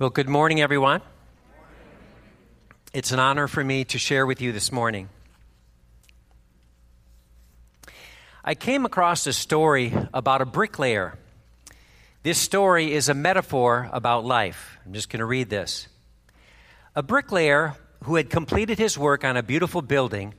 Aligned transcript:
Well, 0.00 0.08
good 0.08 0.30
morning, 0.30 0.62
everyone. 0.62 1.02
It's 2.94 3.12
an 3.12 3.18
honor 3.18 3.46
for 3.46 3.62
me 3.62 3.84
to 3.84 3.98
share 3.98 4.24
with 4.24 4.40
you 4.40 4.50
this 4.50 4.72
morning. 4.72 5.10
I 8.42 8.54
came 8.54 8.86
across 8.86 9.26
a 9.26 9.34
story 9.34 9.92
about 10.14 10.40
a 10.40 10.46
bricklayer. 10.46 11.18
This 12.22 12.38
story 12.38 12.94
is 12.94 13.10
a 13.10 13.14
metaphor 13.14 13.90
about 13.92 14.24
life. 14.24 14.78
I'm 14.86 14.94
just 14.94 15.10
going 15.10 15.18
to 15.18 15.26
read 15.26 15.50
this. 15.50 15.86
A 16.96 17.02
bricklayer 17.02 17.74
who 18.04 18.14
had 18.14 18.30
completed 18.30 18.78
his 18.78 18.96
work 18.96 19.22
on 19.22 19.36
a 19.36 19.42
beautiful 19.42 19.82
building 19.82 20.32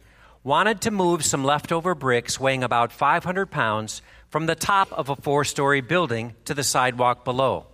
wanted 0.44 0.82
to 0.82 0.90
move 0.90 1.24
some 1.24 1.44
leftover 1.44 1.94
bricks 1.94 2.40
weighing 2.40 2.64
about 2.64 2.92
500 2.92 3.52
pounds 3.52 4.02
from 4.28 4.48
the 4.48 4.56
top 4.56 4.92
of 4.92 5.10
a 5.10 5.16
four 5.16 5.46
story 5.46 5.82
building 5.82 6.34
to 6.46 6.56
the 6.56 6.64
sidewalk 6.64 7.24
below. 7.24 7.68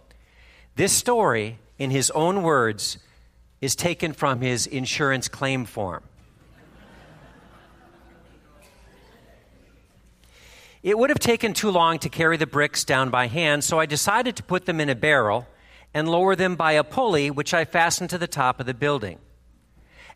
This 0.76 0.92
story, 0.92 1.60
in 1.78 1.92
his 1.92 2.12
own 2.12 2.42
words, 2.44 2.98
is 3.62 3.76
taken 3.76 4.14
from 4.14 4.42
his 4.42 4.68
insurance 4.68 5.28
claim 5.28 5.66
form. 5.66 6.04
It 10.84 10.98
would 10.98 11.10
have 11.10 11.20
taken 11.20 11.54
too 11.54 11.72
long 11.72 12.00
to 12.00 12.10
carry 12.10 12.38
the 12.38 12.48
bricks 12.48 12.86
down 12.86 13.10
by 13.10 13.28
hand, 13.28 13.64
so 13.64 13.80
I 13.80 13.86
decided 13.86 14.36
to 14.38 14.44
put 14.44 14.66
them 14.66 14.80
in 14.80 14.90
a 14.90 14.96
barrel 14.96 15.48
and 15.94 16.08
lower 16.08 16.36
them 16.36 16.56
by 16.56 16.74
a 16.74 16.84
pulley 16.84 17.32
which 17.32 17.54
I 17.54 17.66
fastened 17.66 18.10
to 18.12 18.18
the 18.18 18.28
top 18.28 18.60
of 18.60 18.66
the 18.66 18.74
building. 18.74 19.20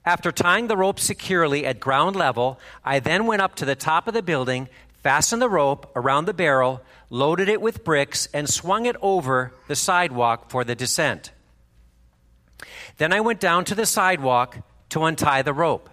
After 0.06 0.32
tying 0.32 0.68
the 0.68 0.78
rope 0.78 1.00
securely 1.00 1.66
at 1.66 1.80
ground 1.80 2.16
level, 2.16 2.60
I 2.86 3.00
then 3.00 3.26
went 3.26 3.42
up 3.42 3.56
to 3.56 3.66
the 3.66 3.76
top 3.76 4.08
of 4.08 4.14
the 4.14 4.24
building, 4.24 4.70
fastened 5.04 5.42
the 5.42 5.50
rope 5.50 5.92
around 5.96 6.26
the 6.26 6.34
barrel, 6.34 6.82
loaded 7.10 7.50
it 7.50 7.62
with 7.62 7.84
bricks, 7.84 8.28
and 8.34 8.50
swung 8.50 8.86
it 8.86 8.96
over 9.02 9.54
the 9.68 9.76
sidewalk 9.76 10.50
for 10.50 10.64
the 10.64 10.76
descent. 10.76 11.32
Then 12.98 13.14
I 13.14 13.22
went 13.22 13.40
down 13.40 13.66
to 13.66 13.76
the 13.76 13.86
sidewalk 13.86 14.58
to 14.90 15.04
untie 15.04 15.42
the 15.42 15.54
rope. 15.54 15.90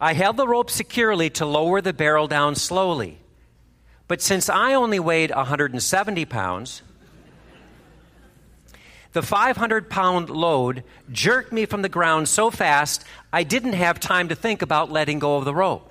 I 0.00 0.12
held 0.12 0.36
the 0.36 0.46
rope 0.46 0.70
securely 0.70 1.30
to 1.30 1.46
lower 1.46 1.80
the 1.80 1.92
barrel 1.92 2.28
down 2.28 2.56
slowly. 2.56 3.20
But 4.06 4.20
since 4.20 4.50
I 4.50 4.74
only 4.74 5.00
weighed 5.00 5.30
170 5.30 6.24
pounds, 6.26 6.82
the 9.12 9.22
500 9.22 9.88
pound 9.88 10.28
load 10.28 10.84
jerked 11.10 11.52
me 11.52 11.66
from 11.66 11.82
the 11.82 11.88
ground 11.88 12.28
so 12.28 12.50
fast 12.50 13.04
I 13.32 13.44
didn't 13.44 13.74
have 13.74 13.98
time 13.98 14.28
to 14.28 14.34
think 14.34 14.60
about 14.60 14.90
letting 14.90 15.20
go 15.20 15.36
of 15.36 15.44
the 15.44 15.54
rope. 15.54 15.90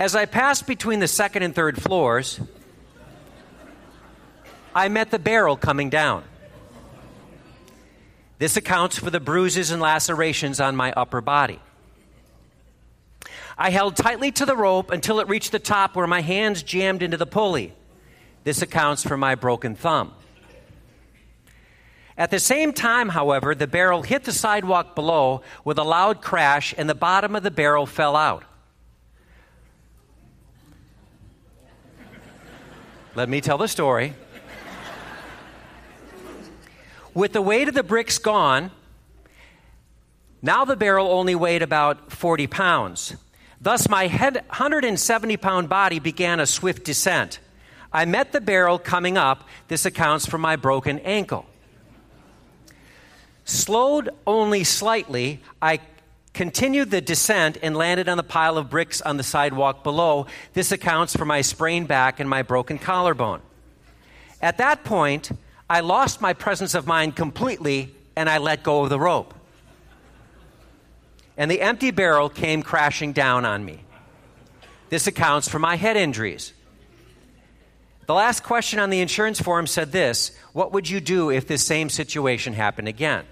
As 0.00 0.16
I 0.16 0.24
passed 0.24 0.66
between 0.66 1.00
the 1.00 1.08
second 1.08 1.42
and 1.42 1.54
third 1.54 1.80
floors, 1.80 2.40
I 4.78 4.88
met 4.88 5.10
the 5.10 5.18
barrel 5.18 5.56
coming 5.56 5.90
down. 5.90 6.22
This 8.38 8.56
accounts 8.56 8.96
for 8.96 9.10
the 9.10 9.18
bruises 9.18 9.72
and 9.72 9.82
lacerations 9.82 10.60
on 10.60 10.76
my 10.76 10.92
upper 10.92 11.20
body. 11.20 11.58
I 13.58 13.70
held 13.70 13.96
tightly 13.96 14.30
to 14.30 14.46
the 14.46 14.54
rope 14.54 14.92
until 14.92 15.18
it 15.18 15.26
reached 15.26 15.50
the 15.50 15.58
top 15.58 15.96
where 15.96 16.06
my 16.06 16.20
hands 16.20 16.62
jammed 16.62 17.02
into 17.02 17.16
the 17.16 17.26
pulley. 17.26 17.72
This 18.44 18.62
accounts 18.62 19.02
for 19.02 19.16
my 19.16 19.34
broken 19.34 19.74
thumb. 19.74 20.12
At 22.16 22.30
the 22.30 22.38
same 22.38 22.72
time, 22.72 23.08
however, 23.08 23.56
the 23.56 23.66
barrel 23.66 24.02
hit 24.02 24.22
the 24.22 24.32
sidewalk 24.32 24.94
below 24.94 25.42
with 25.64 25.78
a 25.78 25.84
loud 25.84 26.22
crash 26.22 26.72
and 26.78 26.88
the 26.88 26.94
bottom 26.94 27.34
of 27.34 27.42
the 27.42 27.50
barrel 27.50 27.84
fell 27.84 28.14
out. 28.14 28.44
Let 33.16 33.28
me 33.28 33.40
tell 33.40 33.58
the 33.58 33.66
story. 33.66 34.14
With 37.14 37.32
the 37.32 37.42
weight 37.42 37.68
of 37.68 37.74
the 37.74 37.82
bricks 37.82 38.18
gone, 38.18 38.70
now 40.42 40.64
the 40.64 40.76
barrel 40.76 41.08
only 41.08 41.34
weighed 41.34 41.62
about 41.62 42.12
40 42.12 42.46
pounds. 42.46 43.16
Thus, 43.60 43.88
my 43.88 44.06
170 44.06 45.36
pound 45.36 45.68
body 45.68 45.98
began 45.98 46.38
a 46.38 46.46
swift 46.46 46.84
descent. 46.84 47.40
I 47.92 48.04
met 48.04 48.32
the 48.32 48.40
barrel 48.40 48.78
coming 48.78 49.16
up. 49.16 49.48
This 49.68 49.84
accounts 49.84 50.26
for 50.26 50.38
my 50.38 50.56
broken 50.56 51.00
ankle. 51.00 51.46
Slowed 53.44 54.10
only 54.26 54.62
slightly, 54.62 55.40
I 55.60 55.80
continued 56.34 56.90
the 56.90 57.00
descent 57.00 57.56
and 57.62 57.74
landed 57.76 58.08
on 58.08 58.16
the 58.16 58.22
pile 58.22 58.58
of 58.58 58.70
bricks 58.70 59.00
on 59.00 59.16
the 59.16 59.22
sidewalk 59.22 59.82
below. 59.82 60.26
This 60.52 60.70
accounts 60.70 61.16
for 61.16 61.24
my 61.24 61.40
sprained 61.40 61.88
back 61.88 62.20
and 62.20 62.28
my 62.28 62.42
broken 62.42 62.78
collarbone. 62.78 63.40
At 64.40 64.58
that 64.58 64.84
point, 64.84 65.32
I 65.70 65.80
lost 65.80 66.20
my 66.20 66.32
presence 66.32 66.74
of 66.74 66.86
mind 66.86 67.16
completely 67.16 67.94
and 68.16 68.28
I 68.28 68.38
let 68.38 68.62
go 68.62 68.82
of 68.82 68.90
the 68.90 68.98
rope. 68.98 69.34
And 71.36 71.50
the 71.50 71.60
empty 71.60 71.90
barrel 71.90 72.28
came 72.28 72.62
crashing 72.62 73.12
down 73.12 73.44
on 73.44 73.64
me. 73.64 73.80
This 74.88 75.06
accounts 75.06 75.48
for 75.48 75.58
my 75.58 75.76
head 75.76 75.96
injuries. 75.96 76.52
The 78.06 78.14
last 78.14 78.42
question 78.42 78.78
on 78.78 78.88
the 78.88 79.00
insurance 79.00 79.40
form 79.40 79.66
said 79.66 79.92
this 79.92 80.36
What 80.52 80.72
would 80.72 80.88
you 80.88 81.00
do 81.00 81.30
if 81.30 81.46
this 81.46 81.64
same 81.64 81.90
situation 81.90 82.54
happened 82.54 82.88
again? 82.88 83.24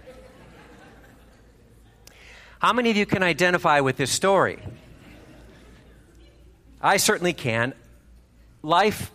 How 2.59 2.73
many 2.73 2.91
of 2.91 2.97
you 2.97 3.07
can 3.07 3.23
identify 3.23 3.81
with 3.81 3.97
this 3.97 4.11
story? 4.11 4.59
I 6.81 6.99
certainly 6.99 7.33
can. 7.33 7.73
Life 8.63 9.11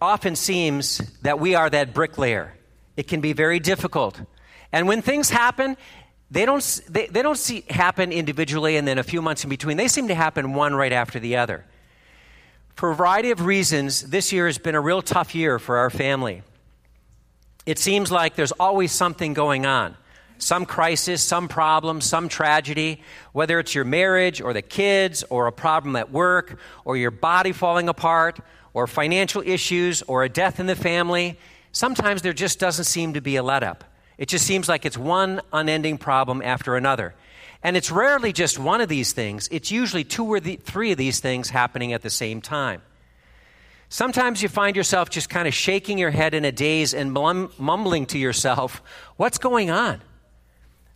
often 0.00 0.36
seems 0.36 0.98
that 1.22 1.40
we 1.40 1.54
are 1.54 1.68
that 1.70 1.94
bricklayer. 1.94 2.54
It 2.96 3.08
can 3.08 3.20
be 3.20 3.32
very 3.32 3.60
difficult. 3.60 4.20
And 4.72 4.86
when 4.86 5.02
things 5.02 5.30
happen, 5.30 5.76
they 6.30 6.44
don't, 6.44 6.80
they, 6.88 7.06
they 7.06 7.22
don't 7.22 7.38
see, 7.38 7.64
happen 7.70 8.12
individually 8.12 8.76
and 8.76 8.86
then 8.86 8.98
a 8.98 9.02
few 9.02 9.22
months 9.22 9.44
in 9.44 9.50
between. 9.50 9.76
They 9.76 9.88
seem 9.88 10.08
to 10.08 10.14
happen 10.14 10.54
one 10.54 10.74
right 10.74 10.92
after 10.92 11.18
the 11.18 11.36
other. 11.36 11.64
For 12.74 12.90
a 12.90 12.94
variety 12.94 13.30
of 13.30 13.44
reasons, 13.44 14.02
this 14.02 14.32
year 14.32 14.46
has 14.46 14.58
been 14.58 14.74
a 14.74 14.80
real 14.80 15.02
tough 15.02 15.34
year 15.34 15.58
for 15.58 15.78
our 15.78 15.90
family. 15.90 16.42
It 17.66 17.78
seems 17.78 18.12
like 18.12 18.36
there's 18.36 18.52
always 18.52 18.92
something 18.92 19.34
going 19.34 19.66
on 19.66 19.96
some 20.38 20.64
crisis, 20.64 21.20
some 21.20 21.48
problem, 21.48 22.00
some 22.00 22.28
tragedy, 22.28 23.02
whether 23.32 23.58
it's 23.58 23.74
your 23.74 23.84
marriage 23.84 24.40
or 24.40 24.52
the 24.52 24.62
kids 24.62 25.24
or 25.30 25.46
a 25.46 25.52
problem 25.52 25.96
at 25.96 26.10
work 26.10 26.58
or 26.84 26.96
your 26.96 27.10
body 27.10 27.52
falling 27.52 27.88
apart 27.88 28.38
or 28.78 28.86
financial 28.86 29.42
issues 29.44 30.02
or 30.02 30.22
a 30.22 30.28
death 30.28 30.60
in 30.60 30.66
the 30.66 30.76
family, 30.76 31.36
sometimes 31.72 32.22
there 32.22 32.32
just 32.32 32.60
doesn't 32.60 32.84
seem 32.84 33.14
to 33.14 33.20
be 33.20 33.34
a 33.34 33.42
let 33.42 33.64
up. 33.64 33.82
It 34.16 34.28
just 34.28 34.46
seems 34.46 34.68
like 34.68 34.86
it's 34.86 34.96
one 34.96 35.40
unending 35.52 35.98
problem 35.98 36.42
after 36.42 36.76
another. 36.76 37.16
And 37.60 37.76
it's 37.76 37.90
rarely 37.90 38.32
just 38.32 38.56
one 38.56 38.80
of 38.80 38.88
these 38.88 39.12
things, 39.12 39.48
it's 39.50 39.72
usually 39.72 40.04
two 40.04 40.24
or 40.24 40.38
three 40.38 40.92
of 40.92 40.96
these 40.96 41.18
things 41.18 41.50
happening 41.50 41.92
at 41.92 42.02
the 42.02 42.10
same 42.10 42.40
time. 42.40 42.80
Sometimes 43.88 44.44
you 44.44 44.48
find 44.48 44.76
yourself 44.76 45.10
just 45.10 45.28
kind 45.28 45.48
of 45.48 45.54
shaking 45.54 45.98
your 45.98 46.12
head 46.12 46.32
in 46.32 46.44
a 46.44 46.52
daze 46.52 46.94
and 46.94 47.12
mumbling 47.12 48.06
to 48.06 48.18
yourself, 48.18 48.80
What's 49.16 49.38
going 49.38 49.70
on? 49.70 50.00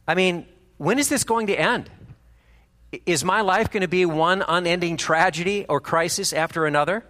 I 0.07 0.15
mean, 0.15 0.47
when 0.79 1.01
is 1.01 1.09
this 1.09 1.25
going 1.25 1.49
to 1.49 1.59
end? 1.59 1.91
Is 3.07 3.25
my 3.25 3.41
life 3.41 3.73
going 3.73 3.81
to 3.81 3.89
be 3.89 4.07
one 4.07 4.45
unending 4.47 4.99
tragedy 4.99 5.67
or 5.69 5.81
crisis 5.81 6.33
after 6.33 6.65
another? 6.65 7.03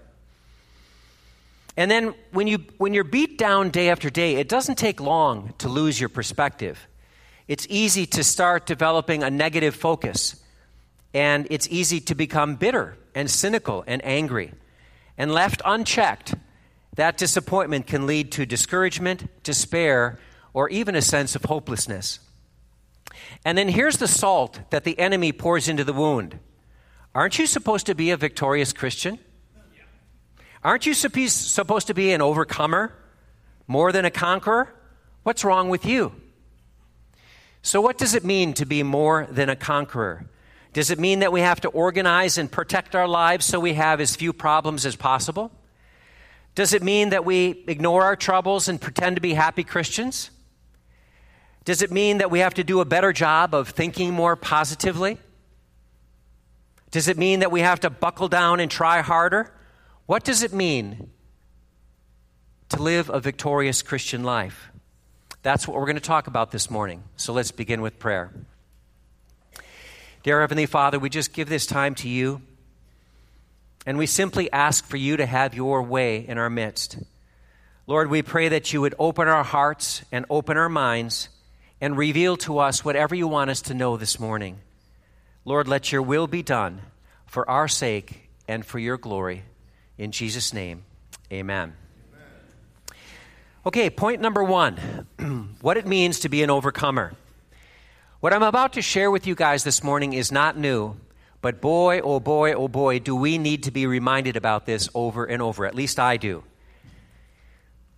And 1.76 1.90
then 1.90 2.14
when, 2.32 2.46
you, 2.46 2.58
when 2.78 2.92
you're 2.92 3.04
beat 3.04 3.38
down 3.38 3.70
day 3.70 3.88
after 3.88 4.10
day, 4.10 4.36
it 4.36 4.48
doesn't 4.48 4.76
take 4.76 5.00
long 5.00 5.54
to 5.58 5.68
lose 5.68 5.98
your 5.98 6.08
perspective. 6.08 6.86
It's 7.48 7.66
easy 7.70 8.06
to 8.06 8.22
start 8.22 8.66
developing 8.66 9.22
a 9.22 9.30
negative 9.30 9.74
focus, 9.74 10.36
and 11.14 11.46
it's 11.50 11.68
easy 11.70 12.00
to 12.00 12.14
become 12.14 12.56
bitter 12.56 12.96
and 13.14 13.30
cynical 13.30 13.84
and 13.86 14.04
angry. 14.04 14.52
And 15.18 15.32
left 15.32 15.62
unchecked, 15.64 16.34
that 16.96 17.16
disappointment 17.16 17.86
can 17.86 18.06
lead 18.06 18.32
to 18.32 18.46
discouragement, 18.46 19.42
despair, 19.42 20.18
or 20.52 20.68
even 20.68 20.94
a 20.94 21.02
sense 21.02 21.34
of 21.34 21.44
hopelessness. 21.44 22.20
And 23.44 23.56
then 23.56 23.68
here's 23.68 23.98
the 23.98 24.08
salt 24.08 24.60
that 24.70 24.84
the 24.84 24.98
enemy 24.98 25.32
pours 25.32 25.68
into 25.68 25.84
the 25.84 25.92
wound. 25.92 26.38
Aren't 27.14 27.38
you 27.38 27.46
supposed 27.46 27.86
to 27.86 27.94
be 27.94 28.10
a 28.10 28.16
victorious 28.16 28.72
Christian? 28.72 29.18
Aren't 30.64 30.86
you 30.86 30.94
supposed 30.94 31.88
to 31.88 31.94
be 31.94 32.12
an 32.12 32.22
overcomer 32.22 32.92
more 33.66 33.90
than 33.90 34.04
a 34.04 34.10
conqueror? 34.10 34.72
What's 35.24 35.44
wrong 35.44 35.68
with 35.68 35.84
you? 35.84 36.12
So, 37.62 37.80
what 37.80 37.98
does 37.98 38.14
it 38.14 38.24
mean 38.24 38.54
to 38.54 38.66
be 38.66 38.82
more 38.82 39.26
than 39.30 39.48
a 39.48 39.56
conqueror? 39.56 40.26
Does 40.72 40.90
it 40.90 40.98
mean 40.98 41.20
that 41.20 41.32
we 41.32 41.40
have 41.40 41.60
to 41.60 41.68
organize 41.68 42.38
and 42.38 42.50
protect 42.50 42.94
our 42.94 43.06
lives 43.06 43.44
so 43.44 43.60
we 43.60 43.74
have 43.74 44.00
as 44.00 44.16
few 44.16 44.32
problems 44.32 44.86
as 44.86 44.96
possible? 44.96 45.52
Does 46.54 46.72
it 46.72 46.82
mean 46.82 47.10
that 47.10 47.24
we 47.24 47.64
ignore 47.66 48.02
our 48.04 48.16
troubles 48.16 48.68
and 48.68 48.80
pretend 48.80 49.16
to 49.16 49.22
be 49.22 49.34
happy 49.34 49.64
Christians? 49.64 50.30
Does 51.64 51.82
it 51.82 51.90
mean 51.90 52.18
that 52.18 52.30
we 52.30 52.40
have 52.40 52.54
to 52.54 52.64
do 52.64 52.80
a 52.80 52.84
better 52.84 53.12
job 53.12 53.54
of 53.54 53.68
thinking 53.68 54.12
more 54.12 54.34
positively? 54.34 55.18
Does 56.90 57.08
it 57.08 57.16
mean 57.16 57.40
that 57.40 57.52
we 57.52 57.60
have 57.60 57.80
to 57.80 57.90
buckle 57.90 58.28
down 58.28 58.60
and 58.60 58.70
try 58.70 59.00
harder? 59.00 59.52
What 60.06 60.24
does 60.24 60.42
it 60.42 60.52
mean 60.52 61.10
to 62.70 62.82
live 62.82 63.08
a 63.08 63.20
victorious 63.20 63.82
Christian 63.82 64.24
life? 64.24 64.70
That's 65.42 65.66
what 65.66 65.76
we're 65.76 65.86
going 65.86 65.94
to 65.94 66.00
talk 66.00 66.26
about 66.26 66.50
this 66.50 66.70
morning. 66.70 67.04
So 67.16 67.32
let's 67.32 67.52
begin 67.52 67.82
with 67.82 67.98
prayer. 67.98 68.32
Dear 70.24 70.40
Heavenly 70.40 70.66
Father, 70.66 70.98
we 70.98 71.08
just 71.08 71.32
give 71.32 71.48
this 71.48 71.66
time 71.66 71.94
to 71.96 72.08
you, 72.08 72.42
and 73.86 73.96
we 73.96 74.06
simply 74.06 74.50
ask 74.52 74.84
for 74.84 74.96
you 74.96 75.16
to 75.16 75.26
have 75.26 75.54
your 75.54 75.82
way 75.82 76.26
in 76.26 76.36
our 76.36 76.50
midst. 76.50 76.98
Lord, 77.86 78.10
we 78.10 78.22
pray 78.22 78.48
that 78.48 78.72
you 78.72 78.80
would 78.80 78.94
open 78.98 79.28
our 79.28 79.44
hearts 79.44 80.04
and 80.10 80.26
open 80.30 80.56
our 80.56 80.68
minds 80.68 81.28
and 81.80 81.96
reveal 81.96 82.36
to 82.38 82.58
us 82.58 82.84
whatever 82.84 83.14
you 83.14 83.26
want 83.26 83.50
us 83.50 83.62
to 83.62 83.74
know 83.74 83.96
this 83.96 84.18
morning. 84.20 84.58
Lord, 85.44 85.66
let 85.66 85.90
your 85.90 86.02
will 86.02 86.26
be 86.26 86.42
done 86.42 86.82
for 87.26 87.48
our 87.48 87.66
sake 87.66 88.30
and 88.46 88.64
for 88.64 88.78
your 88.78 88.96
glory. 88.96 89.42
In 90.02 90.10
Jesus' 90.10 90.52
name, 90.52 90.82
amen. 91.32 91.74
Okay, 93.64 93.88
point 93.88 94.20
number 94.20 94.42
one 94.42 95.06
what 95.60 95.76
it 95.76 95.86
means 95.86 96.18
to 96.18 96.28
be 96.28 96.42
an 96.42 96.50
overcomer. 96.50 97.12
What 98.18 98.32
I'm 98.32 98.42
about 98.42 98.72
to 98.72 98.82
share 98.82 99.12
with 99.12 99.28
you 99.28 99.36
guys 99.36 99.62
this 99.62 99.84
morning 99.84 100.12
is 100.12 100.32
not 100.32 100.58
new, 100.58 100.96
but 101.40 101.60
boy, 101.60 102.00
oh 102.00 102.18
boy, 102.18 102.52
oh 102.52 102.66
boy, 102.66 102.98
do 102.98 103.14
we 103.14 103.38
need 103.38 103.62
to 103.62 103.70
be 103.70 103.86
reminded 103.86 104.36
about 104.36 104.66
this 104.66 104.88
over 104.92 105.24
and 105.24 105.40
over. 105.40 105.66
At 105.66 105.76
least 105.76 106.00
I 106.00 106.16
do. 106.16 106.42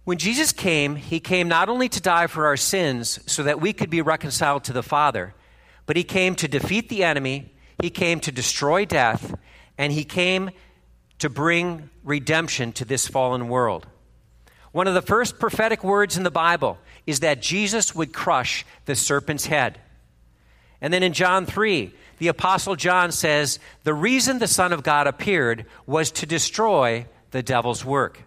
When 0.04 0.18
Jesus 0.18 0.52
came, 0.52 0.96
he 0.96 1.20
came 1.20 1.48
not 1.48 1.70
only 1.70 1.88
to 1.88 2.02
die 2.02 2.26
for 2.26 2.44
our 2.44 2.58
sins 2.58 3.18
so 3.24 3.42
that 3.44 3.62
we 3.62 3.72
could 3.72 3.88
be 3.88 4.02
reconciled 4.02 4.64
to 4.64 4.74
the 4.74 4.82
Father, 4.82 5.32
but 5.86 5.96
he 5.96 6.04
came 6.04 6.34
to 6.34 6.48
defeat 6.48 6.90
the 6.90 7.02
enemy, 7.02 7.54
he 7.80 7.88
came 7.88 8.20
to 8.20 8.30
destroy 8.30 8.84
death, 8.84 9.34
and 9.78 9.90
he 9.90 10.04
came 10.04 10.50
to 11.18 11.28
bring 11.28 11.90
redemption 12.02 12.72
to 12.72 12.84
this 12.84 13.06
fallen 13.06 13.48
world. 13.48 13.86
One 14.72 14.88
of 14.88 14.94
the 14.94 15.02
first 15.02 15.38
prophetic 15.38 15.84
words 15.84 16.16
in 16.16 16.24
the 16.24 16.30
Bible 16.30 16.78
is 17.06 17.20
that 17.20 17.40
Jesus 17.40 17.94
would 17.94 18.12
crush 18.12 18.66
the 18.86 18.96
serpent's 18.96 19.46
head. 19.46 19.80
And 20.80 20.92
then 20.92 21.02
in 21.02 21.12
John 21.12 21.46
3, 21.46 21.94
the 22.18 22.28
Apostle 22.28 22.76
John 22.76 23.12
says, 23.12 23.58
The 23.84 23.94
reason 23.94 24.38
the 24.38 24.48
Son 24.48 24.72
of 24.72 24.82
God 24.82 25.06
appeared 25.06 25.66
was 25.86 26.10
to 26.12 26.26
destroy 26.26 27.06
the 27.30 27.42
devil's 27.42 27.84
work. 27.84 28.22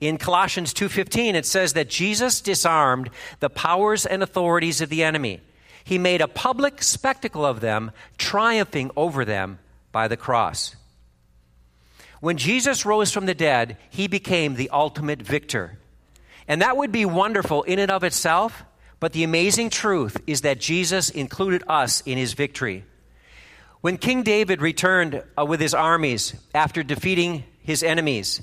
In 0.00 0.16
Colossians 0.16 0.72
2:15 0.74 1.34
it 1.34 1.46
says 1.46 1.72
that 1.72 1.88
Jesus 1.88 2.40
disarmed 2.40 3.10
the 3.40 3.50
powers 3.50 4.06
and 4.06 4.22
authorities 4.22 4.80
of 4.80 4.88
the 4.88 5.02
enemy. 5.02 5.40
He 5.82 5.98
made 5.98 6.20
a 6.20 6.28
public 6.28 6.82
spectacle 6.82 7.44
of 7.44 7.60
them, 7.60 7.90
triumphing 8.16 8.90
over 8.96 9.24
them 9.24 9.58
by 9.90 10.06
the 10.06 10.16
cross. 10.16 10.76
When 12.20 12.36
Jesus 12.36 12.84
rose 12.84 13.12
from 13.12 13.26
the 13.26 13.34
dead, 13.34 13.76
he 13.90 14.08
became 14.08 14.54
the 14.54 14.70
ultimate 14.70 15.22
victor. 15.22 15.78
And 16.48 16.62
that 16.62 16.76
would 16.76 16.90
be 16.90 17.04
wonderful 17.04 17.62
in 17.62 17.78
and 17.78 17.90
of 17.90 18.02
itself, 18.02 18.64
but 19.00 19.12
the 19.12 19.22
amazing 19.22 19.70
truth 19.70 20.16
is 20.26 20.40
that 20.40 20.58
Jesus 20.58 21.10
included 21.10 21.62
us 21.68 22.00
in 22.02 22.18
his 22.18 22.32
victory. 22.32 22.84
When 23.80 23.96
King 23.96 24.22
David 24.24 24.60
returned 24.60 25.22
uh, 25.38 25.44
with 25.44 25.60
his 25.60 25.74
armies 25.74 26.34
after 26.54 26.82
defeating 26.82 27.44
his 27.60 27.84
enemies, 27.84 28.42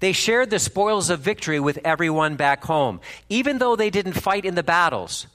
they 0.00 0.12
shared 0.12 0.50
the 0.50 0.58
spoils 0.58 1.10
of 1.10 1.20
victory 1.20 1.60
with 1.60 1.78
everyone 1.84 2.34
back 2.34 2.64
home. 2.64 3.00
Even 3.28 3.58
though 3.58 3.76
they 3.76 3.90
didn't 3.90 4.14
fight 4.14 4.44
in 4.44 4.56
the 4.56 4.64
battles, 4.64 5.28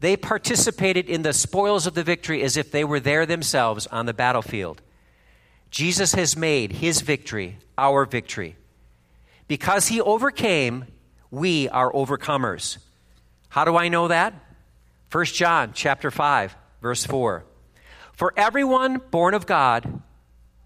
they 0.00 0.16
participated 0.16 1.08
in 1.08 1.22
the 1.22 1.34
spoils 1.34 1.86
of 1.86 1.94
the 1.94 2.02
victory 2.02 2.42
as 2.42 2.56
if 2.56 2.70
they 2.70 2.84
were 2.84 3.00
there 3.00 3.26
themselves 3.26 3.86
on 3.88 4.06
the 4.06 4.14
battlefield. 4.14 4.80
Jesus 5.70 6.14
has 6.14 6.36
made 6.36 6.72
his 6.72 7.00
victory 7.00 7.58
our 7.78 8.04
victory. 8.04 8.56
Because 9.48 9.88
he 9.88 10.00
overcame, 10.00 10.86
we 11.30 11.68
are 11.68 11.92
overcomers. 11.92 12.78
How 13.48 13.64
do 13.64 13.76
I 13.76 13.88
know 13.88 14.08
that? 14.08 14.34
1 15.12 15.24
John 15.26 15.72
chapter 15.72 16.10
5 16.10 16.56
verse 16.82 17.04
4. 17.04 17.44
For 18.12 18.32
everyone 18.36 19.00
born 19.10 19.34
of 19.34 19.46
God 19.46 20.02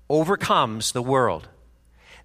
overcomes 0.08 0.92
the 0.92 1.02
world. 1.02 1.48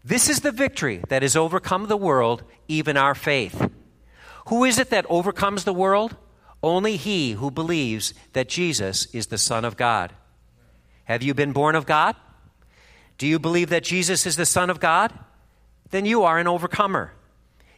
This 0.03 0.29
is 0.29 0.41
the 0.41 0.51
victory 0.51 1.01
that 1.09 1.23
has 1.23 1.35
overcome 1.35 1.87
the 1.87 1.97
world, 1.97 2.43
even 2.67 2.95
our 2.97 3.15
faith. 3.15 3.69
Who 4.47 4.63
is 4.63 4.77
it 4.77 4.91
that 4.91 5.05
overcomes 5.09 5.63
the 5.63 5.73
world? 5.73 6.15
Only 6.61 6.97
he 6.97 7.33
who 7.33 7.49
believes 7.51 8.13
that 8.33 8.49
Jesus 8.49 9.07
is 9.13 9.27
the 9.27 9.37
Son 9.37 9.65
of 9.65 9.77
God. 9.77 10.13
Have 11.05 11.23
you 11.23 11.33
been 11.33 11.53
born 11.53 11.75
of 11.75 11.85
God? 11.85 12.15
Do 13.17 13.27
you 13.27 13.39
believe 13.39 13.69
that 13.69 13.83
Jesus 13.83 14.25
is 14.25 14.35
the 14.35 14.45
Son 14.45 14.69
of 14.69 14.79
God? 14.79 15.13
Then 15.91 16.05
you 16.05 16.23
are 16.23 16.37
an 16.37 16.47
overcomer. 16.47 17.13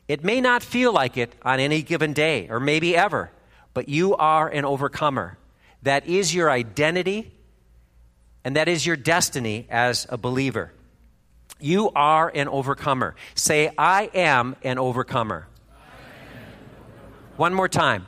It 0.07 0.23
may 0.23 0.41
not 0.41 0.63
feel 0.63 0.93
like 0.93 1.17
it 1.17 1.33
on 1.43 1.59
any 1.59 1.81
given 1.81 2.13
day, 2.13 2.47
or 2.49 2.59
maybe 2.59 2.95
ever, 2.95 3.31
but 3.73 3.89
you 3.89 4.15
are 4.15 4.47
an 4.47 4.65
overcomer. 4.65 5.37
That 5.83 6.07
is 6.07 6.33
your 6.33 6.49
identity, 6.49 7.31
and 8.43 8.55
that 8.55 8.67
is 8.67 8.85
your 8.85 8.95
destiny 8.95 9.67
as 9.69 10.07
a 10.09 10.17
believer. 10.17 10.71
You 11.59 11.91
are 11.91 12.31
an 12.33 12.47
overcomer. 12.47 13.15
Say, 13.35 13.71
I 13.77 14.09
am 14.13 14.55
an 14.63 14.77
overcomer. 14.79 15.47
One 17.35 17.53
more 17.53 17.67
time. 17.67 18.07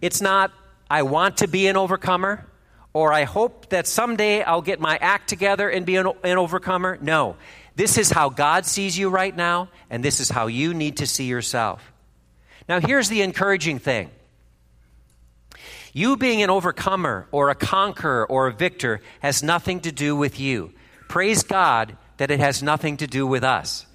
It's 0.00 0.20
not, 0.20 0.52
I 0.90 1.02
want 1.02 1.38
to 1.38 1.48
be 1.48 1.66
an 1.66 1.76
overcomer, 1.76 2.46
or 2.92 3.12
I 3.12 3.24
hope 3.24 3.68
that 3.70 3.86
someday 3.86 4.42
I'll 4.42 4.62
get 4.62 4.80
my 4.80 4.96
act 5.00 5.28
together 5.28 5.68
and 5.68 5.86
be 5.86 5.96
an, 5.96 6.08
an 6.24 6.38
overcomer. 6.38 6.98
No. 7.00 7.36
This 7.76 7.98
is 7.98 8.10
how 8.10 8.28
God 8.28 8.66
sees 8.66 8.98
you 8.98 9.08
right 9.10 9.34
now, 9.34 9.68
and 9.88 10.04
this 10.04 10.20
is 10.20 10.28
how 10.28 10.48
you 10.48 10.74
need 10.74 10.98
to 10.98 11.06
see 11.06 11.24
yourself. 11.24 11.92
Now, 12.68 12.80
here's 12.80 13.08
the 13.08 13.22
encouraging 13.22 13.78
thing 13.78 14.10
you 15.92 16.16
being 16.16 16.42
an 16.42 16.50
overcomer 16.50 17.26
or 17.32 17.50
a 17.50 17.54
conqueror 17.54 18.26
or 18.26 18.46
a 18.46 18.52
victor 18.52 19.00
has 19.20 19.42
nothing 19.42 19.80
to 19.80 19.92
do 19.92 20.14
with 20.14 20.38
you. 20.38 20.72
Praise 21.08 21.42
God 21.42 21.96
that 22.18 22.30
it 22.30 22.38
has 22.38 22.62
nothing 22.62 22.98
to 22.98 23.06
do 23.06 23.26
with 23.26 23.42
us. 23.42 23.86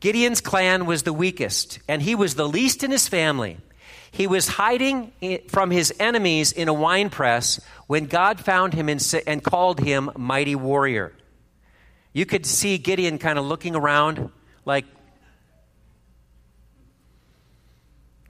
Gideon's 0.00 0.40
clan 0.40 0.86
was 0.86 1.02
the 1.02 1.12
weakest, 1.12 1.78
and 1.88 2.00
he 2.02 2.14
was 2.14 2.34
the 2.34 2.48
least 2.48 2.82
in 2.82 2.90
his 2.90 3.06
family. 3.06 3.58
He 4.10 4.26
was 4.26 4.48
hiding 4.48 5.12
from 5.48 5.70
his 5.70 5.94
enemies 6.00 6.52
in 6.52 6.68
a 6.68 6.72
wine 6.72 7.10
press 7.10 7.60
when 7.86 8.06
God 8.06 8.40
found 8.40 8.74
him 8.74 8.88
and 8.88 9.42
called 9.42 9.80
him 9.80 10.10
mighty 10.16 10.54
warrior. 10.54 11.12
You 12.12 12.26
could 12.26 12.44
see 12.44 12.76
Gideon 12.78 13.18
kind 13.18 13.38
of 13.38 13.44
looking 13.44 13.76
around 13.76 14.30
like 14.64 14.84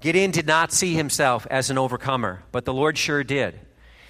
Gideon 0.01 0.31
did 0.31 0.47
not 0.47 0.73
see 0.73 0.95
himself 0.95 1.47
as 1.51 1.71
an 1.71 1.79
overcomer, 1.79 2.43
but 2.53 2.65
the 2.65 2.75
Lord 2.75 2.97
sure 2.97 3.25
did. 3.25 3.59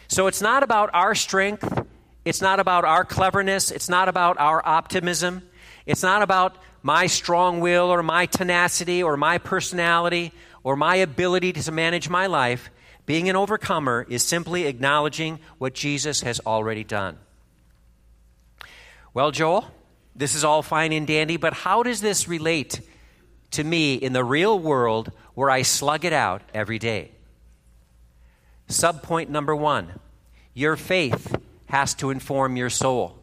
So 0.09 0.27
it's 0.27 0.41
not 0.41 0.63
about 0.63 0.91
our 0.93 1.15
strength, 1.15 1.87
it's 2.25 2.43
not 2.43 2.61
about 2.61 2.85
our 2.85 3.05
cleverness. 3.05 3.71
It's 3.71 3.89
not 3.89 4.09
about 4.09 4.39
our 4.39 4.63
optimism. 4.67 5.43
It's 5.87 6.03
not 6.03 6.23
about 6.23 6.57
my 6.83 7.07
strong 7.07 7.61
will 7.61 7.87
or 7.87 8.03
my 8.03 8.27
tenacity 8.27 9.03
or 9.03 9.17
my 9.17 9.39
personality 9.39 10.33
or 10.63 10.77
my 10.77 10.97
ability 10.97 11.53
to 11.55 11.73
manage 11.73 12.09
my 12.09 12.27
life. 12.27 12.71
Being 13.07 13.29
an 13.29 13.37
overcomer 13.37 14.07
is 14.09 14.23
simply 14.23 14.67
acknowledging 14.67 15.41
what 15.59 15.75
Jesus 15.75 16.21
has 16.21 16.41
already 16.41 16.85
done. 16.85 17.19
Well, 19.13 19.31
Joel, 19.31 19.71
this 20.15 20.35
is 20.35 20.45
all 20.45 20.63
fine 20.63 20.93
and 20.93 21.07
dandy, 21.07 21.37
but 21.37 21.53
how 21.53 21.83
does 21.83 22.01
this 22.01 22.29
relate 22.29 22.81
to 23.53 23.65
me 23.65 23.95
in 23.95 24.13
the 24.13 24.23
real 24.23 24.59
world 24.59 25.11
where 25.35 25.51
I 25.51 25.63
slug 25.63 26.05
it 26.05 26.13
out 26.13 26.43
every 26.55 26.79
day? 26.79 27.11
Subpoint 28.69 29.29
number 29.29 29.55
one 29.57 29.93
your 30.55 30.77
faith 30.77 31.37
has 31.67 31.95
to 31.95 32.11
inform 32.11 32.57
your 32.57 32.71
soul. 32.71 33.17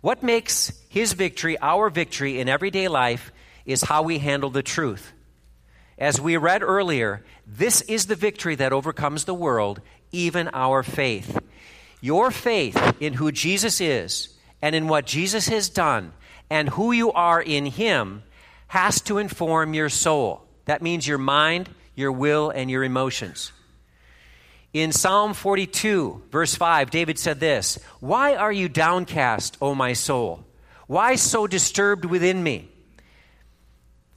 What 0.00 0.22
makes 0.22 0.72
his 0.88 1.12
victory 1.12 1.56
our 1.60 1.90
victory 1.90 2.40
in 2.40 2.48
everyday 2.48 2.88
life 2.88 3.32
is 3.64 3.82
how 3.82 4.02
we 4.02 4.18
handle 4.18 4.50
the 4.50 4.62
truth. 4.62 5.12
As 5.98 6.20
we 6.20 6.36
read 6.36 6.62
earlier, 6.62 7.24
this 7.46 7.80
is 7.82 8.06
the 8.06 8.16
victory 8.16 8.56
that 8.56 8.72
overcomes 8.72 9.24
the 9.24 9.34
world, 9.34 9.80
even 10.12 10.48
our 10.52 10.82
faith. 10.82 11.38
Your 12.00 12.30
faith 12.30 12.96
in 13.00 13.14
who 13.14 13.32
Jesus 13.32 13.80
is 13.80 14.34
and 14.60 14.74
in 14.74 14.88
what 14.88 15.06
Jesus 15.06 15.48
has 15.48 15.68
done 15.68 16.12
and 16.50 16.68
who 16.68 16.92
you 16.92 17.12
are 17.12 17.40
in 17.40 17.66
him 17.66 18.22
has 18.66 19.00
to 19.02 19.18
inform 19.18 19.74
your 19.74 19.88
soul. 19.88 20.42
That 20.64 20.82
means 20.82 21.06
your 21.06 21.18
mind, 21.18 21.70
your 21.94 22.12
will, 22.12 22.50
and 22.50 22.70
your 22.70 22.84
emotions. 22.84 23.52
In 24.72 24.90
Psalm 24.90 25.34
42, 25.34 26.24
verse 26.30 26.56
5, 26.56 26.90
David 26.90 27.18
said 27.18 27.38
this 27.38 27.78
Why 28.00 28.34
are 28.34 28.52
you 28.52 28.68
downcast, 28.68 29.56
O 29.62 29.74
my 29.74 29.92
soul? 29.92 30.44
Why 30.86 31.14
so 31.14 31.46
disturbed 31.46 32.04
within 32.04 32.42
me? 32.42 32.68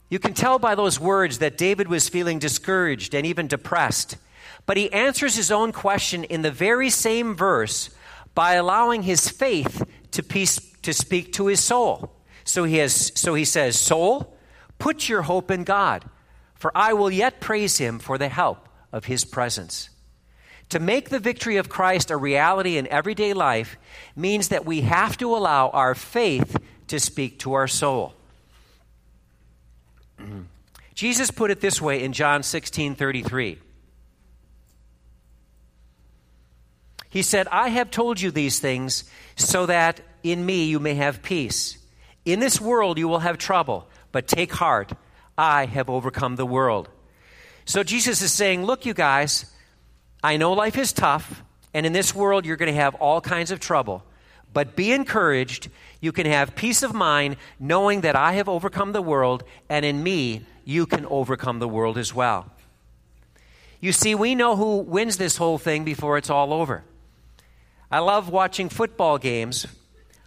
You 0.10 0.20
can 0.20 0.34
tell 0.34 0.58
by 0.58 0.76
those 0.76 1.00
words 1.00 1.40
that 1.40 1.58
David 1.58 1.88
was 1.88 2.08
feeling 2.10 2.40
discouraged 2.40 3.14
and 3.14 3.26
even 3.26 3.48
depressed. 3.48 4.18
But 4.66 4.78
he 4.78 4.92
answers 4.92 5.36
his 5.36 5.52
own 5.52 5.72
question 5.72 6.24
in 6.24 6.42
the 6.42 6.52
very 6.52 6.90
same 6.90 7.36
verse 7.36 7.90
by 8.34 8.54
allowing 8.54 9.04
his 9.04 9.30
faith 9.30 9.84
to, 10.12 10.24
peace, 10.24 10.60
to 10.84 10.94
speak 10.94 11.34
to 11.34 11.48
his 11.48 11.60
soul. 11.60 12.14
So 12.44 12.64
he, 12.64 12.78
has, 12.78 13.12
so 13.16 13.34
he 13.34 13.46
says, 13.46 13.80
Soul, 13.80 14.38
put 14.78 15.10
your 15.10 15.24
hope 15.24 15.52
in 15.52 15.64
God, 15.64 16.06
for 16.56 16.72
I 16.76 16.94
will 16.94 17.12
yet 17.12 17.42
praise 17.42 17.78
him 17.78 18.00
for 18.00 18.18
the 18.18 18.30
help 18.30 18.70
of 18.94 19.06
his 19.06 19.26
presence. 19.26 19.90
To 20.70 20.80
make 20.80 21.10
the 21.10 21.20
victory 21.20 21.58
of 21.58 21.70
Christ 21.70 22.12
a 22.12 22.18
reality 22.18 22.78
in 22.78 22.88
everyday 22.88 23.34
life 23.34 23.78
means 24.16 24.50
that 24.50 24.66
we 24.66 24.82
have 24.82 25.18
to 25.18 25.36
allow 25.36 25.70
our 25.70 25.96
faith 25.96 26.58
to 26.88 27.00
speak 27.00 27.40
to 27.40 27.54
our 27.54 27.68
soul. 27.68 28.17
Jesus 30.98 31.30
put 31.30 31.52
it 31.52 31.62
this 31.62 31.80
way 31.80 32.04
in 32.04 32.12
John 32.12 32.42
16 32.42 32.96
33. 32.96 33.60
He 37.10 37.22
said, 37.22 37.48
I 37.50 37.70
have 37.70 37.92
told 37.92 38.20
you 38.20 38.32
these 38.32 38.60
things 38.60 39.04
so 39.36 39.68
that 39.68 40.02
in 40.24 40.44
me 40.44 40.66
you 40.66 40.80
may 40.80 40.96
have 40.96 41.22
peace. 41.22 41.78
In 42.26 42.40
this 42.40 42.60
world 42.60 42.98
you 42.98 43.08
will 43.08 43.20
have 43.20 43.38
trouble, 43.38 43.88
but 44.12 44.28
take 44.28 44.52
heart. 44.52 44.92
I 45.38 45.68
have 45.68 45.88
overcome 45.88 46.36
the 46.36 46.48
world. 46.48 46.90
So 47.66 47.84
Jesus 47.84 48.24
is 48.24 48.32
saying, 48.32 48.66
Look, 48.66 48.88
you 48.88 48.96
guys, 48.96 49.54
I 50.24 50.38
know 50.38 50.54
life 50.54 50.80
is 50.80 50.94
tough, 50.94 51.44
and 51.76 51.86
in 51.86 51.94
this 51.94 52.16
world 52.16 52.44
you're 52.44 52.58
going 52.58 52.74
to 52.74 52.82
have 52.82 52.96
all 52.96 53.22
kinds 53.22 53.52
of 53.52 53.60
trouble. 53.60 54.04
But 54.52 54.76
be 54.76 54.92
encouraged. 54.92 55.70
You 56.02 56.12
can 56.12 56.26
have 56.26 56.56
peace 56.56 56.82
of 56.82 56.96
mind 56.96 57.38
knowing 57.60 58.02
that 58.02 58.16
I 58.16 58.34
have 58.34 58.50
overcome 58.50 58.94
the 58.94 59.02
world, 59.04 59.44
and 59.70 59.86
in 59.86 60.02
me 60.02 60.44
you 60.68 60.86
can 60.86 61.06
overcome 61.06 61.60
the 61.60 61.68
world 61.68 61.98
as 61.98 62.14
well. 62.14 62.46
You 63.80 63.94
see, 63.94 64.16
we 64.16 64.36
know 64.36 64.58
who 64.58 64.80
wins 64.80 65.16
this 65.16 65.38
whole 65.38 65.58
thing 65.58 65.86
before 65.86 66.18
it's 66.18 66.30
all 66.30 66.52
over. 66.52 66.84
I 67.90 68.00
love 68.00 68.28
watching 68.28 68.68
football 68.68 69.18
games 69.18 69.66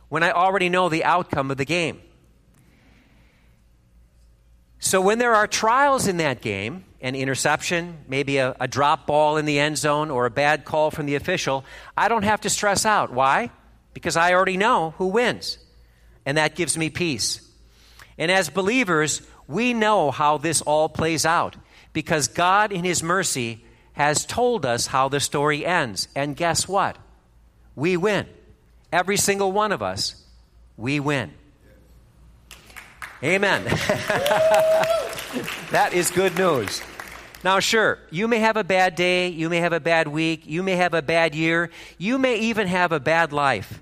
when 0.08 0.22
I 0.22 0.30
already 0.30 0.70
know 0.70 0.88
the 0.88 1.04
outcome 1.04 1.50
of 1.50 1.58
the 1.58 1.66
game. 1.66 2.00
So 4.78 5.02
when 5.02 5.18
there 5.18 5.34
are 5.34 5.46
trials 5.46 6.06
in 6.06 6.16
that 6.16 6.40
game, 6.40 6.84
an 7.02 7.14
interception, 7.14 7.98
maybe 8.08 8.38
a, 8.38 8.56
a, 8.58 8.66
drop 8.66 9.06
ball 9.06 9.36
in 9.36 9.44
the 9.44 9.58
end 9.58 9.76
zone, 9.76 10.10
or 10.10 10.24
a 10.24 10.30
bad 10.30 10.64
call 10.64 10.90
from 10.90 11.04
the 11.04 11.16
official, 11.16 11.66
I 11.94 12.08
don't 12.08 12.22
have 12.22 12.40
to 12.42 12.50
stress 12.50 12.86
out. 12.86 13.12
Why? 13.12 13.50
Because 13.92 14.16
I 14.16 14.32
already 14.32 14.56
know 14.56 14.94
who 14.96 15.08
wins. 15.08 15.58
And 16.24 16.38
that 16.38 16.54
gives 16.54 16.78
me 16.78 16.88
peace. 16.88 17.46
And 18.16 18.30
as 18.30 18.48
believers, 18.48 19.20
we 19.50 19.74
know 19.74 20.10
how 20.10 20.38
this 20.38 20.62
all 20.62 20.88
plays 20.88 21.26
out 21.26 21.56
because 21.92 22.28
God, 22.28 22.72
in 22.72 22.84
His 22.84 23.02
mercy, 23.02 23.64
has 23.94 24.24
told 24.24 24.64
us 24.64 24.86
how 24.86 25.08
the 25.08 25.20
story 25.20 25.66
ends. 25.66 26.08
And 26.14 26.36
guess 26.36 26.68
what? 26.68 26.96
We 27.74 27.96
win. 27.96 28.26
Every 28.92 29.16
single 29.16 29.52
one 29.52 29.72
of 29.72 29.82
us, 29.82 30.22
we 30.76 31.00
win. 31.00 31.32
Amen. 33.22 33.64
that 35.70 35.90
is 35.92 36.10
good 36.10 36.38
news. 36.38 36.80
Now, 37.42 37.58
sure, 37.58 37.98
you 38.10 38.28
may 38.28 38.38
have 38.38 38.56
a 38.56 38.64
bad 38.64 38.94
day, 38.94 39.28
you 39.28 39.48
may 39.48 39.58
have 39.58 39.72
a 39.72 39.80
bad 39.80 40.08
week, 40.08 40.42
you 40.46 40.62
may 40.62 40.76
have 40.76 40.94
a 40.94 41.02
bad 41.02 41.34
year, 41.34 41.70
you 41.98 42.18
may 42.18 42.36
even 42.36 42.66
have 42.66 42.92
a 42.92 43.00
bad 43.00 43.32
life. 43.32 43.80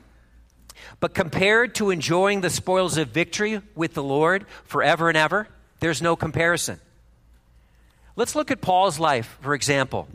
But 1.01 1.15
compared 1.15 1.75
to 1.77 1.91
enjoying 1.91 2.41
the 2.41 2.51
spoils 2.51 2.97
of 2.97 3.09
victory 3.09 3.61
with 3.75 3.95
the 3.95 4.03
Lord 4.03 4.47
forever 4.65 5.09
and 5.09 5.17
ever, 5.17 5.49
there's 5.81 6.03
no 6.03 6.17
comparison. 6.17 6.81
Let's 8.17 8.35
look 8.35 8.51
at 8.51 8.61
Paul's 8.61 8.99
life, 8.99 9.39
for 9.41 9.55
example. 9.55 10.09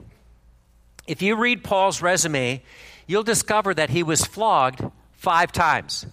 If 1.08 1.22
you 1.22 1.36
read 1.36 1.63
Paul's 1.63 2.01
resume, 2.01 2.62
you'll 3.08 3.24
discover 3.24 3.74
that 3.74 3.89
he 3.89 4.03
was 4.03 4.25
flogged 4.25 4.84
five 5.13 5.51
times. 5.51 6.05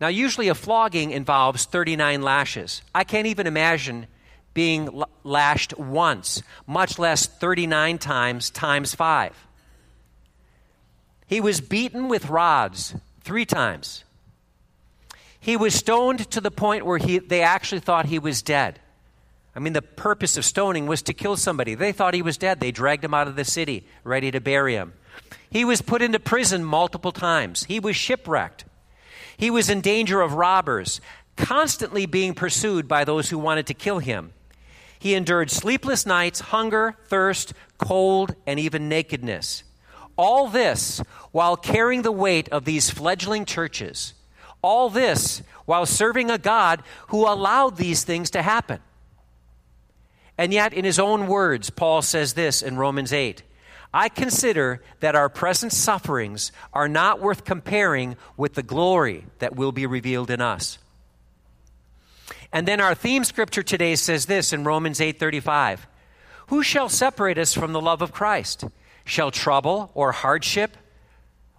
Now, 0.00 0.08
usually 0.08 0.48
a 0.48 0.54
flogging 0.54 1.10
involves 1.10 1.64
39 1.64 2.22
lashes. 2.22 2.82
I 2.94 3.04
can't 3.04 3.26
even 3.26 3.46
imagine 3.46 4.06
being 4.52 5.02
lashed 5.22 5.76
once, 5.78 6.42
much 6.66 6.98
less 6.98 7.26
39 7.26 7.98
times 7.98 8.50
times 8.50 8.94
five. 8.94 9.34
He 11.26 11.42
was 11.42 11.60
beaten 11.60 12.08
with 12.08 12.30
rods 12.30 12.94
three 13.22 13.44
times. 13.44 14.04
He 15.46 15.56
was 15.56 15.76
stoned 15.76 16.28
to 16.32 16.40
the 16.40 16.50
point 16.50 16.84
where 16.84 16.98
he, 16.98 17.18
they 17.18 17.40
actually 17.40 17.78
thought 17.78 18.06
he 18.06 18.18
was 18.18 18.42
dead. 18.42 18.80
I 19.54 19.60
mean, 19.60 19.74
the 19.74 19.80
purpose 19.80 20.36
of 20.36 20.44
stoning 20.44 20.88
was 20.88 21.02
to 21.02 21.14
kill 21.14 21.36
somebody. 21.36 21.76
They 21.76 21.92
thought 21.92 22.14
he 22.14 22.20
was 22.20 22.36
dead. 22.36 22.58
They 22.58 22.72
dragged 22.72 23.04
him 23.04 23.14
out 23.14 23.28
of 23.28 23.36
the 23.36 23.44
city, 23.44 23.86
ready 24.02 24.32
to 24.32 24.40
bury 24.40 24.74
him. 24.74 24.94
He 25.48 25.64
was 25.64 25.82
put 25.82 26.02
into 26.02 26.18
prison 26.18 26.64
multiple 26.64 27.12
times. 27.12 27.62
He 27.62 27.78
was 27.78 27.94
shipwrecked. 27.94 28.64
He 29.36 29.48
was 29.48 29.70
in 29.70 29.82
danger 29.82 30.20
of 30.20 30.32
robbers, 30.32 31.00
constantly 31.36 32.06
being 32.06 32.34
pursued 32.34 32.88
by 32.88 33.04
those 33.04 33.30
who 33.30 33.38
wanted 33.38 33.68
to 33.68 33.74
kill 33.74 34.00
him. 34.00 34.32
He 34.98 35.14
endured 35.14 35.52
sleepless 35.52 36.04
nights, 36.04 36.40
hunger, 36.40 36.96
thirst, 37.06 37.52
cold, 37.78 38.34
and 38.48 38.58
even 38.58 38.88
nakedness. 38.88 39.62
All 40.18 40.48
this 40.48 41.00
while 41.30 41.56
carrying 41.56 42.02
the 42.02 42.10
weight 42.10 42.48
of 42.48 42.64
these 42.64 42.90
fledgling 42.90 43.44
churches. 43.44 44.12
All 44.66 44.90
this 44.90 45.42
while 45.64 45.86
serving 45.86 46.28
a 46.28 46.38
God 46.38 46.82
who 47.10 47.24
allowed 47.24 47.76
these 47.76 48.02
things 48.02 48.30
to 48.30 48.42
happen. 48.42 48.80
And 50.36 50.52
yet, 50.52 50.72
in 50.72 50.84
his 50.84 50.98
own 50.98 51.28
words, 51.28 51.70
Paul 51.70 52.02
says 52.02 52.34
this 52.34 52.62
in 52.62 52.76
Romans 52.76 53.12
8 53.12 53.44
I 53.94 54.08
consider 54.08 54.82
that 54.98 55.14
our 55.14 55.28
present 55.28 55.72
sufferings 55.72 56.50
are 56.72 56.88
not 56.88 57.20
worth 57.20 57.44
comparing 57.44 58.16
with 58.36 58.54
the 58.54 58.64
glory 58.64 59.26
that 59.38 59.54
will 59.54 59.70
be 59.70 59.86
revealed 59.86 60.30
in 60.30 60.40
us. 60.40 60.78
And 62.52 62.66
then 62.66 62.80
our 62.80 62.96
theme 62.96 63.22
scripture 63.22 63.62
today 63.62 63.94
says 63.94 64.26
this 64.26 64.52
in 64.52 64.64
Romans 64.64 65.00
8:35. 65.00 65.86
Who 66.48 66.64
shall 66.64 66.88
separate 66.88 67.38
us 67.38 67.54
from 67.54 67.72
the 67.72 67.80
love 67.80 68.02
of 68.02 68.10
Christ? 68.10 68.64
Shall 69.04 69.30
trouble 69.30 69.92
or 69.94 70.10
hardship 70.10 70.76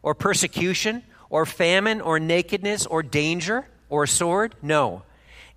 or 0.03 0.13
persecution 0.13 1.03
or 1.29 1.45
famine 1.45 2.01
or 2.01 2.19
nakedness 2.19 2.85
or 2.85 3.03
danger 3.03 3.67
or 3.89 4.07
sword? 4.07 4.55
No. 4.61 5.03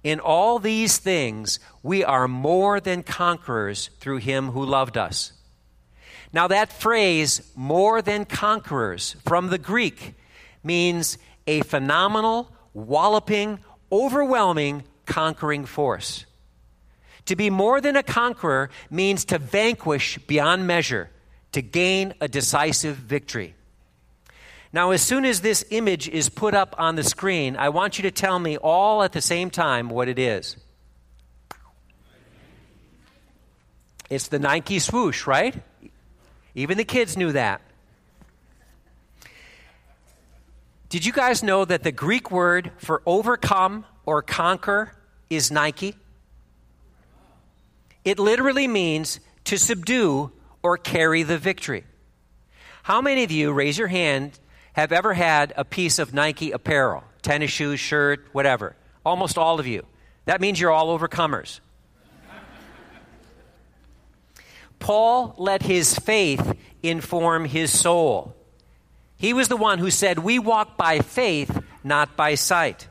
In 0.03 0.21
all 0.21 0.59
these 0.59 0.99
things 0.99 1.59
we 1.83 2.05
are 2.05 2.29
more 2.29 2.81
than 2.81 3.03
conquerors 3.03 3.91
through 4.01 4.19
him 4.19 4.51
who 4.51 4.65
loved 4.65 4.97
us. 4.97 5.33
Now, 6.33 6.47
that 6.49 6.73
phrase, 6.73 7.51
more 7.57 8.03
than 8.03 8.25
conquerors, 8.25 9.17
from 9.25 9.49
the 9.49 9.59
Greek, 9.59 10.15
means 10.63 11.19
a 11.47 11.63
phenomenal, 11.63 12.53
walloping, 12.73 13.59
overwhelming, 13.91 14.85
conquering 15.07 15.67
force. 15.67 16.25
To 17.27 17.37
be 17.37 17.51
more 17.51 17.81
than 17.81 17.97
a 17.97 18.03
conqueror 18.03 18.71
means 18.91 19.25
to 19.27 19.39
vanquish 19.39 20.19
beyond 20.19 20.67
measure, 20.67 21.11
to 21.53 21.63
gain 21.63 22.15
a 22.21 22.29
decisive 22.29 22.97
victory. 22.97 23.55
Now, 24.73 24.93
as 24.93 25.03
soon 25.03 25.25
as 25.25 25.41
this 25.41 25.65
image 25.71 26.09
is 26.09 26.29
put 26.29 26.55
up 26.55 26.77
on 26.79 26.95
the 26.95 27.03
screen, 27.03 27.57
I 27.57 27.71
want 27.71 27.99
you 27.99 28.03
to 28.03 28.13
tell 28.13 28.39
me 28.39 28.57
all 28.57 29.03
at 29.03 29.13
the 29.13 29.21
same 29.21 29.51
time 29.51 29.89
what 29.89 30.09
it 30.09 30.19
is. 30.19 30.57
It's 34.09 34.29
the 34.29 34.39
Nike 34.39 34.79
swoosh, 34.79 35.27
right? 35.27 35.61
Even 36.55 36.79
the 36.79 36.85
kids 36.85 37.17
knew 37.17 37.33
that. 37.33 37.61
Did 40.89 41.05
you 41.05 41.13
guys 41.13 41.43
know 41.43 41.65
that 41.65 41.85
the 41.85 41.93
Greek 41.93 42.31
word 42.31 42.73
for 42.79 43.03
overcome 43.07 43.85
or 44.07 44.23
conquer 44.23 44.93
is 45.29 45.51
Nike? 45.51 45.95
It 48.05 48.19
literally 48.19 48.67
means 48.67 49.21
to 49.45 49.57
subdue 49.57 50.33
or 50.63 50.77
carry 50.79 51.23
the 51.23 51.39
victory. 51.39 51.85
How 52.83 53.01
many 53.01 53.23
of 53.23 53.31
you, 53.31 53.53
raise 53.53 53.79
your 53.79 53.89
hand, 53.89 54.39
have 54.75 54.93
ever 54.93 55.15
had 55.15 55.53
a 55.57 55.65
piece 55.65 55.99
of 55.99 56.15
Nike 56.15 56.51
apparel? 56.53 57.05
Tennis 57.23 57.51
shoes, 57.51 57.81
shirt, 57.81 58.27
whatever. 58.33 58.77
Almost 59.05 59.39
all 59.39 59.61
of 59.61 59.67
you. 59.67 59.85
That 60.25 60.41
means 60.41 60.61
you're 60.61 60.71
all 60.71 60.97
overcomers. 60.97 61.61
Paul 64.79 65.35
let 65.37 65.63
his 65.63 65.99
faith 65.99 66.57
inform 66.83 67.45
his 67.45 67.77
soul. 67.79 68.35
He 69.17 69.35
was 69.35 69.49
the 69.49 69.57
one 69.57 69.79
who 69.79 69.91
said, 69.91 70.19
We 70.19 70.39
walk 70.39 70.77
by 70.77 71.01
faith, 71.01 71.63
not 71.85 72.17
by 72.17 72.35
sight. 72.35 72.89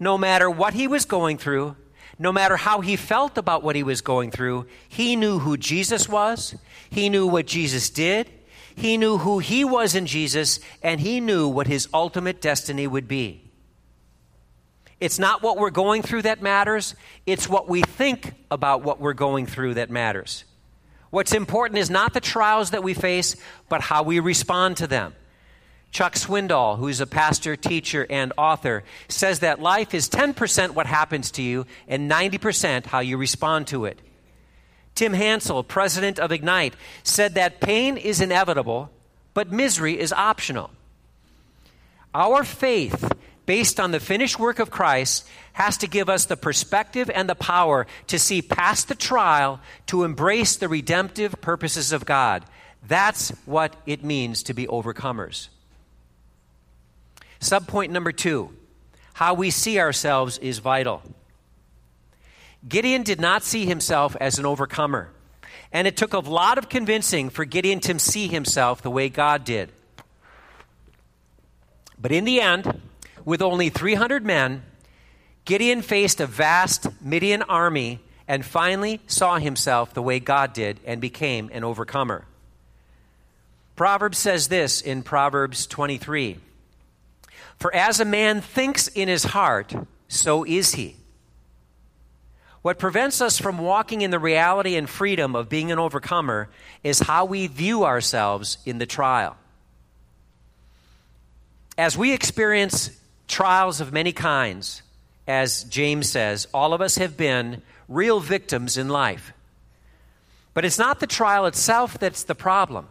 No 0.00 0.18
matter 0.18 0.50
what 0.50 0.74
he 0.74 0.88
was 0.88 1.04
going 1.04 1.38
through, 1.38 1.76
no 2.18 2.32
matter 2.32 2.56
how 2.56 2.80
he 2.80 2.96
felt 2.96 3.38
about 3.38 3.62
what 3.62 3.76
he 3.76 3.84
was 3.84 4.00
going 4.00 4.32
through, 4.32 4.66
he 4.88 5.14
knew 5.14 5.38
who 5.38 5.56
Jesus 5.56 6.08
was, 6.08 6.56
he 6.90 7.08
knew 7.08 7.26
what 7.26 7.46
Jesus 7.46 7.90
did, 7.90 8.28
he 8.76 8.96
knew 8.96 9.18
who 9.18 9.38
he 9.38 9.64
was 9.64 9.94
in 9.94 10.06
Jesus, 10.06 10.60
and 10.82 11.00
he 11.00 11.20
knew 11.20 11.48
what 11.48 11.66
his 11.66 11.88
ultimate 11.92 12.40
destiny 12.40 12.86
would 12.86 13.08
be. 13.08 13.42
It's 15.00 15.18
not 15.18 15.42
what 15.42 15.58
we're 15.58 15.70
going 15.70 16.02
through 16.02 16.22
that 16.22 16.42
matters, 16.42 16.94
it's 17.26 17.48
what 17.48 17.68
we 17.68 17.82
think 17.82 18.34
about 18.50 18.82
what 18.82 19.00
we're 19.00 19.14
going 19.14 19.46
through 19.46 19.74
that 19.74 19.90
matters. 19.90 20.44
What's 21.10 21.34
important 21.34 21.78
is 21.78 21.90
not 21.90 22.14
the 22.14 22.20
trials 22.20 22.70
that 22.70 22.82
we 22.82 22.94
face, 22.94 23.36
but 23.68 23.80
how 23.80 24.02
we 24.02 24.20
respond 24.20 24.78
to 24.78 24.86
them. 24.86 25.14
Chuck 25.90 26.14
Swindoll, 26.14 26.78
who's 26.78 27.00
a 27.00 27.06
pastor, 27.06 27.54
teacher, 27.54 28.06
and 28.08 28.32
author, 28.38 28.82
says 29.08 29.40
that 29.40 29.60
life 29.60 29.92
is 29.92 30.08
10% 30.08 30.70
what 30.70 30.86
happens 30.86 31.30
to 31.32 31.42
you 31.42 31.66
and 31.86 32.10
90% 32.10 32.86
how 32.86 33.00
you 33.00 33.18
respond 33.18 33.66
to 33.66 33.84
it. 33.84 33.98
Tim 34.94 35.14
Hansel, 35.14 35.62
president 35.64 36.18
of 36.18 36.32
Ignite, 36.32 36.74
said 37.02 37.34
that 37.34 37.60
pain 37.60 37.96
is 37.96 38.20
inevitable, 38.20 38.90
but 39.34 39.50
misery 39.50 39.98
is 39.98 40.12
optional. 40.12 40.70
Our 42.14 42.44
faith, 42.44 43.10
based 43.46 43.80
on 43.80 43.90
the 43.90 44.00
finished 44.00 44.38
work 44.38 44.58
of 44.58 44.70
Christ, 44.70 45.26
has 45.54 45.76
to 45.78 45.86
give 45.86 46.08
us 46.08 46.26
the 46.26 46.36
perspective 46.36 47.10
and 47.10 47.28
the 47.28 47.34
power 47.34 47.86
to 48.08 48.18
see 48.18 48.42
past 48.42 48.88
the 48.88 48.94
trial 48.94 49.60
to 49.86 50.04
embrace 50.04 50.56
the 50.56 50.68
redemptive 50.68 51.40
purposes 51.40 51.92
of 51.92 52.04
God. 52.04 52.44
That's 52.86 53.30
what 53.46 53.76
it 53.86 54.04
means 54.04 54.42
to 54.44 54.54
be 54.54 54.66
overcomers. 54.66 55.48
Subpoint 57.40 57.90
number 57.90 58.12
two 58.12 58.50
how 59.14 59.34
we 59.34 59.50
see 59.50 59.78
ourselves 59.78 60.38
is 60.38 60.58
vital. 60.58 61.02
Gideon 62.68 63.02
did 63.02 63.20
not 63.20 63.42
see 63.42 63.66
himself 63.66 64.16
as 64.20 64.38
an 64.38 64.46
overcomer, 64.46 65.10
and 65.72 65.86
it 65.86 65.96
took 65.96 66.12
a 66.12 66.18
lot 66.18 66.58
of 66.58 66.68
convincing 66.68 67.30
for 67.30 67.44
Gideon 67.44 67.80
to 67.80 67.98
see 67.98 68.28
himself 68.28 68.82
the 68.82 68.90
way 68.90 69.08
God 69.08 69.44
did. 69.44 69.72
But 72.00 72.12
in 72.12 72.24
the 72.24 72.40
end, 72.40 72.80
with 73.24 73.42
only 73.42 73.68
300 73.68 74.24
men, 74.24 74.62
Gideon 75.44 75.82
faced 75.82 76.20
a 76.20 76.26
vast 76.26 76.86
Midian 77.00 77.42
army 77.42 78.00
and 78.28 78.44
finally 78.44 79.00
saw 79.06 79.38
himself 79.38 79.92
the 79.92 80.02
way 80.02 80.20
God 80.20 80.52
did 80.52 80.78
and 80.86 81.00
became 81.00 81.50
an 81.52 81.64
overcomer. 81.64 82.24
Proverbs 83.74 84.18
says 84.18 84.48
this 84.48 84.80
in 84.80 85.02
Proverbs 85.02 85.66
23 85.66 86.38
For 87.56 87.74
as 87.74 87.98
a 87.98 88.04
man 88.04 88.40
thinks 88.40 88.86
in 88.88 89.08
his 89.08 89.24
heart, 89.24 89.74
so 90.08 90.44
is 90.44 90.74
he. 90.74 90.96
What 92.62 92.78
prevents 92.78 93.20
us 93.20 93.38
from 93.40 93.58
walking 93.58 94.02
in 94.02 94.12
the 94.12 94.20
reality 94.20 94.76
and 94.76 94.88
freedom 94.88 95.34
of 95.34 95.48
being 95.48 95.72
an 95.72 95.80
overcomer 95.80 96.48
is 96.84 97.00
how 97.00 97.24
we 97.24 97.48
view 97.48 97.84
ourselves 97.84 98.58
in 98.64 98.78
the 98.78 98.86
trial. 98.86 99.36
As 101.76 101.98
we 101.98 102.12
experience 102.12 102.90
trials 103.26 103.80
of 103.80 103.92
many 103.92 104.12
kinds, 104.12 104.82
as 105.26 105.64
James 105.64 106.08
says, 106.08 106.46
all 106.54 106.72
of 106.72 106.80
us 106.80 106.98
have 106.98 107.16
been 107.16 107.62
real 107.88 108.20
victims 108.20 108.76
in 108.76 108.88
life. 108.88 109.32
But 110.54 110.64
it's 110.64 110.78
not 110.78 111.00
the 111.00 111.06
trial 111.06 111.46
itself 111.46 111.98
that's 111.98 112.24
the 112.24 112.34
problem, 112.34 112.86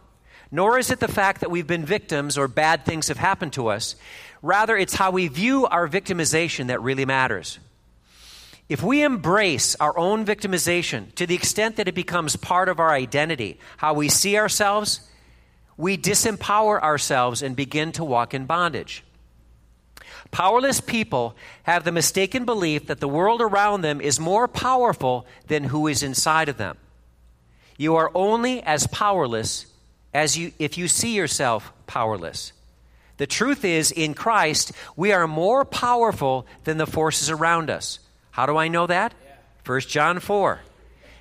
nor 0.50 0.78
is 0.78 0.90
it 0.90 1.00
the 1.00 1.08
fact 1.08 1.40
that 1.40 1.50
we've 1.50 1.66
been 1.66 1.86
victims 1.86 2.36
or 2.36 2.46
bad 2.46 2.84
things 2.84 3.08
have 3.08 3.16
happened 3.16 3.54
to 3.54 3.68
us. 3.68 3.96
Rather, 4.42 4.76
it's 4.76 4.94
how 4.94 5.12
we 5.12 5.28
view 5.28 5.66
our 5.66 5.88
victimization 5.88 6.66
that 6.66 6.82
really 6.82 7.06
matters. 7.06 7.58
If 8.72 8.82
we 8.82 9.02
embrace 9.02 9.76
our 9.80 9.98
own 9.98 10.24
victimization 10.24 11.14
to 11.16 11.26
the 11.26 11.34
extent 11.34 11.76
that 11.76 11.88
it 11.88 11.94
becomes 11.94 12.36
part 12.36 12.70
of 12.70 12.80
our 12.80 12.90
identity, 12.90 13.58
how 13.76 13.92
we 13.92 14.08
see 14.08 14.38
ourselves, 14.38 15.06
we 15.76 15.98
disempower 15.98 16.80
ourselves 16.80 17.42
and 17.42 17.54
begin 17.54 17.92
to 17.92 18.02
walk 18.02 18.32
in 18.32 18.46
bondage. 18.46 19.04
Powerless 20.30 20.80
people 20.80 21.36
have 21.64 21.84
the 21.84 21.92
mistaken 21.92 22.46
belief 22.46 22.86
that 22.86 22.98
the 22.98 23.08
world 23.08 23.42
around 23.42 23.82
them 23.82 24.00
is 24.00 24.18
more 24.18 24.48
powerful 24.48 25.26
than 25.48 25.64
who 25.64 25.86
is 25.86 26.02
inside 26.02 26.48
of 26.48 26.56
them. 26.56 26.78
You 27.76 27.96
are 27.96 28.10
only 28.14 28.62
as 28.62 28.86
powerless 28.86 29.66
as 30.14 30.38
you 30.38 30.50
if 30.58 30.78
you 30.78 30.88
see 30.88 31.14
yourself 31.14 31.74
powerless. 31.86 32.54
The 33.18 33.26
truth 33.26 33.66
is 33.66 33.92
in 33.92 34.14
Christ 34.14 34.72
we 34.96 35.12
are 35.12 35.28
more 35.28 35.66
powerful 35.66 36.46
than 36.64 36.78
the 36.78 36.86
forces 36.86 37.28
around 37.28 37.68
us. 37.68 37.98
How 38.32 38.46
do 38.46 38.56
I 38.56 38.68
know 38.68 38.86
that? 38.86 39.14
1 39.64 39.80
John 39.82 40.18
4. 40.18 40.60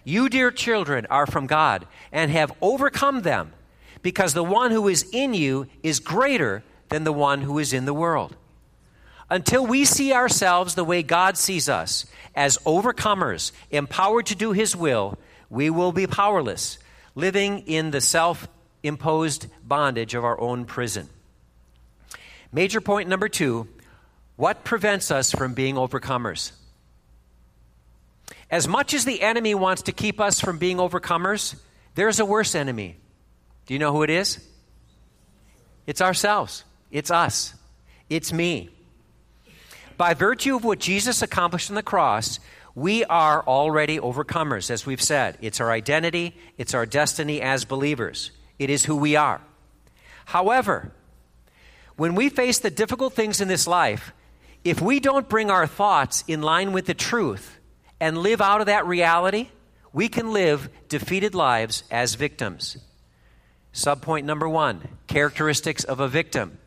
You 0.04 0.30
dear 0.30 0.50
children 0.50 1.06
are 1.10 1.28
from 1.28 1.45
God 1.45 1.86
and 2.12 2.32
have 2.32 2.54
overcome 2.62 3.21
them 3.21 3.54
because 4.02 4.34
the 4.34 4.43
one 4.43 4.71
who 4.71 4.88
is 4.88 5.08
in 5.12 5.34
you 5.34 5.67
is 5.84 6.00
greater 6.00 6.63
than 6.89 7.04
the 7.04 7.13
one 7.13 7.41
who 7.41 7.60
is 7.60 7.74
in 7.74 7.86
the 7.86 7.93
world. 7.93 8.36
Until 9.30 9.65
we 9.65 9.86
see 9.86 10.13
ourselves 10.13 10.76
the 10.76 10.84
way 10.84 11.04
God 11.04 11.38
sees 11.38 11.69
us, 11.69 12.06
as 12.36 12.58
overcomers, 12.60 13.52
empowered 13.69 14.26
to 14.28 14.36
do 14.36 14.54
His 14.54 14.76
will, 14.76 15.17
we 15.50 15.69
will 15.69 15.91
be 15.91 16.08
powerless, 16.08 16.80
living 17.13 17.60
in 17.60 17.91
the 17.91 18.02
self 18.02 18.47
imposed 18.84 19.47
bondage 19.63 20.15
of 20.15 20.24
our 20.26 20.39
own 20.39 20.65
prison. 20.65 21.08
Major 22.52 22.82
point 22.82 23.08
number 23.08 23.30
two 23.30 23.67
what 24.38 24.63
prevents 24.63 25.12
us 25.12 25.32
from 25.32 25.54
being 25.54 25.76
overcomers? 25.76 26.52
As 28.52 28.68
much 28.68 28.94
as 28.94 29.06
the 29.06 29.22
enemy 29.22 29.56
wants 29.56 29.84
to 29.84 29.94
keep 29.94 30.20
us 30.20 30.42
from 30.42 30.58
being 30.58 30.78
overcomers, 30.78 31.56
there's 31.96 32.20
a 32.20 32.26
worse 32.26 32.54
enemy. 32.54 32.98
Do 33.66 33.74
you 33.74 33.80
know 33.80 33.94
who 33.94 34.04
it 34.04 34.10
is? 34.10 34.46
It's 35.88 36.02
ourselves. 36.02 36.66
It's 36.92 37.10
us. 37.10 37.56
It's 38.10 38.34
me. 38.34 38.70
By 39.96 40.14
virtue 40.14 40.58
of 40.58 40.66
what 40.66 40.80
Jesus 40.80 41.22
accomplished 41.22 41.70
on 41.70 41.76
the 41.76 41.84
cross, 41.84 42.40
we 42.76 43.06
are 43.06 43.42
already 43.44 44.00
overcomers, 44.00 44.70
as 44.70 44.86
we've 44.86 45.02
said. 45.02 45.38
It's 45.42 45.62
our 45.62 45.72
identity, 45.72 46.36
it's 46.58 46.74
our 46.74 46.86
destiny 46.86 47.42
as 47.42 47.64
believers, 47.64 48.32
it 48.60 48.70
is 48.70 48.86
who 48.86 48.98
we 48.98 49.16
are. 49.16 49.42
However, 50.26 50.92
when 51.96 52.16
we 52.16 52.30
face 52.30 52.60
the 52.60 52.70
difficult 52.70 53.14
things 53.14 53.40
in 53.40 53.48
this 53.48 53.68
life, 53.68 54.12
if 54.64 54.82
we 54.82 55.00
don't 55.00 55.30
bring 55.30 55.50
our 55.50 55.68
thoughts 55.68 56.24
in 56.28 56.42
line 56.42 56.74
with 56.74 56.86
the 56.86 56.94
truth 56.94 57.60
and 58.02 58.18
live 58.18 58.42
out 58.42 58.60
of 58.62 58.66
that 58.66 58.88
reality, 58.88 59.48
we 59.94 60.10
can 60.10 60.34
live 60.34 60.70
defeated 60.90 61.36
lives 61.36 61.84
as 61.92 62.16
victims. 62.16 62.78
Subpoint 63.74 64.24
number 64.24 64.50
one 64.50 64.82
characteristics 65.06 65.84
of 65.84 66.00
a 66.00 66.08
victim. 66.08 66.58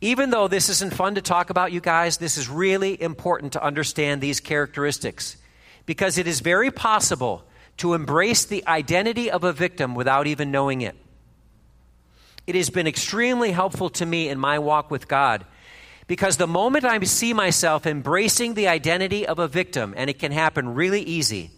Even 0.00 0.30
though 0.30 0.48
this 0.48 0.68
isn't 0.68 0.92
fun 0.92 1.14
to 1.14 1.22
talk 1.22 1.50
about, 1.50 1.72
you 1.72 1.80
guys, 1.80 2.16
this 2.16 2.36
is 2.36 2.48
really 2.48 3.00
important 3.00 3.52
to 3.52 3.62
understand 3.62 4.20
these 4.20 4.40
characteristics 4.40 5.36
because 5.86 6.18
it 6.18 6.26
is 6.26 6.40
very 6.40 6.72
possible 6.72 7.44
to 7.76 7.94
embrace 7.94 8.44
the 8.46 8.66
identity 8.66 9.30
of 9.30 9.44
a 9.44 9.52
victim 9.52 9.94
without 9.94 10.26
even 10.26 10.50
knowing 10.50 10.80
it. 10.80 10.96
It 12.48 12.56
has 12.56 12.68
been 12.68 12.88
extremely 12.88 13.52
helpful 13.52 13.90
to 13.90 14.04
me 14.06 14.28
in 14.28 14.40
my 14.40 14.58
walk 14.58 14.90
with 14.90 15.06
God 15.06 15.44
because 16.10 16.38
the 16.38 16.46
moment 16.48 16.84
I 16.84 16.98
see 17.04 17.32
myself 17.32 17.86
embracing 17.86 18.54
the 18.54 18.66
identity 18.66 19.24
of 19.24 19.38
a 19.38 19.46
victim, 19.46 19.94
and 19.96 20.10
it 20.10 20.18
can 20.18 20.32
happen 20.32 20.74
really 20.74 21.02
easy, 21.02 21.52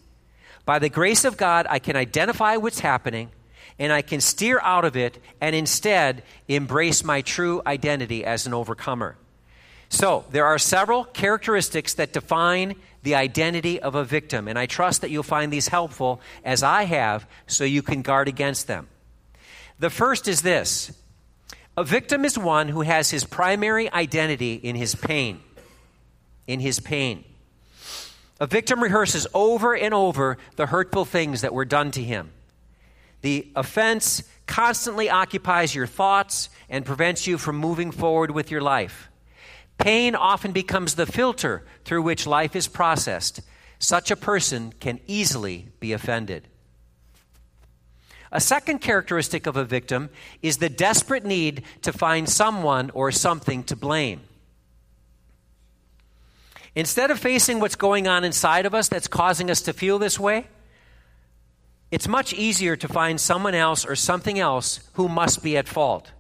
by 0.67 0.79
the 0.79 0.91
grace 0.91 1.25
of 1.25 1.39
God, 1.39 1.67
I 1.71 1.79
can 1.79 1.97
identify 1.97 2.59
what's 2.59 2.81
happening 2.81 3.31
and 3.79 3.91
I 3.91 4.03
can 4.03 4.21
steer 4.21 4.61
out 4.61 4.85
of 4.85 4.95
it 4.95 5.17
and 5.41 5.57
instead 5.57 6.23
embrace 6.49 7.03
my 7.03 7.23
true 7.23 7.63
identity 7.67 8.27
as 8.27 8.47
an 8.47 8.53
overcomer. 8.53 9.17
So, 9.89 10.27
there 10.33 10.45
are 10.45 10.59
several 10.59 11.05
characteristics 11.05 11.95
that 11.95 12.13
define 12.13 12.75
the 13.03 13.15
identity 13.15 13.81
of 13.81 13.95
a 13.95 14.05
victim, 14.05 14.49
and 14.49 14.59
I 14.59 14.67
trust 14.67 15.01
that 15.01 15.11
you'll 15.11 15.23
find 15.23 15.51
these 15.51 15.69
helpful 15.69 16.21
as 16.45 16.63
I 16.63 16.83
have 16.83 17.27
so 17.47 17.65
you 17.65 17.81
can 17.81 18.03
guard 18.03 18.29
against 18.29 18.67
them. 18.67 18.89
The 19.79 19.89
first 19.89 20.29
is 20.29 20.43
this 20.43 20.93
a 21.77 21.85
victim 21.85 22.25
is 22.25 22.39
one 22.39 22.69
who 22.69 22.83
has 22.83 23.11
his 23.11 23.25
primary 23.25 23.91
identity 23.93 24.55
in 24.55 24.77
his 24.77 24.95
pain. 24.95 25.41
In 26.47 26.61
his 26.61 26.81
pain. 26.81 27.25
A 28.41 28.47
victim 28.47 28.83
rehearses 28.83 29.27
over 29.33 29.75
and 29.75 29.95
over 29.95 30.37
the 30.57 30.67
hurtful 30.67 31.05
things 31.05 31.41
that 31.41 31.55
were 31.55 31.65
done 31.65 31.91
to 31.93 32.03
him. 32.03 32.33
The 33.23 33.49
offense 33.55 34.25
constantly 34.47 35.09
occupies 35.09 35.75
your 35.75 35.87
thoughts 35.87 36.51
and 36.69 36.85
prevents 36.85 37.27
you 37.27 37.39
from 37.39 37.57
moving 37.57 37.93
forward 37.93 38.33
with 38.33 38.51
your 38.51 38.61
life. 38.61 39.09
Pain 39.79 40.15
often 40.15 40.53
becomes 40.53 40.97
the 40.97 41.07
filter 41.07 41.65
through 41.85 42.03
which 42.03 42.27
life 42.27 42.55
is 42.55 42.69
processed. 42.69 43.41
Such 43.79 44.11
a 44.11 44.17
person 44.17 44.75
can 44.79 45.01
easily 45.07 45.69
be 45.81 45.93
offended. 45.93 46.49
A 48.33 48.41
second 48.41 48.79
characteristic 48.79 49.47
of 49.47 49.59
a 49.59 49.65
victim 49.65 50.09
is 50.41 50.57
the 50.57 50.71
desperate 50.71 51.25
need 51.25 51.65
to 51.83 51.93
find 51.93 52.27
someone 52.27 52.91
or 52.95 53.13
something 53.13 53.63
to 53.65 53.77
blame. 53.77 54.23
Instead 56.75 57.11
of 57.11 57.19
facing 57.19 57.61
what's 57.61 57.77
going 57.77 58.09
on 58.09 58.25
inside 58.25 58.65
of 58.65 58.75
us 58.75 58.89
that's 58.89 59.07
causing 59.07 59.51
us 59.51 59.61
to 59.61 59.75
feel 59.75 59.99
this 59.99 60.19
way, 60.19 60.47
it's 61.91 62.09
much 62.09 62.33
easier 62.33 62.75
to 62.75 62.89
find 62.89 63.21
someone 63.21 63.55
else 63.55 63.85
or 63.85 63.95
something 63.95 64.39
else 64.39 64.81
who 64.95 65.11
must 65.11 65.43
be 65.43 65.59
at 65.59 65.69
fault. 65.69 66.11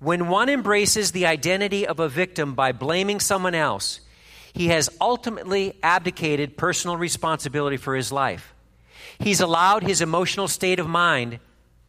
When 0.00 0.28
one 0.28 0.48
embraces 0.48 1.12
the 1.12 1.26
identity 1.26 1.86
of 1.86 2.00
a 2.00 2.08
victim 2.08 2.54
by 2.54 2.72
blaming 2.72 3.20
someone 3.20 3.54
else, 3.54 4.00
he 4.52 4.68
has 4.68 4.90
ultimately 5.00 5.78
abdicated 5.84 6.56
personal 6.56 6.96
responsibility 6.96 7.76
for 7.76 7.94
his 7.94 8.10
life. 8.10 8.55
He's 9.18 9.40
allowed 9.40 9.82
his 9.82 10.00
emotional 10.00 10.48
state 10.48 10.78
of 10.78 10.88
mind 10.88 11.40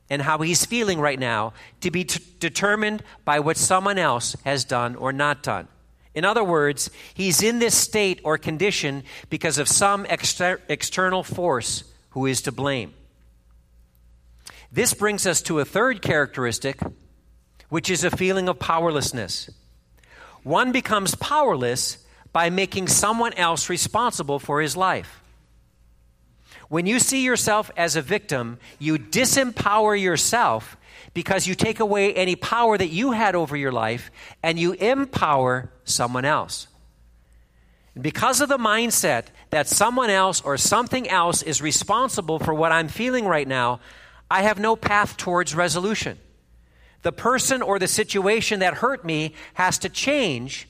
and 0.10 0.22
how 0.22 0.40
he's 0.40 0.66
feeling 0.66 1.00
right 1.00 1.20
now 1.20 1.54
to 1.82 1.92
be 1.92 2.06
t- 2.06 2.24
determined 2.40 3.04
by 3.26 3.40
what 3.40 3.58
someone 3.58 3.98
else 3.98 4.36
has 4.46 4.64
done 4.64 4.96
or 4.96 5.12
not 5.12 5.44
done. 5.44 5.68
In 6.14 6.26
other 6.26 6.44
words, 6.44 6.90
he's 7.14 7.44
in 7.44 7.60
this 7.60 7.76
state 7.76 8.22
or 8.24 8.38
condition 8.38 9.04
because 9.30 9.58
of 9.58 9.68
some 9.68 10.06
exter- 10.10 10.62
external 10.70 11.24
force 11.24 11.84
who 12.12 12.26
is 12.26 12.42
to 12.44 12.52
blame. 12.52 12.94
This 14.72 14.94
brings 14.94 15.28
us 15.28 15.42
to 15.44 15.60
a 15.60 15.66
third 15.66 16.02
characteristic, 16.02 16.80
which 17.70 17.90
is 17.90 18.04
a 18.04 18.10
feeling 18.12 18.50
of 18.50 18.60
powerlessness. 18.60 19.50
One 20.44 20.72
becomes 20.72 21.16
powerless 21.16 21.98
by 22.32 22.50
making 22.50 22.88
someone 22.88 23.34
else 23.34 23.70
responsible 23.70 24.40
for 24.40 24.62
his 24.62 24.78
life. 24.78 25.22
When 26.70 26.86
you 26.86 27.00
see 27.00 27.24
yourself 27.24 27.72
as 27.78 27.96
a 27.96 28.02
victim, 28.02 28.60
you 28.80 28.98
disempower 28.98 30.00
yourself 30.00 30.78
because 31.14 31.48
you 31.48 31.56
take 31.56 31.80
away 31.80 32.14
any 32.14 32.36
power 32.36 32.78
that 32.78 32.90
you 32.90 33.12
had 33.12 33.36
over 33.36 33.56
your 33.56 33.72
life 33.72 34.12
and 34.44 34.60
you 34.60 34.74
empower 34.74 35.72
someone 35.84 36.26
else. 36.26 36.68
Because 38.00 38.42
of 38.42 38.50
the 38.50 38.58
mindset 38.58 39.26
that 39.50 39.68
someone 39.68 40.10
else 40.10 40.42
or 40.42 40.58
something 40.58 41.10
else 41.10 41.42
is 41.42 41.62
responsible 41.62 42.38
for 42.38 42.54
what 42.54 42.72
I'm 42.72 42.90
feeling 42.90 43.26
right 43.26 43.48
now, 43.48 43.80
I 44.30 44.44
have 44.44 44.60
no 44.60 44.76
path 44.76 45.18
towards 45.18 45.56
resolution. 45.56 46.20
The 47.02 47.12
person 47.12 47.62
or 47.62 47.80
the 47.80 47.88
situation 47.88 48.60
that 48.60 48.76
hurt 48.76 49.06
me 49.06 49.34
has 49.54 49.78
to 49.80 49.90
change 49.90 50.68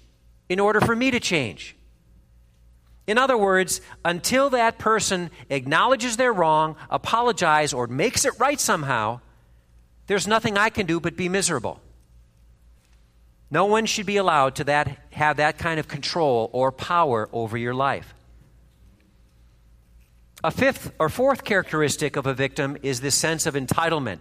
in 0.48 0.60
order 0.60 0.80
for 0.80 0.96
me 0.96 1.12
to 1.12 1.20
change. 1.20 1.77
In 3.08 3.18
other 3.18 3.38
words, 3.38 3.80
until 4.04 4.50
that 4.50 4.78
person 4.78 5.32
acknowledges 5.50 6.18
they're 6.18 6.34
wrong, 6.34 6.76
apologizes, 6.90 7.74
or 7.74 7.88
makes 7.88 8.26
it 8.26 8.34
right 8.38 8.60
somehow, 8.60 9.22
there's 10.08 10.28
nothing 10.28 10.58
I 10.58 10.70
can 10.70 10.86
do 10.86 11.00
but 11.00 11.16
be 11.16 11.30
miserable. 11.30 11.80
No 13.50 13.66
one 13.66 13.86
should 13.86 14.06
be 14.06 14.18
allowed 14.18 14.56
to 14.56 14.66
that, 14.66 14.98
have 15.12 15.38
that 15.38 15.58
kind 15.58 15.80
of 15.80 15.88
control 15.88 16.50
or 16.52 16.72
power 16.74 17.30
over 17.32 17.58
your 17.58 17.74
life. 17.74 18.14
A 20.44 20.52
fifth 20.52 20.92
or 21.00 21.08
fourth 21.08 21.46
characteristic 21.46 22.18
of 22.18 22.28
a 22.28 22.34
victim 22.34 22.78
is 22.84 23.00
this 23.00 23.16
sense 23.16 23.46
of 23.46 23.56
entitlement. 23.56 24.20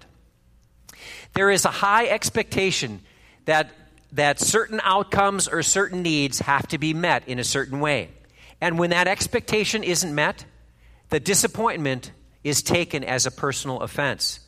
There 1.35 1.51
is 1.51 1.65
a 1.65 1.71
high 1.71 2.07
expectation 2.07 3.01
that, 3.45 3.71
that 4.13 4.41
certain 4.41 4.81
outcomes 4.83 5.49
or 5.49 5.63
certain 5.63 6.03
needs 6.03 6.39
have 6.39 6.69
to 6.69 6.79
be 6.79 6.95
met 6.95 7.29
in 7.29 7.41
a 7.41 7.45
certain 7.45 7.81
way. 7.81 8.11
And 8.61 8.79
when 8.79 8.91
that 8.91 9.09
expectation 9.09 9.85
isn't 9.85 10.15
met, 10.15 10.45
the 11.11 11.21
disappointment 11.21 12.11
is 12.43 12.63
taken 12.63 13.05
as 13.05 13.27
a 13.27 13.31
personal 13.31 13.81
offense. 13.81 14.41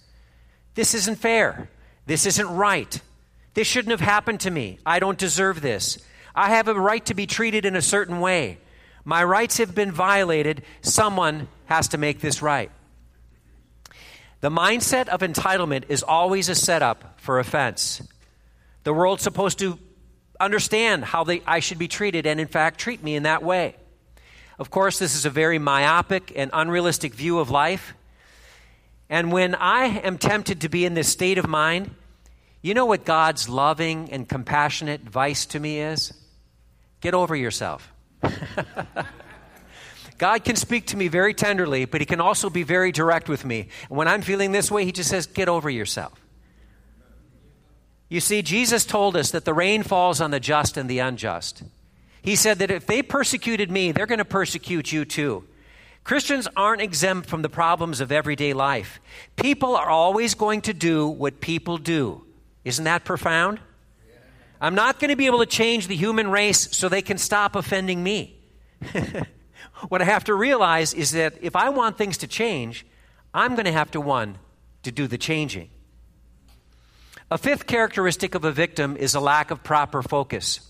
This 0.75 0.95
isn't 0.95 1.17
fair. 1.17 1.69
This 2.07 2.27
isn't 2.27 2.49
right. 2.49 3.01
This 3.55 3.67
shouldn't 3.67 3.91
have 3.91 4.01
happened 4.01 4.41
to 4.41 4.51
me. 4.51 4.79
I 4.87 4.99
don't 4.99 5.19
deserve 5.19 5.61
this. 5.61 5.99
I 6.35 6.51
have 6.51 6.69
a 6.69 6.81
right 6.81 7.05
to 7.07 7.15
be 7.15 7.27
treated 7.27 7.65
in 7.65 7.77
a 7.77 7.83
certain 7.83 8.21
way. 8.21 8.59
My 9.05 9.25
rights 9.25 9.59
have 9.59 9.75
been 9.75 9.91
violated. 9.91 10.63
Someone 10.81 11.49
has 11.67 11.89
to 11.89 11.99
make 11.99 12.21
this 12.21 12.41
right. 12.41 12.71
The 14.41 14.51
mindset 14.51 15.09
of 15.09 15.21
entitlement 15.21 15.85
is 15.89 16.03
always 16.03 16.49
a 16.49 16.55
setup 16.55 17.21
for 17.21 17.41
offense. 17.41 18.01
The 18.85 18.95
world's 18.95 19.25
supposed 19.25 19.59
to 19.59 19.79
understand 20.39 21.05
how 21.05 21.25
they, 21.25 21.43
I 21.47 21.59
should 21.59 21.79
be 21.79 21.89
treated 21.89 22.27
and, 22.27 22.39
in 22.39 22.47
fact, 22.47 22.79
treat 22.79 23.03
me 23.03 23.17
in 23.17 23.25
that 23.25 23.43
way. 23.43 23.75
Of 24.59 24.71
course, 24.71 24.99
this 24.99 25.15
is 25.15 25.25
a 25.25 25.31
very 25.31 25.59
myopic 25.59 26.33
and 26.35 26.51
unrealistic 26.53 27.15
view 27.15 27.39
of 27.39 27.51
life. 27.51 27.95
And 29.09 29.33
when 29.33 29.55
I 29.55 29.85
am 29.85 30.19
tempted 30.19 30.63
to 30.63 30.69
be 30.69 30.85
in 30.85 30.95
this 30.95 31.09
state 31.09 31.39
of 31.39 31.49
mind, 31.49 31.95
you 32.61 32.75
know 32.75 32.87
what 32.87 33.05
God's 33.05 33.49
loving 33.49 34.11
and 34.13 34.29
compassionate 34.29 35.01
advice 35.03 35.47
to 35.47 35.61
me 35.61 35.81
is? 35.81 36.13
Get 37.01 37.15
over 37.15 37.37
yourself. 37.37 37.93
God 40.19 40.45
can 40.45 40.57
speak 40.57 40.87
to 40.87 40.97
me 40.97 41.07
very 41.07 41.33
tenderly, 41.33 41.85
but 41.85 42.01
He 42.01 42.05
can 42.05 42.21
also 42.21 42.51
be 42.51 42.65
very 42.65 42.91
direct 42.91 43.29
with 43.29 43.45
me. 43.45 43.69
And 43.89 43.97
when 43.97 44.09
I'm 44.09 44.23
feeling 44.23 44.51
this 44.51 44.71
way, 44.71 44.85
He 44.85 44.91
just 44.91 45.09
says, 45.09 45.27
Get 45.27 45.49
over 45.49 45.71
yourself. 45.71 46.21
You 48.09 48.21
see, 48.21 48.43
Jesus 48.43 48.85
told 48.85 49.17
us 49.17 49.31
that 49.31 49.45
the 49.45 49.55
rain 49.55 49.85
falls 49.85 50.21
on 50.21 50.33
the 50.33 50.41
just 50.41 50.77
and 50.77 50.91
the 50.91 50.99
unjust. 50.99 51.63
He 52.23 52.37
said 52.37 52.59
that 52.59 52.71
if 52.71 52.87
they 52.87 53.03
persecuted 53.03 53.71
me, 53.71 53.93
they're 53.93 54.07
going 54.07 54.19
to 54.19 54.25
persecute 54.25 54.93
you 54.93 55.05
too. 55.05 55.45
Christians 56.05 56.49
aren't 56.57 56.81
exempt 56.81 57.29
from 57.29 57.43
the 57.43 57.49
problems 57.49 58.01
of 58.01 58.11
everyday 58.11 58.55
life. 58.55 59.01
People 59.37 59.77
are 59.77 59.91
always 59.91 60.35
going 60.35 60.63
to 60.63 60.73
do 60.73 61.07
what 61.07 61.41
people 61.41 61.77
do. 61.77 62.25
Isn't 62.65 62.85
that 62.85 63.05
profound? 63.05 63.61
I'm 64.61 64.75
not 64.75 64.99
going 64.99 65.11
to 65.11 65.17
be 65.17 65.27
able 65.27 65.39
to 65.41 65.47
change 65.47 65.87
the 65.87 65.97
human 65.97 66.31
race 66.31 66.77
so 66.77 66.89
they 66.89 67.03
can 67.03 67.19
stop 67.19 67.55
offending 67.55 68.03
me. 68.03 68.39
what 69.89 70.03
I 70.03 70.05
have 70.05 70.25
to 70.25 70.35
realize 70.35 70.95
is 70.95 71.13
that 71.13 71.35
if 71.41 71.55
I 71.55 71.69
want 71.69 71.97
things 71.97 72.19
to 72.19 72.27
change, 72.27 72.87
I'm 73.33 73.55
going 73.55 73.67
to 73.67 73.73
have 73.73 73.91
to, 73.93 74.01
one, 74.01 74.39
to 74.83 74.91
do 74.91 75.07
the 75.07 75.19
changing. 75.19 75.71
A 77.31 77.39
fifth 77.39 77.67
characteristic 77.67 78.35
of 78.35 78.45
a 78.45 78.51
victim 78.51 78.97
is 78.97 79.15
a 79.15 79.21
lack 79.21 79.51
of 79.51 79.63
proper 79.63 80.03
focus. 80.03 80.61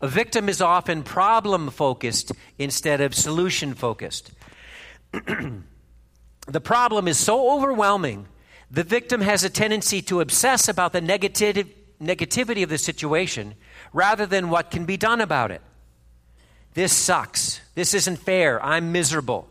A 0.00 0.08
victim 0.08 0.48
is 0.48 0.60
often 0.60 1.02
problem 1.02 1.70
focused 1.70 2.32
instead 2.58 3.00
of 3.00 3.14
solution 3.14 3.74
focused. 3.74 4.32
the 5.12 6.60
problem 6.60 7.08
is 7.08 7.18
so 7.18 7.52
overwhelming, 7.52 8.26
the 8.70 8.84
victim 8.84 9.20
has 9.20 9.42
a 9.42 9.50
tendency 9.50 10.00
to 10.02 10.20
obsess 10.20 10.68
about 10.68 10.92
the 10.92 11.00
negativ- 11.00 11.72
negativity 12.00 12.62
of 12.62 12.68
the 12.68 12.78
situation 12.78 13.54
rather 13.92 14.26
than 14.26 14.48
what 14.48 14.70
can 14.70 14.84
be 14.84 14.96
done 14.96 15.20
about 15.20 15.50
it. 15.50 15.60
This 16.74 16.92
sucks. 16.92 17.60
This 17.74 17.94
isn't 17.94 18.18
fair. 18.18 18.64
I'm 18.64 18.92
miserable. 18.92 19.48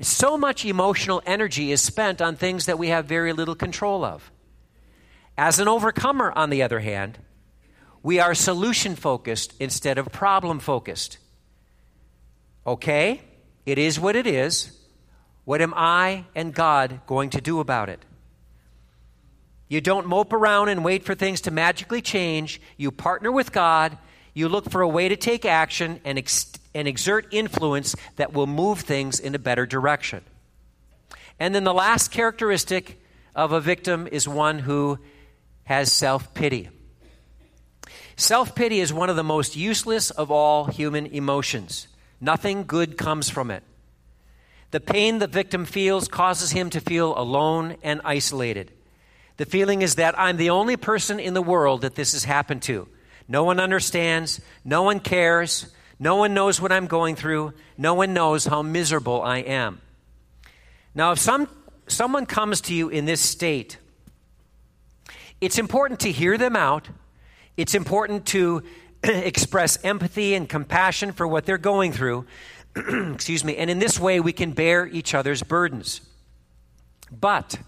So 0.00 0.36
much 0.36 0.64
emotional 0.64 1.22
energy 1.24 1.72
is 1.72 1.80
spent 1.80 2.20
on 2.20 2.36
things 2.36 2.66
that 2.66 2.78
we 2.78 2.88
have 2.88 3.06
very 3.06 3.32
little 3.32 3.54
control 3.54 4.04
of. 4.04 4.30
As 5.38 5.58
an 5.58 5.68
overcomer, 5.68 6.30
on 6.32 6.50
the 6.50 6.62
other 6.62 6.80
hand, 6.80 7.18
we 8.02 8.18
are 8.18 8.34
solution 8.34 8.96
focused 8.96 9.54
instead 9.60 9.98
of 9.98 10.10
problem 10.10 10.58
focused. 10.58 11.18
Okay, 12.66 13.20
it 13.64 13.78
is 13.78 13.98
what 13.98 14.16
it 14.16 14.26
is. 14.26 14.78
What 15.44 15.60
am 15.60 15.74
I 15.76 16.24
and 16.34 16.54
God 16.54 17.00
going 17.06 17.30
to 17.30 17.40
do 17.40 17.60
about 17.60 17.88
it? 17.88 18.04
You 19.68 19.80
don't 19.80 20.06
mope 20.06 20.32
around 20.32 20.68
and 20.68 20.84
wait 20.84 21.04
for 21.04 21.14
things 21.14 21.40
to 21.42 21.50
magically 21.50 22.02
change. 22.02 22.60
You 22.76 22.90
partner 22.90 23.32
with 23.32 23.52
God. 23.52 23.96
You 24.34 24.48
look 24.48 24.70
for 24.70 24.82
a 24.82 24.88
way 24.88 25.08
to 25.08 25.16
take 25.16 25.44
action 25.44 26.00
and, 26.04 26.18
ex- 26.18 26.52
and 26.74 26.86
exert 26.86 27.26
influence 27.32 27.96
that 28.16 28.32
will 28.32 28.46
move 28.46 28.80
things 28.80 29.18
in 29.18 29.34
a 29.34 29.38
better 29.38 29.66
direction. 29.66 30.22
And 31.40 31.54
then 31.54 31.64
the 31.64 31.74
last 31.74 32.10
characteristic 32.10 33.02
of 33.34 33.52
a 33.52 33.60
victim 33.60 34.06
is 34.10 34.28
one 34.28 34.58
who 34.58 34.98
has 35.64 35.90
self 35.90 36.34
pity. 36.34 36.68
Self 38.16 38.54
pity 38.54 38.80
is 38.80 38.92
one 38.92 39.10
of 39.10 39.16
the 39.16 39.24
most 39.24 39.56
useless 39.56 40.10
of 40.10 40.30
all 40.30 40.66
human 40.66 41.06
emotions. 41.06 41.88
Nothing 42.20 42.64
good 42.64 42.96
comes 42.96 43.28
from 43.28 43.50
it. 43.50 43.62
The 44.70 44.80
pain 44.80 45.18
the 45.18 45.26
victim 45.26 45.64
feels 45.64 46.08
causes 46.08 46.52
him 46.52 46.70
to 46.70 46.80
feel 46.80 47.16
alone 47.18 47.76
and 47.82 48.00
isolated. 48.04 48.70
The 49.36 49.46
feeling 49.46 49.82
is 49.82 49.96
that 49.96 50.18
I'm 50.18 50.36
the 50.36 50.50
only 50.50 50.76
person 50.76 51.18
in 51.18 51.34
the 51.34 51.42
world 51.42 51.82
that 51.82 51.94
this 51.94 52.12
has 52.12 52.24
happened 52.24 52.62
to. 52.62 52.88
No 53.28 53.44
one 53.44 53.60
understands, 53.60 54.40
no 54.64 54.82
one 54.82 55.00
cares, 55.00 55.66
no 55.98 56.16
one 56.16 56.34
knows 56.34 56.60
what 56.60 56.72
I'm 56.72 56.86
going 56.86 57.16
through, 57.16 57.54
no 57.78 57.94
one 57.94 58.14
knows 58.14 58.44
how 58.44 58.62
miserable 58.62 59.22
I 59.22 59.38
am. 59.38 59.80
Now, 60.94 61.12
if 61.12 61.18
some, 61.18 61.48
someone 61.86 62.26
comes 62.26 62.60
to 62.62 62.74
you 62.74 62.88
in 62.88 63.04
this 63.04 63.20
state, 63.20 63.78
it's 65.40 65.58
important 65.58 66.00
to 66.00 66.12
hear 66.12 66.36
them 66.38 66.56
out 66.56 66.88
it's 67.56 67.74
important 67.74 68.26
to 68.26 68.62
express 69.02 69.82
empathy 69.84 70.34
and 70.34 70.48
compassion 70.48 71.12
for 71.12 71.26
what 71.26 71.44
they're 71.44 71.58
going 71.58 71.92
through. 71.92 72.26
Excuse 72.76 73.44
me. 73.44 73.56
And 73.56 73.68
in 73.70 73.78
this 73.78 73.98
way, 74.00 74.20
we 74.20 74.32
can 74.32 74.52
bear 74.52 74.86
each 74.86 75.14
other's 75.14 75.42
burdens. 75.42 76.00
But 77.10 77.58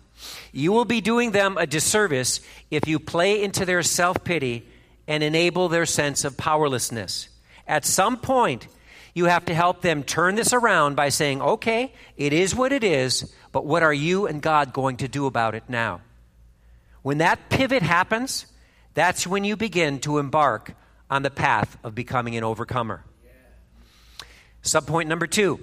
you 0.53 0.73
will 0.73 0.85
be 0.85 1.01
doing 1.01 1.33
them 1.33 1.59
a 1.59 1.67
disservice 1.67 2.41
if 2.71 2.89
you 2.89 2.99
play 2.99 3.43
into 3.43 3.65
their 3.65 3.83
self 3.83 4.25
pity 4.25 4.67
and 5.07 5.23
enable 5.23 5.69
their 5.69 5.87
sense 5.87 6.25
of 6.25 6.37
powerlessness. 6.37 7.29
At 7.67 7.85
some 7.85 8.17
point, 8.17 8.69
you 9.15 9.27
have 9.27 9.45
to 9.47 9.55
help 9.55 9.81
them 9.81 10.03
turn 10.03 10.35
this 10.35 10.53
around 10.53 10.97
by 10.97 11.09
saying, 11.09 11.41
okay, 11.41 11.93
it 12.17 12.33
is 12.33 12.55
what 12.55 12.73
it 12.73 12.83
is, 12.83 13.33
but 13.53 13.65
what 13.65 13.83
are 13.83 13.95
you 13.95 14.27
and 14.27 14.43
God 14.43 14.73
going 14.73 14.97
to 14.99 15.09
do 15.09 15.27
about 15.27 15.55
it 15.55 15.65
now? 15.69 16.01
When 17.03 17.19
that 17.19 17.49
pivot 17.49 17.83
happens, 17.83 18.47
that's 18.95 19.27
when 19.27 19.45
you 19.45 19.57
begin 19.57 19.99
to 20.01 20.19
embark 20.19 20.75
on 21.11 21.23
the 21.23 21.31
path 21.31 21.77
of 21.85 21.95
becoming 21.95 22.37
an 22.37 22.45
overcomer. 22.45 23.05
Subpoint 24.63 25.07
number 25.07 25.27
two 25.27 25.61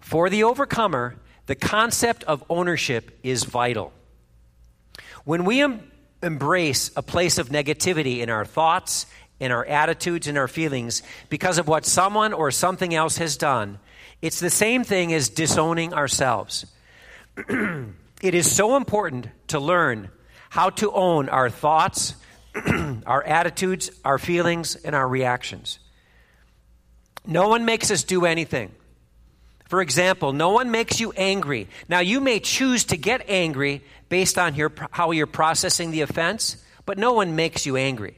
For 0.00 0.30
the 0.30 0.44
overcomer, 0.44 1.16
the 1.46 1.54
concept 1.54 2.24
of 2.24 2.44
ownership 2.48 3.18
is 3.22 3.44
vital. 3.44 3.92
When 5.24 5.44
we 5.44 5.62
em- 5.62 5.90
embrace 6.22 6.90
a 6.96 7.02
place 7.02 7.38
of 7.38 7.48
negativity 7.48 8.20
in 8.20 8.30
our 8.30 8.44
thoughts, 8.44 9.06
in 9.40 9.50
our 9.50 9.64
attitudes, 9.64 10.26
in 10.26 10.36
our 10.36 10.48
feelings, 10.48 11.02
because 11.28 11.58
of 11.58 11.68
what 11.68 11.84
someone 11.84 12.32
or 12.32 12.50
something 12.50 12.94
else 12.94 13.18
has 13.18 13.36
done, 13.36 13.78
it's 14.20 14.40
the 14.40 14.50
same 14.50 14.84
thing 14.84 15.12
as 15.12 15.28
disowning 15.28 15.94
ourselves. 15.94 16.66
it 17.36 18.34
is 18.34 18.50
so 18.50 18.76
important 18.76 19.28
to 19.48 19.60
learn 19.60 20.10
how 20.50 20.70
to 20.70 20.92
own 20.92 21.28
our 21.28 21.50
thoughts, 21.50 22.14
our 23.06 23.22
attitudes, 23.22 23.90
our 24.04 24.18
feelings, 24.18 24.76
and 24.76 24.94
our 24.94 25.06
reactions. 25.06 25.78
No 27.26 27.48
one 27.48 27.64
makes 27.64 27.90
us 27.90 28.04
do 28.04 28.24
anything. 28.24 28.72
For 29.68 29.82
example, 29.82 30.32
no 30.32 30.50
one 30.50 30.70
makes 30.70 30.98
you 30.98 31.12
angry. 31.12 31.68
Now, 31.88 32.00
you 32.00 32.20
may 32.20 32.40
choose 32.40 32.84
to 32.84 32.96
get 32.96 33.28
angry 33.28 33.82
based 34.08 34.38
on 34.38 34.54
your, 34.54 34.72
how 34.90 35.10
you're 35.10 35.26
processing 35.26 35.90
the 35.90 36.00
offense, 36.00 36.56
but 36.86 36.96
no 36.96 37.12
one 37.12 37.36
makes 37.36 37.66
you 37.66 37.76
angry. 37.76 38.16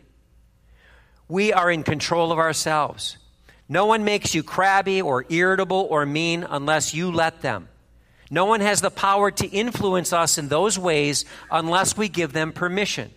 We 1.29 1.53
are 1.53 1.71
in 1.71 1.83
control 1.83 2.31
of 2.31 2.39
ourselves. 2.39 3.17
No 3.69 3.87
one 3.87 4.05
makes 4.05 4.35
you 4.35 4.45
crabby 4.45 5.03
or 5.03 5.27
irritable 5.29 5.89
or 5.91 6.07
mean 6.07 6.47
unless 6.49 6.95
you 6.95 7.11
let 7.11 7.41
them. 7.41 7.69
No 8.31 8.45
one 8.45 8.61
has 8.61 8.81
the 8.81 8.91
power 8.91 9.33
to 9.33 9.47
influence 9.47 10.13
us 10.13 10.39
in 10.39 10.49
those 10.49 10.79
ways 10.79 11.25
unless 11.51 11.97
we 11.97 12.09
give 12.09 12.33
them 12.33 12.53
permission. 12.53 13.11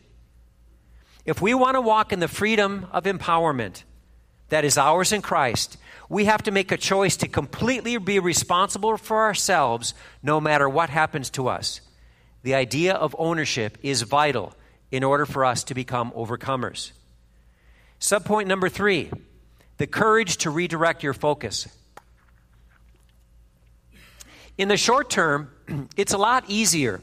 If 1.23 1.41
we 1.41 1.53
want 1.53 1.75
to 1.75 1.81
walk 1.81 2.11
in 2.11 2.19
the 2.19 2.27
freedom 2.27 2.87
of 2.91 3.03
empowerment 3.03 3.83
that 4.49 4.65
is 4.65 4.77
ours 4.77 5.11
in 5.11 5.21
Christ, 5.21 5.77
we 6.09 6.25
have 6.25 6.43
to 6.43 6.51
make 6.51 6.71
a 6.71 6.77
choice 6.77 7.15
to 7.17 7.27
completely 7.27 7.97
be 7.97 8.19
responsible 8.19 8.97
for 8.97 9.21
ourselves 9.21 9.93
no 10.21 10.41
matter 10.41 10.67
what 10.67 10.89
happens 10.89 11.29
to 11.31 11.47
us. 11.47 11.81
The 12.41 12.55
idea 12.55 12.93
of 12.93 13.15
ownership 13.17 13.77
is 13.83 14.01
vital 14.01 14.53
in 14.91 15.03
order 15.03 15.25
for 15.25 15.45
us 15.45 15.63
to 15.65 15.73
become 15.73 16.11
overcomers. 16.11 16.91
Subpoint 17.99 18.47
number 18.47 18.67
three 18.67 19.11
the 19.77 19.87
courage 19.87 20.37
to 20.37 20.49
redirect 20.49 21.03
your 21.03 21.13
focus. 21.13 21.67
In 24.57 24.67
the 24.67 24.77
short 24.77 25.09
term, 25.09 25.49
it's 25.97 26.13
a 26.13 26.17
lot 26.17 26.45
easier 26.47 27.01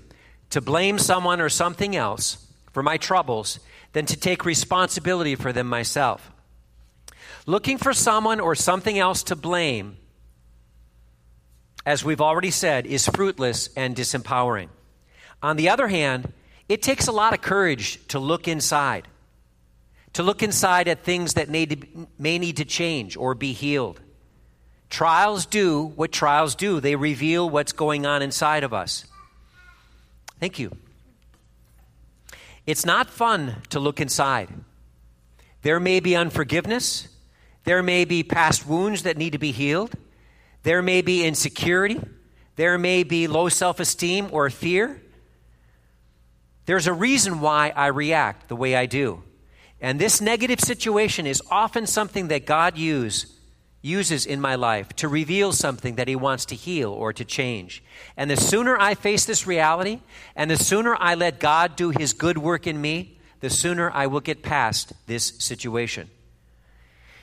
to 0.50 0.60
blame 0.60 0.98
someone 0.98 1.40
or 1.40 1.48
something 1.48 1.96
else 1.96 2.46
for 2.72 2.82
my 2.82 2.96
troubles 2.96 3.60
than 3.92 4.06
to 4.06 4.16
take 4.16 4.44
responsibility 4.44 5.34
for 5.34 5.52
them 5.52 5.66
myself. 5.66 6.30
Looking 7.46 7.78
for 7.78 7.92
someone 7.92 8.38
or 8.38 8.54
something 8.54 8.98
else 8.98 9.24
to 9.24 9.36
blame, 9.36 9.96
as 11.84 12.04
we've 12.04 12.20
already 12.20 12.50
said, 12.50 12.86
is 12.86 13.08
fruitless 13.08 13.70
and 13.76 13.96
disempowering. 13.96 14.68
On 15.42 15.56
the 15.56 15.70
other 15.70 15.88
hand, 15.88 16.32
it 16.68 16.82
takes 16.82 17.08
a 17.08 17.12
lot 17.12 17.32
of 17.32 17.40
courage 17.40 18.06
to 18.08 18.18
look 18.18 18.46
inside, 18.46 19.08
to 20.12 20.22
look 20.22 20.42
inside 20.42 20.86
at 20.86 21.02
things 21.02 21.34
that 21.34 21.48
need 21.48 22.06
may 22.18 22.38
need 22.38 22.58
to 22.58 22.64
change 22.64 23.16
or 23.16 23.34
be 23.34 23.52
healed. 23.52 24.00
Trials 24.90 25.46
do 25.46 25.86
what 25.94 26.12
trials 26.12 26.54
do, 26.54 26.80
they 26.80 26.96
reveal 26.96 27.48
what's 27.48 27.72
going 27.72 28.04
on 28.04 28.22
inside 28.22 28.64
of 28.64 28.74
us. 28.74 29.04
Thank 30.40 30.58
you. 30.58 30.76
It's 32.66 32.84
not 32.84 33.08
fun 33.08 33.62
to 33.70 33.80
look 33.80 34.00
inside. 34.00 34.48
There 35.62 35.80
may 35.80 36.00
be 36.00 36.16
unforgiveness. 36.16 37.08
There 37.64 37.82
may 37.82 38.04
be 38.04 38.22
past 38.22 38.66
wounds 38.66 39.04
that 39.04 39.16
need 39.16 39.32
to 39.32 39.38
be 39.38 39.52
healed. 39.52 39.94
There 40.62 40.82
may 40.82 41.02
be 41.02 41.24
insecurity. 41.24 42.00
There 42.56 42.76
may 42.78 43.02
be 43.04 43.26
low 43.26 43.48
self 43.48 43.80
esteem 43.80 44.28
or 44.32 44.50
fear. 44.50 45.00
There's 46.66 46.86
a 46.86 46.92
reason 46.92 47.40
why 47.40 47.72
I 47.74 47.86
react 47.86 48.48
the 48.48 48.56
way 48.56 48.76
I 48.76 48.86
do. 48.86 49.22
And 49.80 49.98
this 49.98 50.20
negative 50.20 50.60
situation 50.60 51.26
is 51.26 51.42
often 51.50 51.86
something 51.86 52.28
that 52.28 52.46
God 52.46 52.76
use, 52.76 53.26
uses 53.82 54.26
in 54.26 54.40
my 54.40 54.54
life 54.54 54.88
to 54.96 55.08
reveal 55.08 55.52
something 55.52 55.94
that 55.96 56.08
He 56.08 56.16
wants 56.16 56.44
to 56.46 56.54
heal 56.54 56.90
or 56.90 57.12
to 57.12 57.24
change. 57.24 57.82
And 58.16 58.30
the 58.30 58.36
sooner 58.36 58.78
I 58.78 58.94
face 58.94 59.24
this 59.24 59.46
reality, 59.46 60.00
and 60.36 60.50
the 60.50 60.56
sooner 60.56 60.96
I 60.98 61.14
let 61.14 61.40
God 61.40 61.76
do 61.76 61.90
His 61.90 62.12
good 62.12 62.38
work 62.38 62.66
in 62.66 62.80
me, 62.80 63.18
the 63.40 63.50
sooner 63.50 63.90
I 63.90 64.06
will 64.06 64.20
get 64.20 64.42
past 64.42 64.92
this 65.06 65.32
situation. 65.38 66.10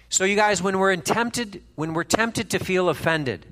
So, 0.10 0.24
you 0.24 0.36
guys, 0.36 0.62
when 0.62 0.80
we're 0.80 0.96
tempted, 0.96 1.62
when 1.76 1.94
we're 1.94 2.06
tempted 2.06 2.52
to 2.52 2.60
feel 2.60 2.90
offended, 2.90 3.46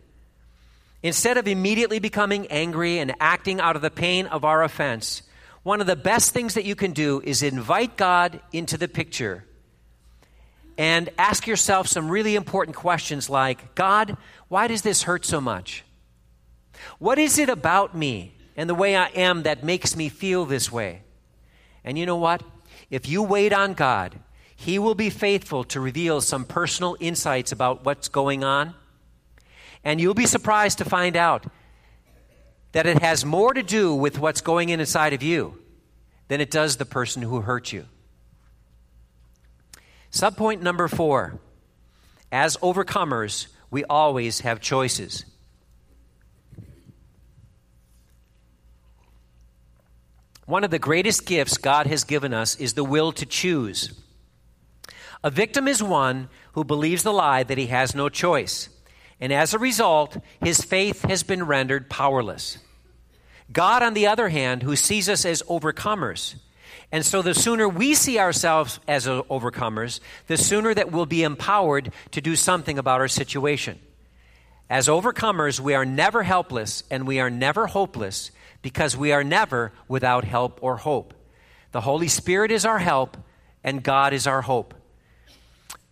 instead 1.04 1.38
of 1.38 1.48
immediately 1.48 2.00
becoming 2.00 2.48
angry 2.48 2.98
and 2.98 3.14
acting 3.20 3.60
out 3.60 3.76
of 3.76 3.82
the 3.82 3.92
pain 3.92 4.26
of 4.28 4.46
our 4.46 4.64
offense, 4.64 5.22
one 5.64 5.82
of 5.82 5.88
the 5.88 5.96
best 5.96 6.32
things 6.32 6.54
that 6.54 6.66
you 6.66 6.76
can 6.76 6.94
do 6.94 7.22
is 7.24 7.44
invite 7.44 7.98
God 7.98 8.40
into 8.54 8.78
the 8.78 8.88
picture 8.88 9.44
and 10.78 11.10
ask 11.18 11.48
yourself 11.48 11.88
some 11.88 12.10
really 12.10 12.36
important 12.36 12.76
questions 12.76 13.30
like 13.30 13.76
God, 13.76 14.18
why 14.48 14.68
does 14.68 14.82
this 14.82 15.04
hurt 15.04 15.26
so 15.26 15.40
much? 15.40 15.84
What 17.00 17.18
is 17.18 17.38
it 17.40 17.50
about 17.50 17.96
me 17.96 18.36
and 18.58 18.70
the 18.70 18.76
way 18.76 18.96
I 18.96 19.08
am 19.08 19.44
that 19.44 19.64
makes 19.64 19.96
me 19.96 20.10
feel 20.10 20.46
this 20.46 20.72
way? 20.72 21.04
And 21.84 21.98
you 21.98 22.06
know 22.06 22.18
what? 22.18 22.44
If 22.90 23.08
you 23.08 23.24
wait 23.24 23.54
on 23.54 23.74
God, 23.74 24.20
He 24.56 24.80
will 24.80 24.96
be 24.96 25.10
faithful 25.10 25.64
to 25.66 25.80
reveal 25.80 26.22
some 26.22 26.46
personal 26.46 26.98
insights 27.00 27.52
about 27.52 27.86
what's 27.86 28.08
going 28.08 28.44
on. 28.44 28.76
And 29.84 30.02
you'll 30.02 30.14
be 30.14 30.26
surprised 30.26 30.80
to 30.80 30.86
find 30.86 31.16
out 31.16 31.46
that 32.72 32.86
it 32.86 33.00
has 33.00 33.24
more 33.24 33.54
to 33.54 33.64
do 33.64 33.94
with 33.94 34.20
what's 34.20 34.42
going 34.42 34.70
in 34.70 34.80
inside 34.80 35.14
of 35.14 35.24
you 35.24 35.58
than 36.28 36.42
it 36.42 36.52
does 36.52 36.78
the 36.78 36.86
person 36.86 37.22
who 37.22 37.42
hurt 37.42 37.72
you. 37.72 37.86
Subpoint 40.12 40.62
number 40.62 40.88
four 40.88 41.40
as 42.32 42.58
overcomers, 42.58 43.48
we 43.72 43.84
always 43.86 44.42
have 44.42 44.60
choices. 44.60 45.26
One 50.46 50.64
of 50.64 50.70
the 50.70 50.80
greatest 50.80 51.26
gifts 51.26 51.58
God 51.58 51.88
has 51.88 52.04
given 52.04 52.34
us 52.34 52.56
is 52.58 52.74
the 52.74 52.84
will 52.84 53.12
to 53.14 53.26
choose. 53.26 54.00
A 55.24 55.32
victim 55.32 55.68
is 55.68 55.82
one 55.82 56.30
who 56.54 56.64
believes 56.64 57.04
the 57.04 57.14
lie 57.14 57.44
that 57.44 57.58
he 57.58 57.68
has 57.68 57.96
no 57.96 58.10
choice, 58.10 58.70
and 59.20 59.34
as 59.34 59.54
a 59.54 59.60
result, 59.60 60.18
his 60.40 60.62
faith 60.62 61.02
has 61.04 61.24
been 61.24 61.46
rendered 61.48 61.90
powerless. 61.90 62.60
God, 63.52 63.82
on 63.82 63.96
the 63.96 64.08
other 64.08 64.30
hand, 64.30 64.62
who 64.62 64.76
sees 64.76 65.10
us 65.10 65.26
as 65.26 65.42
overcomers. 65.44 66.36
And 66.92 67.06
so 67.06 67.22
the 67.22 67.34
sooner 67.34 67.68
we 67.68 67.94
see 67.96 68.20
ourselves 68.20 68.80
as 68.88 69.08
overcomers, 69.08 70.00
the 70.28 70.38
sooner 70.38 70.74
that 70.74 70.92
we'll 70.92 71.06
be 71.06 71.24
empowered 71.24 71.92
to 72.12 72.22
do 72.22 72.36
something 72.36 72.78
about 72.78 73.02
our 73.02 73.08
situation. 73.08 73.80
As 74.70 74.88
overcomers, 74.88 75.60
we 75.60 75.74
are 75.76 75.86
never 75.86 76.24
helpless 76.24 76.84
and 76.90 77.06
we 77.06 77.20
are 77.20 77.30
never 77.30 77.68
hopeless 77.68 78.32
because 78.62 78.98
we 78.98 79.12
are 79.12 79.24
never 79.24 79.72
without 79.88 80.24
help 80.24 80.60
or 80.62 80.78
hope. 80.78 81.14
The 81.72 81.82
Holy 81.82 82.08
Spirit 82.08 82.52
is 82.52 82.66
our 82.66 82.80
help 82.80 83.18
and 83.64 83.84
God 83.84 84.14
is 84.14 84.26
our 84.28 84.42
hope. 84.42 84.74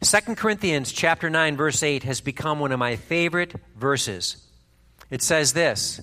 2 0.01 0.36
Corinthians 0.36 0.91
chapter 0.91 1.29
9 1.29 1.56
verse 1.56 1.84
8 1.84 2.03
has 2.03 2.19
become 2.21 2.60
one 2.60 2.71
of 2.71 2.79
my 2.79 2.95
favorite 2.95 3.53
verses. 3.75 4.38
It 5.10 5.21
says 5.21 5.53
this, 5.53 6.01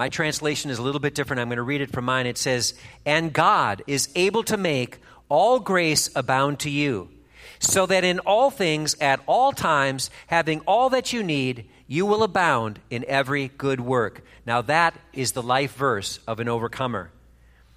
my 0.00 0.08
translation 0.08 0.70
is 0.70 0.78
a 0.78 0.82
little 0.82 0.98
bit 0.98 1.14
different. 1.14 1.42
I'm 1.42 1.48
going 1.48 1.58
to 1.58 1.62
read 1.62 1.82
it 1.82 1.92
from 1.92 2.06
mine. 2.06 2.24
It 2.24 2.38
says, 2.38 2.72
And 3.04 3.34
God 3.34 3.82
is 3.86 4.08
able 4.14 4.42
to 4.44 4.56
make 4.56 4.96
all 5.28 5.60
grace 5.60 6.08
abound 6.16 6.60
to 6.60 6.70
you, 6.70 7.10
so 7.58 7.84
that 7.84 8.02
in 8.02 8.18
all 8.20 8.50
things, 8.50 8.96
at 9.02 9.20
all 9.26 9.52
times, 9.52 10.08
having 10.26 10.60
all 10.60 10.88
that 10.88 11.12
you 11.12 11.22
need, 11.22 11.68
you 11.86 12.06
will 12.06 12.22
abound 12.22 12.80
in 12.88 13.04
every 13.08 13.48
good 13.48 13.78
work. 13.78 14.24
Now, 14.46 14.62
that 14.62 14.98
is 15.12 15.32
the 15.32 15.42
life 15.42 15.74
verse 15.74 16.18
of 16.26 16.40
an 16.40 16.48
overcomer. 16.48 17.10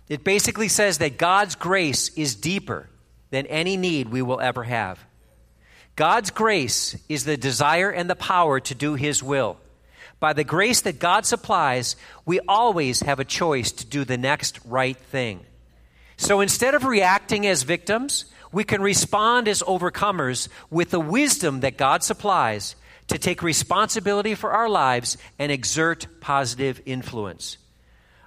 It 0.08 0.24
basically 0.24 0.70
says 0.70 1.00
that 1.00 1.18
God's 1.18 1.56
grace 1.56 2.08
is 2.16 2.36
deeper 2.36 2.88
than 3.32 3.48
any 3.48 3.76
need 3.76 4.08
we 4.08 4.22
will 4.22 4.40
ever 4.40 4.64
have. 4.64 4.98
God's 5.98 6.30
grace 6.30 6.96
is 7.10 7.26
the 7.26 7.36
desire 7.36 7.90
and 7.90 8.10
the 8.10 8.16
power 8.16 8.62
to 8.62 8.74
do 8.74 8.94
His 8.94 9.22
will. 9.22 9.58
By 10.24 10.32
the 10.32 10.46
grace 10.46 10.80
that 10.84 11.00
God 11.00 11.26
supplies, 11.26 11.98
we 12.26 12.40
always 12.48 13.02
have 13.02 13.20
a 13.20 13.26
choice 13.26 13.74
to 13.74 13.86
do 13.86 14.06
the 14.06 14.18
next 14.18 14.58
right 14.64 14.96
thing. 14.96 15.42
So 16.16 16.40
instead 16.40 16.76
of 16.76 16.86
reacting 16.86 17.46
as 17.46 17.64
victims, 17.64 18.24
we 18.50 18.64
can 18.64 18.82
respond 18.82 19.50
as 19.50 19.62
overcomers 19.64 20.48
with 20.70 20.92
the 20.92 21.00
wisdom 21.02 21.60
that 21.60 21.76
God 21.78 22.04
supplies 22.04 22.78
to 23.10 23.18
take 23.18 23.44
responsibility 23.44 24.34
for 24.34 24.54
our 24.54 24.70
lives 24.70 25.18
and 25.38 25.52
exert 25.52 26.08
positive 26.22 26.82
influence. 26.86 27.58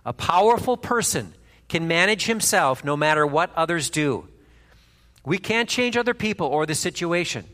A 0.04 0.12
powerful 0.12 0.76
person 0.76 1.32
can 1.66 1.88
manage 1.88 2.26
himself 2.26 2.84
no 2.84 2.94
matter 2.94 3.26
what 3.26 3.54
others 3.56 3.88
do. 3.88 4.28
We 5.24 5.38
can't 5.38 5.66
change 5.66 5.96
other 5.96 6.12
people 6.12 6.48
or 6.48 6.66
the 6.66 6.74
situation, 6.74 7.46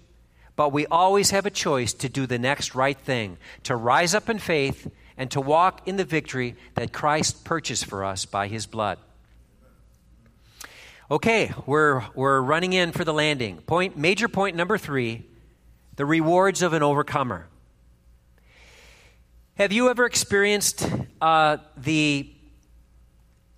But 0.54 0.72
we 0.72 0.86
always 0.86 1.30
have 1.30 1.46
a 1.46 1.50
choice 1.50 1.92
to 1.94 2.08
do 2.08 2.26
the 2.26 2.38
next 2.38 2.74
right 2.74 2.98
thing, 2.98 3.38
to 3.64 3.74
rise 3.74 4.14
up 4.14 4.28
in 4.28 4.38
faith, 4.38 4.90
and 5.16 5.30
to 5.30 5.40
walk 5.40 5.86
in 5.86 5.96
the 5.96 6.04
victory 6.04 6.56
that 6.74 6.92
Christ 6.92 7.44
purchased 7.44 7.86
for 7.86 8.04
us 8.04 8.24
by 8.24 8.48
his 8.48 8.66
blood. 8.66 8.98
Okay, 11.10 11.52
we're, 11.66 12.04
we're 12.14 12.40
running 12.40 12.72
in 12.72 12.92
for 12.92 13.04
the 13.04 13.12
landing. 13.12 13.58
Point, 13.58 13.96
major 13.96 14.28
point 14.28 14.56
number 14.56 14.78
three 14.78 15.26
the 15.96 16.06
rewards 16.06 16.62
of 16.62 16.72
an 16.72 16.82
overcomer. 16.82 17.46
Have 19.56 19.72
you 19.72 19.90
ever 19.90 20.06
experienced 20.06 20.88
uh, 21.20 21.58
the, 21.76 22.32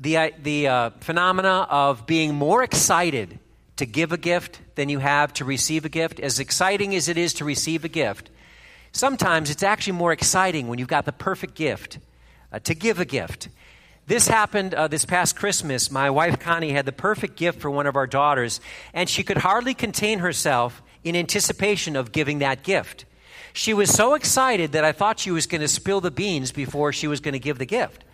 the, 0.01 0.17
uh, 0.17 0.31
the 0.43 0.67
uh, 0.67 0.91
phenomena 1.01 1.69
of 1.71 2.07
being 2.07 2.35
more 2.35 2.65
excited 2.65 3.39
to 3.77 3.87
give 3.87 4.13
a 4.13 4.17
gift 4.17 4.61
than 4.75 4.89
you 4.89 4.99
have 4.99 5.33
to 5.35 5.45
receive 5.45 5.85
a 5.85 5.89
gift? 5.89 6.21
As 6.21 6.39
exciting 6.39 6.95
as 6.95 7.09
it 7.09 7.19
is 7.19 7.35
to 7.35 7.45
receive 7.45 7.85
a 7.85 7.89
gift, 7.89 8.31
sometimes 8.93 9.51
it's 9.51 9.63
actually 9.63 9.95
more 9.95 10.13
exciting 10.13 10.69
when 10.69 10.79
you've 10.79 10.89
got 10.89 11.05
the 11.05 11.13
perfect 11.13 11.55
gift 11.55 11.99
uh, 12.53 12.59
to 12.61 12.75
give 12.75 13.01
a 13.01 13.05
gift. 13.05 13.49
This 14.07 14.29
happened 14.29 14.75
uh, 14.75 14.89
this 14.89 15.05
past 15.05 15.35
Christmas. 15.35 15.91
My 15.91 16.11
wife 16.11 16.39
Connie 16.39 16.73
had 16.73 16.85
the 16.85 16.93
perfect 16.93 17.37
gift 17.37 17.61
for 17.61 17.71
one 17.71 17.87
of 17.87 17.97
our 17.97 18.07
daughters, 18.07 18.61
and 18.93 19.09
she 19.09 19.23
could 19.23 19.39
hardly 19.39 19.73
contain 19.73 20.19
herself 20.19 20.83
in 21.03 21.17
anticipation 21.17 21.97
of 21.97 22.13
giving 22.13 22.41
that 22.41 22.63
gift. 22.63 23.07
She 23.55 23.73
was 23.73 23.91
so 23.91 24.15
excited 24.15 24.73
that 24.73 24.85
I 24.85 24.93
thought 24.93 25.21
she 25.21 25.31
was 25.31 25.47
going 25.47 25.61
to 25.61 25.69
spill 25.69 26.01
the 26.01 26.11
beans 26.11 26.53
before 26.53 26.93
she 26.93 27.07
was 27.07 27.21
going 27.21 27.33
to 27.33 27.39
give 27.39 27.59
the 27.59 27.67
gift. 27.67 28.05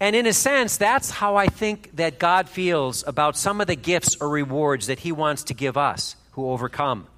And 0.00 0.14
in 0.14 0.26
a 0.26 0.32
sense, 0.32 0.76
that's 0.76 1.10
how 1.10 1.36
I 1.36 1.46
think 1.46 1.96
that 1.96 2.18
God 2.18 2.48
feels 2.48 3.04
about 3.06 3.36
some 3.36 3.60
of 3.60 3.66
the 3.66 3.76
gifts 3.76 4.16
or 4.20 4.28
rewards 4.28 4.86
that 4.86 5.00
He 5.00 5.10
wants 5.12 5.44
to 5.44 5.54
give 5.54 5.76
us 5.76 6.14
who 6.32 6.50
overcome. 6.50 7.08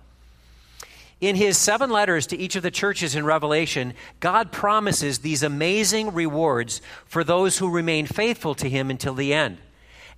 In 1.20 1.36
his 1.36 1.58
seven 1.58 1.90
letters 1.90 2.26
to 2.28 2.38
each 2.38 2.56
of 2.56 2.62
the 2.62 2.70
churches 2.70 3.14
in 3.14 3.26
Revelation, 3.26 3.92
God 4.20 4.50
promises 4.50 5.18
these 5.18 5.42
amazing 5.42 6.14
rewards 6.14 6.80
for 7.04 7.22
those 7.22 7.58
who 7.58 7.70
remain 7.70 8.06
faithful 8.06 8.54
to 8.54 8.68
him 8.68 8.88
until 8.88 9.12
the 9.12 9.34
end. 9.34 9.58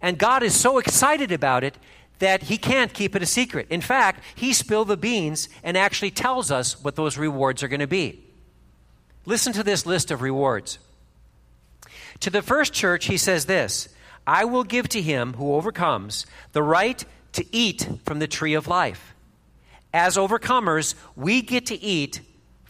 And 0.00 0.16
God 0.16 0.44
is 0.44 0.54
so 0.54 0.78
excited 0.78 1.32
about 1.32 1.64
it 1.64 1.76
that 2.20 2.44
he 2.44 2.56
can't 2.56 2.92
keep 2.92 3.16
it 3.16 3.22
a 3.22 3.26
secret. 3.26 3.66
In 3.68 3.80
fact, 3.80 4.22
he 4.36 4.52
spilled 4.52 4.86
the 4.86 4.96
beans 4.96 5.48
and 5.64 5.76
actually 5.76 6.12
tells 6.12 6.52
us 6.52 6.82
what 6.84 6.94
those 6.94 7.18
rewards 7.18 7.64
are 7.64 7.68
going 7.68 7.80
to 7.80 7.88
be. 7.88 8.22
Listen 9.26 9.52
to 9.54 9.64
this 9.64 9.84
list 9.84 10.12
of 10.12 10.22
rewards. 10.22 10.78
To 12.22 12.30
the 12.30 12.42
first 12.42 12.72
church, 12.72 13.04
he 13.04 13.16
says 13.16 13.46
this 13.46 13.88
I 14.26 14.44
will 14.44 14.64
give 14.64 14.88
to 14.90 15.02
him 15.02 15.34
who 15.34 15.54
overcomes 15.54 16.26
the 16.52 16.62
right 16.62 17.04
to 17.32 17.44
eat 17.54 17.88
from 18.04 18.18
the 18.18 18.26
tree 18.26 18.54
of 18.54 18.66
life 18.66 19.12
as 19.92 20.16
overcomers, 20.16 20.94
we 21.16 21.42
get 21.42 21.66
to 21.66 21.80
eat 21.80 22.20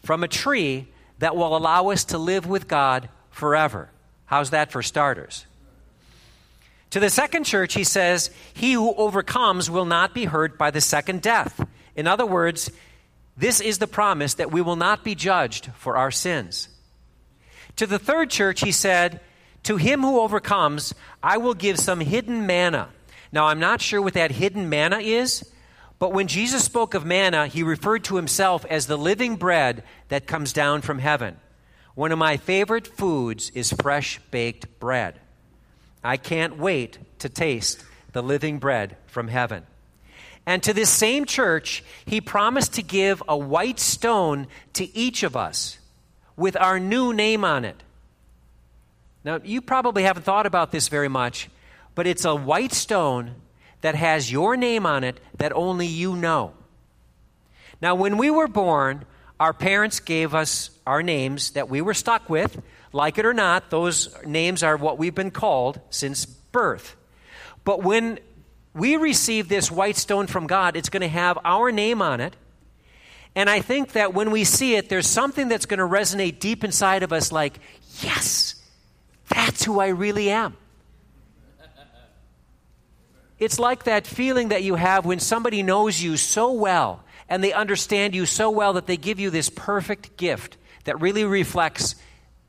from 0.03 0.23
a 0.23 0.27
tree 0.27 0.87
that 1.19 1.35
will 1.35 1.55
allow 1.55 1.89
us 1.89 2.05
to 2.05 2.17
live 2.17 2.45
with 2.45 2.67
God 2.67 3.09
forever. 3.31 3.89
How's 4.25 4.49
that 4.49 4.71
for 4.71 4.81
starters? 4.81 5.45
To 6.91 6.99
the 6.99 7.09
second 7.09 7.45
church, 7.45 7.73
he 7.73 7.83
says, 7.83 8.29
He 8.53 8.73
who 8.73 8.93
overcomes 8.95 9.69
will 9.69 9.85
not 9.85 10.13
be 10.13 10.25
hurt 10.25 10.57
by 10.57 10.71
the 10.71 10.81
second 10.81 11.21
death. 11.21 11.65
In 11.95 12.07
other 12.07 12.25
words, 12.25 12.69
this 13.37 13.61
is 13.61 13.79
the 13.79 13.87
promise 13.87 14.35
that 14.35 14.51
we 14.51 14.61
will 14.61 14.75
not 14.75 15.03
be 15.03 15.15
judged 15.15 15.71
for 15.77 15.97
our 15.97 16.11
sins. 16.11 16.67
To 17.77 17.87
the 17.87 17.97
third 17.97 18.29
church, 18.29 18.61
he 18.61 18.71
said, 18.71 19.21
To 19.63 19.77
him 19.77 20.01
who 20.01 20.19
overcomes, 20.19 20.93
I 21.21 21.37
will 21.37 21.53
give 21.53 21.79
some 21.79 21.99
hidden 21.99 22.45
manna. 22.45 22.89
Now, 23.31 23.47
I'm 23.47 23.59
not 23.59 23.81
sure 23.81 24.01
what 24.01 24.13
that 24.13 24.31
hidden 24.31 24.69
manna 24.69 24.99
is. 24.99 25.49
But 25.99 26.11
when 26.11 26.27
Jesus 26.27 26.65
spoke 26.65 26.95
of 26.95 27.05
manna, 27.05 27.47
he 27.47 27.63
referred 27.63 28.03
to 28.05 28.17
himself 28.17 28.65
as 28.69 28.87
the 28.87 28.97
living 28.97 29.37
bread 29.37 29.83
that 30.09 30.27
comes 30.27 30.51
down 30.51 30.81
from 30.81 30.99
heaven. 30.99 31.37
One 31.95 32.11
of 32.11 32.17
my 32.17 32.37
favorite 32.37 32.87
foods 32.87 33.51
is 33.51 33.71
fresh 33.71 34.19
baked 34.31 34.79
bread. 34.79 35.19
I 36.03 36.17
can't 36.17 36.57
wait 36.57 36.97
to 37.19 37.29
taste 37.29 37.85
the 38.11 38.21
living 38.21 38.59
bread 38.59 38.97
from 39.07 39.29
heaven. 39.29 39.65
And 40.45 40.61
to 40.63 40.73
this 40.73 40.89
same 40.89 41.25
church, 41.25 41.83
he 42.05 42.19
promised 42.19 42.73
to 42.73 42.83
give 42.83 43.23
a 43.27 43.37
white 43.37 43.79
stone 43.79 44.47
to 44.73 44.97
each 44.97 45.23
of 45.23 45.37
us 45.37 45.77
with 46.35 46.57
our 46.57 46.79
new 46.79 47.13
name 47.13 47.45
on 47.45 47.63
it. 47.63 47.81
Now, 49.23 49.39
you 49.43 49.61
probably 49.61 50.03
haven't 50.03 50.23
thought 50.23 50.45
about 50.45 50.71
this 50.71 50.89
very 50.89 51.07
much, 51.07 51.49
but 51.95 52.07
it's 52.07 52.25
a 52.25 52.35
white 52.35 52.73
stone 52.73 53.35
that 53.81 53.95
has 53.95 54.31
your 54.31 54.57
name 54.57 54.85
on 54.85 55.03
it 55.03 55.19
that 55.37 55.53
only 55.53 55.87
you 55.87 56.15
know. 56.15 56.53
Now, 57.81 57.95
when 57.95 58.17
we 58.17 58.29
were 58.29 58.47
born, 58.47 59.05
our 59.39 59.53
parents 59.53 59.99
gave 59.99 60.33
us 60.33 60.69
our 60.87 61.03
names 61.03 61.51
that 61.51 61.69
we 61.69 61.81
were 61.81 61.93
stuck 61.93 62.29
with. 62.29 62.61
Like 62.91 63.17
it 63.17 63.25
or 63.25 63.33
not, 63.33 63.69
those 63.69 64.15
names 64.25 64.63
are 64.63 64.77
what 64.77 64.97
we've 64.97 65.15
been 65.15 65.31
called 65.31 65.79
since 65.89 66.25
birth. 66.25 66.95
But 67.63 67.81
when 67.83 68.19
we 68.73 68.95
receive 68.95 69.49
this 69.49 69.71
white 69.71 69.97
stone 69.97 70.27
from 70.27 70.47
God, 70.47 70.75
it's 70.75 70.89
going 70.89 71.01
to 71.01 71.07
have 71.07 71.37
our 71.43 71.71
name 71.71 72.01
on 72.01 72.21
it. 72.21 72.35
And 73.35 73.49
I 73.49 73.61
think 73.61 73.93
that 73.93 74.13
when 74.13 74.31
we 74.31 74.43
see 74.43 74.75
it, 74.75 74.89
there's 74.89 75.07
something 75.07 75.47
that's 75.47 75.65
going 75.65 75.79
to 75.79 75.85
resonate 75.85 76.39
deep 76.39 76.63
inside 76.63 77.03
of 77.03 77.11
us 77.11 77.31
like, 77.31 77.59
yes, 78.01 78.55
that's 79.33 79.63
who 79.63 79.79
I 79.79 79.87
really 79.87 80.29
am. 80.29 80.55
It's 83.39 83.59
like 83.59 83.83
that 83.83 84.07
feeling 84.07 84.49
that 84.49 84.63
you 84.63 84.75
have 84.75 85.05
when 85.05 85.19
somebody 85.19 85.63
knows 85.63 86.01
you 86.01 86.17
so 86.17 86.51
well 86.51 87.03
and 87.27 87.43
they 87.43 87.51
understand 87.51 88.15
you 88.15 88.25
so 88.25 88.49
well 88.49 88.73
that 88.73 88.87
they 88.87 88.95
give 88.95 89.19
you 89.19 89.29
this 89.29 89.49
perfect 89.49 90.15
gift 90.17 90.57
that 90.85 91.01
really 91.01 91.25
reflects 91.25 91.95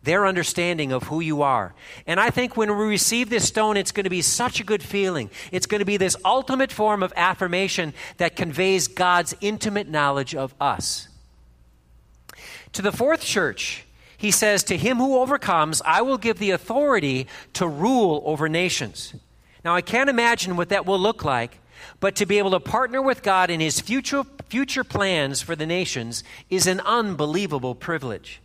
their 0.02 0.26
understanding 0.26 0.92
of 0.92 1.04
who 1.04 1.20
you 1.20 1.42
are. 1.42 1.74
And 2.06 2.20
I 2.20 2.30
think 2.30 2.56
when 2.56 2.68
we 2.76 2.84
receive 2.84 3.30
this 3.30 3.48
stone, 3.48 3.76
it's 3.76 3.90
going 3.90 4.04
to 4.04 4.10
be 4.10 4.22
such 4.22 4.60
a 4.60 4.64
good 4.64 4.82
feeling. 4.82 5.30
It's 5.50 5.66
going 5.66 5.78
to 5.78 5.86
be 5.86 5.96
this 5.96 6.16
ultimate 6.24 6.70
form 6.70 7.02
of 7.02 7.12
affirmation 7.16 7.94
that 8.18 8.36
conveys 8.36 8.86
God's 8.86 9.34
intimate 9.40 9.88
knowledge 9.88 10.34
of 10.34 10.54
us. 10.60 11.08
To 12.74 12.82
the 12.82 12.92
fourth 12.92 13.22
church, 13.22 13.86
he 14.16 14.30
says, 14.30 14.64
To 14.64 14.76
him 14.76 14.98
who 14.98 15.18
overcomes, 15.18 15.82
I 15.84 16.02
will 16.02 16.18
give 16.18 16.38
the 16.38 16.50
authority 16.50 17.26
to 17.54 17.66
rule 17.66 18.22
over 18.24 18.48
nations. 18.48 19.14
Now, 19.64 19.74
I 19.74 19.80
can't 19.80 20.10
imagine 20.10 20.56
what 20.56 20.68
that 20.68 20.86
will 20.86 20.98
look 20.98 21.24
like, 21.24 21.58
but 22.00 22.16
to 22.16 22.26
be 22.26 22.38
able 22.38 22.52
to 22.52 22.60
partner 22.60 23.00
with 23.00 23.22
God 23.22 23.50
in 23.50 23.60
his 23.60 23.80
future, 23.80 24.24
future 24.48 24.84
plans 24.84 25.40
for 25.40 25.56
the 25.56 25.66
nations 25.66 26.22
is 26.50 26.66
an 26.66 26.80
unbelievable 26.80 27.74
privilege. 27.74 28.40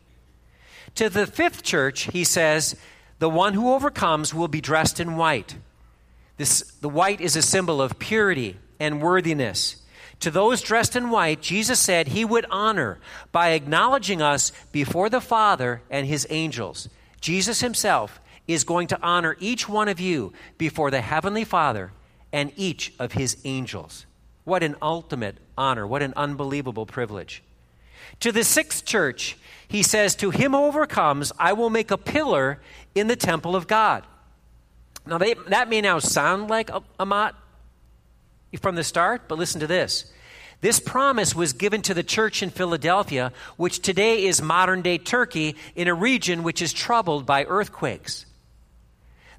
To 0.96 1.10
the 1.10 1.28
fifth 1.28 1.64
church, 1.64 2.10
he 2.12 2.24
says, 2.24 2.76
the 3.20 3.30
one 3.30 3.54
who 3.54 3.74
overcomes 3.74 4.34
will 4.34 4.48
be 4.48 4.62
dressed 4.62 5.00
in 5.00 5.18
white. 5.18 5.58
This, 6.38 6.62
the 6.82 6.90
white 6.90 7.20
is 7.20 7.36
a 7.36 7.42
symbol 7.42 7.82
of 7.82 8.00
purity 8.00 8.58
and 8.80 9.02
worthiness. 9.02 9.79
To 10.22 10.32
those 10.32 10.62
dressed 10.62 10.96
in 10.96 11.10
white, 11.10 11.42
Jesus 11.42 11.80
said 11.80 12.10
he 12.10 12.26
would 12.26 12.46
honor 12.50 13.00
by 13.32 13.50
acknowledging 13.50 14.22
us 14.22 14.52
before 14.72 15.10
the 15.10 15.22
Father 15.22 15.82
and 15.90 16.06
his 16.06 16.28
angels. 16.30 16.90
Jesus 17.22 17.62
himself 17.62 18.20
is 18.48 18.64
going 18.64 18.88
to 18.88 19.00
honor 19.02 19.38
each 19.40 19.70
one 19.70 19.88
of 19.88 20.00
you 20.00 20.34
before 20.58 20.90
the 20.90 21.02
Heavenly 21.02 21.44
Father 21.44 21.92
and 22.34 22.52
each 22.56 22.92
of 22.98 23.12
His 23.12 23.38
angels. 23.46 24.08
What 24.44 24.64
an 24.64 24.76
ultimate 24.82 25.38
honor. 25.56 25.86
What 25.86 26.02
an 26.02 26.14
unbelievable 26.16 26.88
privilege. 26.88 27.44
To 28.22 28.32
the 28.32 28.44
sixth 28.44 28.86
church, 28.86 29.38
he 29.68 29.84
says, 29.84 30.16
To 30.16 30.32
him 30.32 30.54
who 30.54 30.64
overcomes, 30.66 31.32
I 31.38 31.54
will 31.54 31.70
make 31.70 31.92
a 31.92 31.98
pillar 31.98 32.60
in 32.96 33.08
the 33.08 33.16
temple 33.16 33.56
of 33.56 33.68
God. 33.68 34.04
Now, 35.06 35.20
they, 35.20 35.36
that 35.48 35.70
may 35.70 35.82
now 35.82 36.00
sound 36.00 36.50
like 36.50 36.72
a, 36.72 36.82
Amat 37.00 37.36
from 38.58 38.76
the 38.76 38.84
start, 38.84 39.28
but 39.28 39.38
listen 39.38 39.62
to 39.62 39.68
this. 39.68 40.12
This 40.62 40.80
promise 40.80 41.34
was 41.34 41.54
given 41.54 41.82
to 41.84 41.94
the 41.94 42.04
church 42.04 42.44
in 42.44 42.50
Philadelphia, 42.50 43.32
which 43.56 43.80
today 43.80 44.26
is 44.26 44.42
modern 44.42 44.82
day 44.82 44.98
Turkey, 44.98 45.56
in 45.76 45.88
a 45.88 45.94
region 45.94 46.44
which 46.44 46.62
is 46.62 46.74
troubled 46.74 47.26
by 47.26 47.46
earthquakes. 47.46 48.26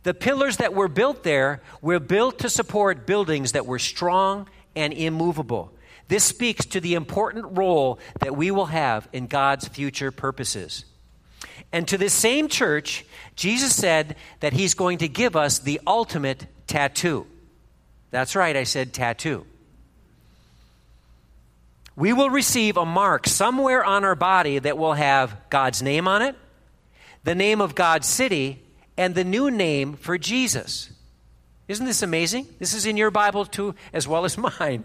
The 0.02 0.14
pillars 0.14 0.56
that 0.56 0.72
were 0.72 0.88
built 0.88 1.24
there 1.24 1.60
were 1.82 2.00
built 2.00 2.38
to 2.38 2.48
support 2.48 3.06
buildings 3.06 3.52
that 3.52 3.66
were 3.66 3.78
strong 3.78 4.48
and 4.74 4.94
immovable. 4.94 5.74
This 6.08 6.24
speaks 6.24 6.64
to 6.66 6.80
the 6.80 6.94
important 6.94 7.58
role 7.58 7.98
that 8.20 8.34
we 8.34 8.50
will 8.50 8.66
have 8.66 9.08
in 9.12 9.26
God's 9.26 9.68
future 9.68 10.10
purposes. 10.10 10.86
And 11.70 11.86
to 11.88 11.98
this 11.98 12.14
same 12.14 12.48
church, 12.48 13.04
Jesus 13.36 13.74
said 13.76 14.16
that 14.40 14.54
he's 14.54 14.74
going 14.74 14.98
to 14.98 15.08
give 15.08 15.36
us 15.36 15.58
the 15.58 15.80
ultimate 15.86 16.46
tattoo. 16.66 17.26
That's 18.10 18.34
right, 18.34 18.56
I 18.56 18.64
said 18.64 18.92
tattoo. 18.92 19.46
We 21.96 22.12
will 22.12 22.30
receive 22.30 22.76
a 22.76 22.86
mark 22.86 23.26
somewhere 23.26 23.84
on 23.84 24.04
our 24.04 24.14
body 24.14 24.58
that 24.58 24.78
will 24.78 24.94
have 24.94 25.36
God's 25.50 25.82
name 25.82 26.08
on 26.08 26.22
it, 26.22 26.34
the 27.24 27.34
name 27.34 27.60
of 27.60 27.74
God's 27.74 28.06
city, 28.06 28.62
and 28.96 29.14
the 29.14 29.24
new 29.24 29.50
name 29.50 29.94
for 29.94 30.16
Jesus. 30.16 30.90
Isn't 31.68 31.86
this 31.86 32.02
amazing? 32.02 32.46
This 32.58 32.74
is 32.74 32.86
in 32.86 32.96
your 32.96 33.10
Bible 33.10 33.44
too, 33.44 33.74
as 33.92 34.08
well 34.08 34.24
as 34.24 34.38
mine. 34.60 34.84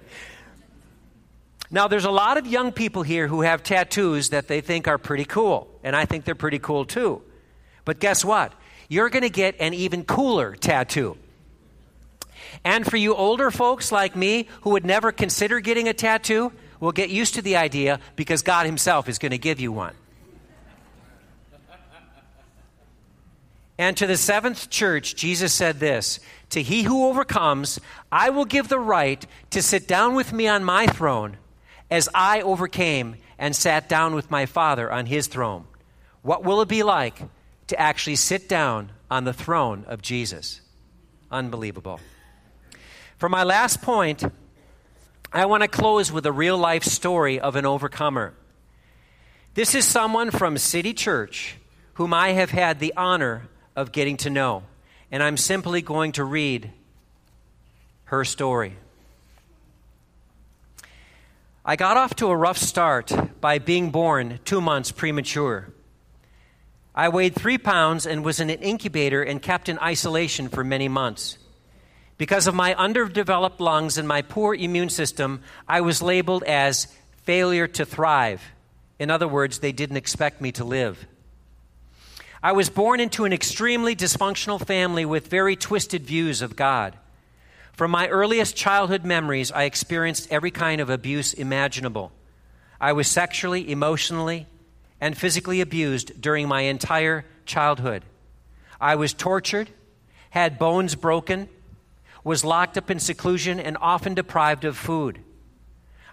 Now, 1.71 1.87
there's 1.87 2.05
a 2.05 2.11
lot 2.11 2.37
of 2.37 2.45
young 2.45 2.71
people 2.71 3.01
here 3.01 3.27
who 3.27 3.41
have 3.41 3.63
tattoos 3.63 4.29
that 4.29 4.47
they 4.47 4.61
think 4.61 4.87
are 4.87 4.97
pretty 4.97 5.25
cool, 5.25 5.67
and 5.83 5.95
I 5.95 6.05
think 6.05 6.25
they're 6.25 6.35
pretty 6.35 6.59
cool 6.59 6.85
too. 6.85 7.21
But 7.85 7.99
guess 7.99 8.23
what? 8.23 8.53
You're 8.87 9.09
going 9.09 9.23
to 9.23 9.29
get 9.29 9.55
an 9.59 9.73
even 9.73 10.03
cooler 10.03 10.55
tattoo. 10.55 11.17
And 12.65 12.85
for 12.85 12.97
you 12.97 13.15
older 13.15 13.51
folks 13.51 13.91
like 13.91 14.15
me 14.15 14.47
who 14.61 14.71
would 14.71 14.85
never 14.85 15.13
consider 15.13 15.61
getting 15.61 15.87
a 15.87 15.93
tattoo, 15.93 16.51
will 16.79 16.91
get 16.91 17.09
used 17.09 17.35
to 17.35 17.41
the 17.41 17.55
idea 17.55 17.99
because 18.15 18.41
God 18.41 18.65
Himself 18.65 19.07
is 19.07 19.17
going 19.17 19.31
to 19.31 19.37
give 19.37 19.59
you 19.59 19.71
one. 19.71 19.93
And 23.77 23.97
to 23.97 24.07
the 24.07 24.15
seventh 24.15 24.69
church, 24.69 25.15
Jesus 25.15 25.53
said 25.53 25.79
this 25.79 26.19
To 26.51 26.61
he 26.61 26.83
who 26.83 27.07
overcomes, 27.07 27.79
I 28.11 28.29
will 28.29 28.45
give 28.45 28.69
the 28.69 28.79
right 28.79 29.25
to 29.49 29.61
sit 29.61 29.87
down 29.87 30.15
with 30.15 30.31
me 30.31 30.47
on 30.47 30.63
my 30.63 30.87
throne, 30.87 31.37
as 31.91 32.07
I 32.13 32.41
overcame 32.41 33.17
and 33.37 33.53
sat 33.55 33.89
down 33.89 34.15
with 34.15 34.31
my 34.31 34.45
Father 34.45 34.91
on 34.91 35.07
his 35.07 35.27
throne. 35.27 35.65
What 36.21 36.43
will 36.43 36.61
it 36.61 36.69
be 36.69 36.83
like 36.83 37.19
to 37.67 37.79
actually 37.79 38.15
sit 38.15 38.47
down 38.47 38.91
on 39.11 39.25
the 39.25 39.33
throne 39.33 39.83
of 39.87 40.01
Jesus? 40.01 40.61
Unbelievable. 41.29 41.99
For 43.17 43.29
my 43.29 43.43
last 43.43 43.81
point, 43.81 44.23
I 45.31 45.45
want 45.45 45.63
to 45.63 45.69
close 45.69 46.11
with 46.11 46.25
a 46.25 46.31
real 46.31 46.57
life 46.57 46.83
story 46.83 47.39
of 47.39 47.55
an 47.55 47.65
overcomer. 47.65 48.33
This 49.53 49.73
is 49.73 49.85
someone 49.85 50.31
from 50.31 50.57
City 50.57 50.93
Church 50.93 51.57
whom 51.95 52.13
I 52.13 52.33
have 52.33 52.51
had 52.51 52.79
the 52.79 52.93
honor 52.97 53.47
of 53.75 53.91
getting 53.91 54.17
to 54.17 54.29
know. 54.29 54.63
And 55.11 55.23
I'm 55.23 55.37
simply 55.37 55.81
going 55.81 56.11
to 56.13 56.23
read 56.25 56.71
her 58.05 58.25
story. 58.25 58.75
I 61.63 61.77
got 61.77 61.97
off 61.97 62.15
to 62.17 62.27
a 62.27 62.35
rough 62.35 62.57
start 62.57 63.13
by 63.39 63.59
being 63.59 63.91
born 63.91 64.39
two 64.45 64.59
months 64.59 64.91
premature. 64.91 65.69
I 66.93 67.09
weighed 67.09 67.33
three 67.33 67.57
pounds 67.57 68.05
and 68.05 68.25
was 68.25 68.39
in 68.39 68.49
an 68.49 68.61
incubator 68.61 69.23
and 69.23 69.41
kept 69.41 69.69
in 69.69 69.79
isolation 69.79 70.49
for 70.49 70.63
many 70.63 70.87
months. 70.87 71.37
Because 72.17 72.47
of 72.47 72.55
my 72.55 72.73
underdeveloped 72.75 73.59
lungs 73.59 73.97
and 73.97 74.07
my 74.07 74.21
poor 74.21 74.55
immune 74.55 74.89
system, 74.89 75.41
I 75.67 75.81
was 75.81 76.01
labeled 76.01 76.43
as 76.43 76.87
failure 77.23 77.67
to 77.67 77.85
thrive. 77.85 78.41
In 78.99 79.09
other 79.09 79.27
words, 79.27 79.59
they 79.59 79.73
didn't 79.73 79.97
expect 79.97 80.39
me 80.39 80.51
to 80.53 80.63
live. 80.63 81.05
I 82.41 82.53
was 82.53 82.69
born 82.69 82.99
into 82.99 83.25
an 83.25 83.33
extremely 83.33 83.95
dysfunctional 83.95 84.63
family 84.63 85.03
with 85.03 85.27
very 85.27 85.55
twisted 85.55 86.03
views 86.03 86.41
of 86.41 86.55
God. 86.55 86.95
From 87.73 87.91
my 87.91 88.07
earliest 88.07 88.55
childhood 88.55 89.03
memories, 89.03 89.51
I 89.51 89.63
experienced 89.63 90.31
every 90.31 90.51
kind 90.51 90.79
of 90.79 90.89
abuse 90.89 91.33
imaginable. 91.33 92.13
I 92.79 92.93
was 92.93 93.07
sexually, 93.07 93.69
emotionally, 93.69 94.47
and 95.01 95.17
physically 95.17 95.59
abused 95.59 96.21
during 96.21 96.47
my 96.47 96.61
entire 96.61 97.25
childhood. 97.45 98.03
I 98.79 98.95
was 98.95 99.13
tortured, 99.13 99.69
had 100.29 100.57
bones 100.57 100.95
broken, 100.95 101.49
was 102.25 102.43
locked 102.43 102.77
up 102.77 102.91
in 102.91 102.99
seclusion, 102.99 103.57
and 103.59 103.77
often 103.79 104.13
deprived 104.13 104.65
of 104.65 104.75
food. 104.75 105.19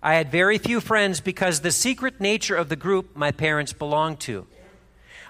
I 0.03 0.15
had 0.15 0.31
very 0.31 0.59
few 0.59 0.81
friends 0.81 1.21
because 1.21 1.61
the 1.61 1.73
secret 1.73 2.21
nature 2.21 2.55
of 2.55 2.69
the 2.69 2.77
group 2.77 3.17
my 3.17 3.33
parents 3.33 3.73
belonged 3.73 4.21
to. 4.21 4.47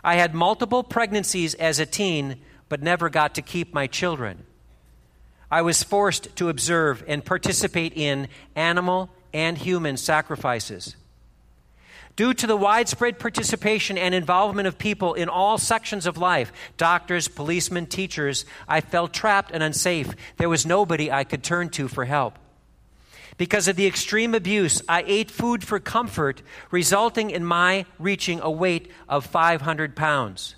I 0.03 0.17
had 0.17 0.35
multiple 0.35 0.83
pregnancies 0.83 1.55
as 1.55 1.79
a 1.79 1.87
teen, 1.87 2.41
but 2.69 2.83
never 2.83 3.09
got 3.09 3.37
to 3.37 3.43
keep 3.43 3.73
my 3.73 3.87
children. 3.87 4.45
I 5.51 5.63
was 5.63 5.83
forced 5.83 6.35
to 6.37 6.49
observe 6.49 7.05
and 7.07 7.25
participate 7.25 7.93
in 7.95 8.29
animal 8.57 9.11
and 9.33 9.57
human 9.57 9.97
sacrifices. 9.97 10.97
Due 12.15 12.35
to 12.35 12.47
the 12.47 12.57
widespread 12.57 13.19
participation 13.19 13.97
and 13.97 14.15
involvement 14.15 14.69
of 14.69 14.77
people 14.77 15.15
in 15.15 15.29
all 15.29 15.57
sections 15.57 16.07
of 16.07 16.19
life 16.19 16.53
doctors, 16.77 17.29
policemen, 17.29 17.87
teachers 17.87 18.45
I 18.69 18.81
felt 18.81 19.15
trapped 19.15 19.51
and 19.53 19.63
unsafe. 19.63 20.15
There 20.37 20.49
was 20.49 20.67
nobody 20.67 21.11
I 21.11 21.25
could 21.25 21.43
turn 21.43 21.71
to 21.71 21.89
for 21.89 22.05
help. 22.05 22.39
Because 23.39 23.67
of 23.67 23.77
the 23.77 23.87
extreme 23.87 24.35
abuse, 24.35 24.83
I 24.89 25.05
ate 25.07 25.31
food 25.31 25.65
for 25.65 25.81
comfort, 25.81 26.43
resulting 26.71 27.31
in 27.31 27.45
my 27.45 27.87
reaching 27.99 28.41
a 28.41 28.51
weight 28.51 28.91
of 29.09 29.25
500 29.25 29.97
pounds. 29.97 30.55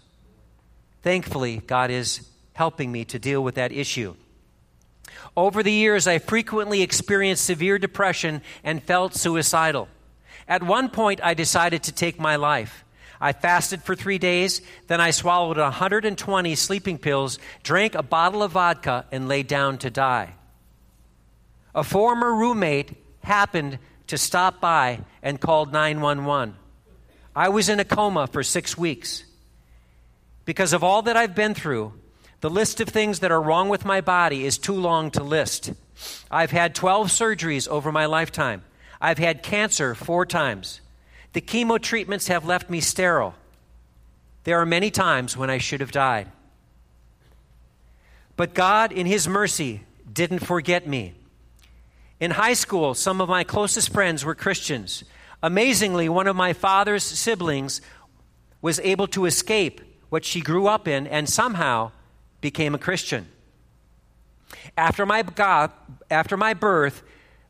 Thankfully, 1.02 1.58
God 1.66 1.90
is 1.90 2.28
helping 2.54 2.90
me 2.90 3.04
to 3.06 3.18
deal 3.18 3.44
with 3.44 3.54
that 3.54 3.70
issue. 3.70 4.16
Over 5.36 5.62
the 5.62 5.72
years, 5.72 6.06
I 6.06 6.18
frequently 6.18 6.82
experienced 6.82 7.44
severe 7.44 7.78
depression 7.78 8.42
and 8.64 8.82
felt 8.82 9.14
suicidal. 9.14 9.88
At 10.48 10.62
one 10.62 10.88
point, 10.88 11.20
I 11.22 11.34
decided 11.34 11.84
to 11.84 11.92
take 11.92 12.18
my 12.18 12.36
life. 12.36 12.84
I 13.20 13.32
fasted 13.32 13.82
for 13.82 13.94
three 13.94 14.18
days, 14.18 14.60
then 14.86 15.00
I 15.00 15.10
swallowed 15.10 15.56
120 15.56 16.54
sleeping 16.56 16.98
pills, 16.98 17.38
drank 17.62 17.94
a 17.94 18.02
bottle 18.02 18.42
of 18.42 18.52
vodka, 18.52 19.06
and 19.10 19.28
lay 19.28 19.42
down 19.42 19.78
to 19.78 19.90
die 19.90 20.34
a 21.74 21.82
former 21.82 22.32
roommate 22.34 22.92
happened 23.22 23.78
to 24.06 24.16
stop 24.16 24.60
by 24.60 25.00
and 25.22 25.40
called 25.40 25.72
911. 25.72 26.54
I 27.34 27.48
was 27.48 27.68
in 27.68 27.80
a 27.80 27.84
coma 27.84 28.26
for 28.28 28.42
six 28.42 28.78
weeks. 28.78 29.24
Because 30.44 30.72
of 30.72 30.84
all 30.84 31.02
that 31.02 31.16
I've 31.16 31.34
been 31.34 31.54
through, 31.54 31.92
the 32.40 32.50
list 32.50 32.80
of 32.80 32.88
things 32.88 33.20
that 33.20 33.32
are 33.32 33.42
wrong 33.42 33.68
with 33.68 33.84
my 33.84 34.00
body 34.02 34.44
is 34.44 34.58
too 34.58 34.74
long 34.74 35.10
to 35.12 35.24
list. 35.24 35.72
I've 36.30 36.50
had 36.50 36.74
12 36.74 37.08
surgeries 37.08 37.66
over 37.66 37.90
my 37.90 38.06
lifetime. 38.06 38.62
I've 39.04 39.18
had 39.18 39.42
cancer 39.42 39.94
four 39.94 40.24
times. 40.24 40.80
The 41.34 41.42
chemo 41.42 41.78
treatments 41.78 42.28
have 42.28 42.46
left 42.46 42.70
me 42.70 42.80
sterile. 42.80 43.34
There 44.44 44.58
are 44.58 44.64
many 44.64 44.90
times 44.90 45.36
when 45.36 45.50
I 45.50 45.58
should 45.58 45.82
have 45.82 45.92
died. 45.92 46.32
But 48.34 48.54
God, 48.54 48.92
in 48.92 49.04
His 49.04 49.28
mercy, 49.28 49.82
didn't 50.10 50.38
forget 50.38 50.86
me. 50.86 51.12
In 52.18 52.30
high 52.30 52.54
school, 52.54 52.94
some 52.94 53.20
of 53.20 53.28
my 53.28 53.44
closest 53.44 53.92
friends 53.92 54.24
were 54.24 54.34
Christians. 54.34 55.04
Amazingly, 55.42 56.08
one 56.08 56.26
of 56.26 56.34
my 56.34 56.54
father's 56.54 57.04
siblings 57.04 57.82
was 58.62 58.80
able 58.80 59.06
to 59.08 59.26
escape 59.26 59.82
what 60.08 60.24
she 60.24 60.40
grew 60.40 60.66
up 60.66 60.88
in 60.88 61.06
and 61.06 61.28
somehow 61.28 61.92
became 62.40 62.74
a 62.74 62.78
Christian. 62.78 63.26
After 64.78 65.04
my, 65.04 65.20
God, 65.20 65.72
after 66.10 66.38
my 66.38 66.54
birth, 66.54 67.02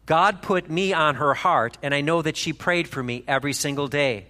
God 0.07 0.43
put 0.43 0.71
me 0.71 0.93
on 0.93 1.15
her 1.15 1.35
heart, 1.35 1.79
and 1.83 1.95
I 1.95 2.03
know 2.03 2.23
that 2.23 2.37
she 2.37 2.53
prayed 2.53 2.89
for 2.89 3.03
me 3.03 3.25
every 3.27 3.53
single 3.53 3.89
day. 3.89 4.27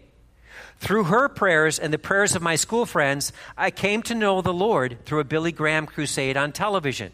Through 0.78 1.04
her 1.04 1.28
prayers 1.28 1.78
and 1.78 1.92
the 1.92 1.98
prayers 1.98 2.34
of 2.34 2.42
my 2.42 2.56
school 2.56 2.86
friends, 2.86 3.32
I 3.56 3.70
came 3.70 4.02
to 4.04 4.14
know 4.14 4.40
the 4.40 4.52
Lord 4.52 4.98
through 5.04 5.20
a 5.20 5.24
Billy 5.24 5.52
Graham 5.52 5.86
crusade 5.86 6.36
on 6.36 6.52
television. 6.52 7.12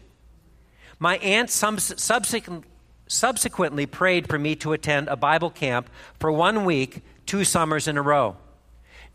My 0.99 1.17
aunt 1.17 1.49
subsequently 1.49 3.85
prayed 3.85 4.27
for 4.27 4.37
me 4.37 4.55
to 4.57 4.73
attend 4.73 5.07
a 5.07 5.15
Bible 5.15 5.49
camp 5.49 5.89
for 6.19 6.31
one 6.31 6.65
week, 6.65 7.01
two 7.25 7.43
summers 7.43 7.87
in 7.87 7.97
a 7.97 8.01
row. 8.01 8.37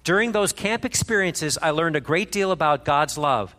During 0.03 0.33
those 0.33 0.53
camp 0.53 0.85
experiences, 0.85 1.59
I 1.61 1.71
learned 1.71 1.97
a 1.97 2.01
great 2.01 2.33
deal 2.33 2.51
about 2.51 2.85
God's 2.85 3.19
love, 3.19 3.55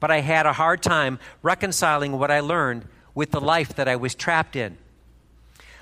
but 0.00 0.10
I 0.10 0.20
had 0.20 0.46
a 0.46 0.52
hard 0.52 0.82
time 0.82 1.18
reconciling 1.42 2.18
what 2.18 2.30
I 2.30 2.40
learned 2.40 2.86
with 3.14 3.32
the 3.32 3.40
life 3.40 3.74
that 3.76 3.88
I 3.88 3.96
was 3.96 4.14
trapped 4.14 4.56
in. 4.56 4.78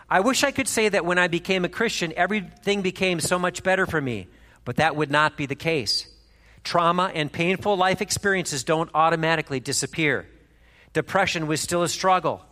I 0.08 0.20
wish 0.20 0.44
I 0.44 0.52
could 0.52 0.68
say 0.68 0.88
that 0.88 1.04
when 1.04 1.18
I 1.18 1.26
became 1.26 1.64
a 1.64 1.68
Christian, 1.68 2.12
everything 2.16 2.82
became 2.82 3.18
so 3.18 3.38
much 3.38 3.62
better 3.62 3.86
for 3.86 4.00
me, 4.00 4.28
but 4.64 4.76
that 4.76 4.94
would 4.94 5.10
not 5.10 5.36
be 5.36 5.46
the 5.46 5.56
case. 5.56 6.06
Trauma 6.62 7.10
and 7.14 7.32
painful 7.32 7.76
life 7.76 8.00
experiences 8.00 8.62
don't 8.62 8.90
automatically 8.94 9.58
disappear. 9.58 10.26
Depression 10.92 11.46
was 11.46 11.60
still 11.60 11.82
a 11.82 11.88
struggle. 11.88 12.44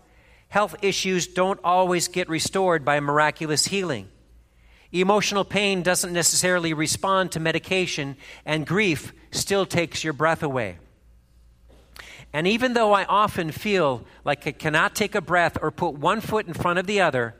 Health 0.49 0.77
issues 0.83 1.27
don't 1.27 1.61
always 1.63 2.09
get 2.09 2.29
restored 2.29 2.85
by 2.85 3.01
miraculous 3.01 3.67
healing. 3.67 4.09
Emotional 4.93 5.45
pain 5.45 5.83
doesn't 5.83 6.13
necessarily 6.13 6.73
respond 6.73 7.33
to 7.33 7.41
medication, 7.41 8.17
and 8.45 8.67
grief 8.67 9.13
still 9.31 9.67
takes 9.67 10.05
your 10.05 10.13
breath 10.13 10.43
away. 10.43 10.79
And 12.33 12.49
even 12.49 12.75
though 12.75 12.93
I 12.93 13.05
often 13.05 13.53
feel 13.53 14.05
like 14.25 14.47
I 14.47 14.53
cannot 14.53 14.95
take 14.95 15.15
a 15.15 15.21
breath 15.21 15.57
or 15.61 15.71
put 15.71 15.95
one 15.95 16.21
foot 16.21 16.47
in 16.47 16.55
front 16.55 16.81
of 16.81 16.87
the 16.87 17.01
other, 17.01 17.35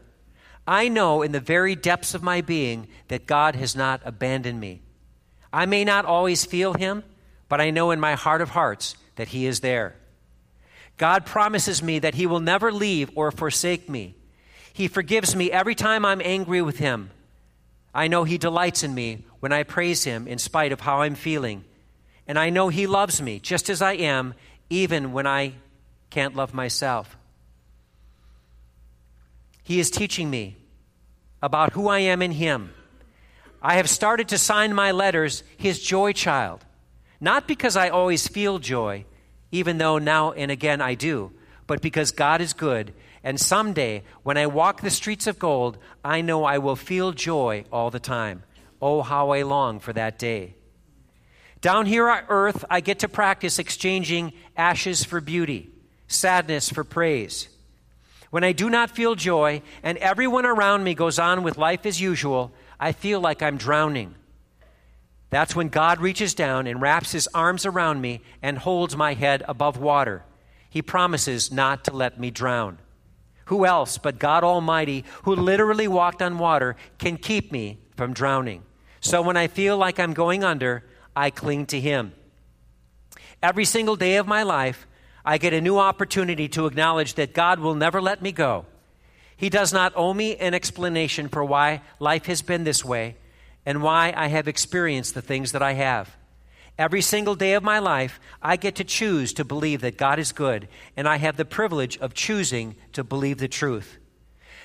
I 0.67 0.89
know 0.89 1.23
in 1.23 1.33
the 1.33 1.41
very 1.41 1.75
depths 1.75 2.15
of 2.15 2.23
my 2.23 2.41
being 2.41 2.89
that 3.09 3.27
God 3.27 3.55
has 3.55 3.77
not 3.77 4.01
abandoned 4.05 4.61
me. 4.61 4.81
I 5.53 5.67
may 5.67 5.85
not 5.85 6.05
always 6.05 6.45
feel 6.45 6.73
Him, 6.73 7.05
but 7.49 7.61
I 7.61 7.71
know 7.71 7.91
in 7.91 8.01
my 8.01 8.15
heart 8.15 8.41
of 8.41 8.51
hearts 8.51 8.97
that 9.17 9.29
He 9.29 9.47
is 9.47 9.61
there. 9.61 9.97
God 10.97 11.27
promises 11.27 11.83
me 11.83 11.99
that 11.99 12.15
He 12.15 12.27
will 12.27 12.41
never 12.41 12.73
leave 12.73 13.11
or 13.15 13.31
forsake 13.31 13.89
me. 13.89 14.15
He 14.73 14.89
forgives 14.89 15.37
me 15.37 15.51
every 15.53 15.75
time 15.75 16.05
I'm 16.05 16.23
angry 16.25 16.63
with 16.63 16.79
Him. 16.79 17.11
I 17.95 18.09
know 18.09 18.25
He 18.25 18.39
delights 18.39 18.83
in 18.83 18.95
me 18.95 19.25
when 19.41 19.53
I 19.53 19.63
praise 19.63 20.05
Him 20.05 20.27
in 20.27 20.39
spite 20.39 20.73
of 20.73 20.81
how 20.81 21.03
I'm 21.03 21.15
feeling. 21.15 21.65
And 22.27 22.39
I 22.39 22.51
know 22.51 22.71
He 22.71 22.87
loves 22.87 23.21
me 23.21 23.39
just 23.39 23.69
as 23.69 23.83
I 23.83 23.93
am, 23.93 24.35
even 24.71 25.13
when 25.13 25.27
I 25.27 25.53
can't 26.11 26.35
love 26.35 26.55
myself. 26.55 27.17
He 29.65 29.81
is 29.81 29.91
teaching 29.91 30.31
me 30.31 30.57
about 31.43 31.73
who 31.73 31.89
I 31.89 32.01
am 32.01 32.23
in 32.23 32.33
Him. 32.33 32.73
I 33.61 33.77
have 33.77 33.89
started 33.89 34.29
to 34.29 34.39
sign 34.39 34.75
my 34.75 34.93
letters 34.93 35.43
His 35.57 35.81
joy 35.81 36.13
child, 36.13 36.65
not 37.19 37.49
because 37.49 37.75
I 37.75 37.89
always 37.89 38.29
feel 38.29 38.59
joy, 38.59 39.07
even 39.51 39.79
though 39.79 39.99
now 39.99 40.33
and 40.33 40.51
again 40.51 40.83
I 40.83 40.95
do, 40.95 41.33
but 41.67 41.81
because 41.81 42.13
God 42.13 42.43
is 42.43 42.53
good. 42.53 42.93
And 43.23 43.41
someday, 43.41 44.03
when 44.23 44.37
I 44.37 44.47
walk 44.47 44.83
the 44.83 44.91
streets 44.91 45.27
of 45.27 45.39
gold, 45.39 45.79
I 46.05 46.21
know 46.21 46.45
I 46.45 46.59
will 46.59 46.77
feel 46.77 47.13
joy 47.13 47.65
all 47.73 47.91
the 47.91 47.99
time. 47.99 48.43
Oh, 48.83 49.01
how 49.01 49.31
I 49.31 49.43
long 49.43 49.81
for 49.81 49.95
that 49.95 50.19
day. 50.19 50.57
Down 51.63 51.87
here 51.87 52.11
on 52.11 52.25
earth, 52.29 52.67
I 52.69 52.81
get 52.81 52.99
to 52.99 53.09
practice 53.09 53.59
exchanging 53.59 54.35
ashes 54.55 55.05
for 55.05 55.23
beauty, 55.23 55.71
sadness 56.07 56.69
for 56.69 56.85
praise. 56.85 57.49
When 58.35 58.43
I 58.43 58.51
do 58.51 58.69
not 58.69 58.91
feel 58.91 59.15
joy 59.15 59.63
and 59.85 59.97
everyone 59.99 60.45
around 60.45 60.83
me 60.83 60.95
goes 60.95 61.21
on 61.21 61.45
with 61.45 61.57
life 61.57 61.87
as 61.87 62.01
usual, 62.01 62.53
I 62.81 62.91
feel 62.91 63.21
like 63.21 63.45
I'm 63.45 63.57
drowning. 63.57 64.17
That's 65.31 65.55
when 65.55 65.69
God 65.69 66.01
reaches 66.01 66.35
down 66.35 66.67
and 66.67 66.83
wraps 66.83 67.13
his 67.13 67.29
arms 67.33 67.65
around 67.65 68.01
me 68.01 68.23
and 68.43 68.59
holds 68.59 68.97
my 68.97 69.15
head 69.15 69.45
above 69.47 69.79
water. 69.79 70.25
He 70.69 70.83
promises 70.83 71.53
not 71.53 71.85
to 71.85 71.93
let 71.93 72.19
me 72.19 72.33
drown. 72.33 72.79
Who 73.45 73.65
else 73.65 73.99
but 73.99 74.19
God 74.19 74.43
Almighty, 74.43 75.05
who 75.23 75.37
literally 75.37 75.87
walked 75.87 76.21
on 76.21 76.37
water, 76.37 76.75
can 76.99 77.19
keep 77.19 77.53
me 77.53 77.79
from 77.97 78.13
drowning? 78.13 78.65
So 79.01 79.23
when 79.23 79.37
I 79.37 79.47
feel 79.47 79.79
like 79.79 80.01
I'm 80.01 80.13
going 80.13 80.43
under, 80.43 80.83
I 81.15 81.31
cling 81.31 81.67
to 81.67 81.79
Him. 81.79 82.13
Every 83.41 83.65
single 83.65 83.95
day 83.95 84.17
of 84.17 84.27
my 84.27 84.43
life, 84.43 84.89
I 85.25 85.39
get 85.39 85.55
a 85.55 85.61
new 85.61 85.79
opportunity 85.79 86.49
to 86.49 86.67
acknowledge 86.67 87.15
that 87.15 87.33
God 87.33 87.59
will 87.59 87.75
never 87.75 88.01
let 88.01 88.21
me 88.21 88.31
go. 88.31 88.67
He 89.37 89.49
does 89.49 89.73
not 89.73 89.93
owe 89.97 90.13
me 90.13 90.37
an 90.37 90.55
explanation 90.55 91.29
for 91.29 91.45
why 91.45 91.83
life 91.99 92.27
has 92.27 92.43
been 92.43 92.65
this 92.65 92.85
way 92.85 93.17
and 93.67 93.83
why 93.83 94.13
I 94.15 94.29
have 94.29 94.49
experienced 94.49 95.15
the 95.15 95.23
things 95.23 95.53
that 95.53 95.63
I 95.63 95.73
have. 95.73 96.15
Every 96.77 97.01
single 97.01 97.35
day 97.35 97.55
of 97.55 97.63
my 97.63 97.79
life, 97.79 98.21
I 98.43 98.57
get 98.57 98.75
to 98.77 98.85
choose 98.85 99.33
to 99.35 99.45
believe 99.45 99.81
that 99.83 99.97
God 99.97 100.19
is 100.19 100.33
good, 100.33 100.69
and 100.97 101.09
I 101.09 101.17
have 101.17 101.37
the 101.37 101.45
privilege 101.45 101.97
of 101.99 102.15
choosing 102.15 102.75
to 102.93 103.05
believe 103.05 103.39
the 103.39 103.49
truth. 103.49 103.97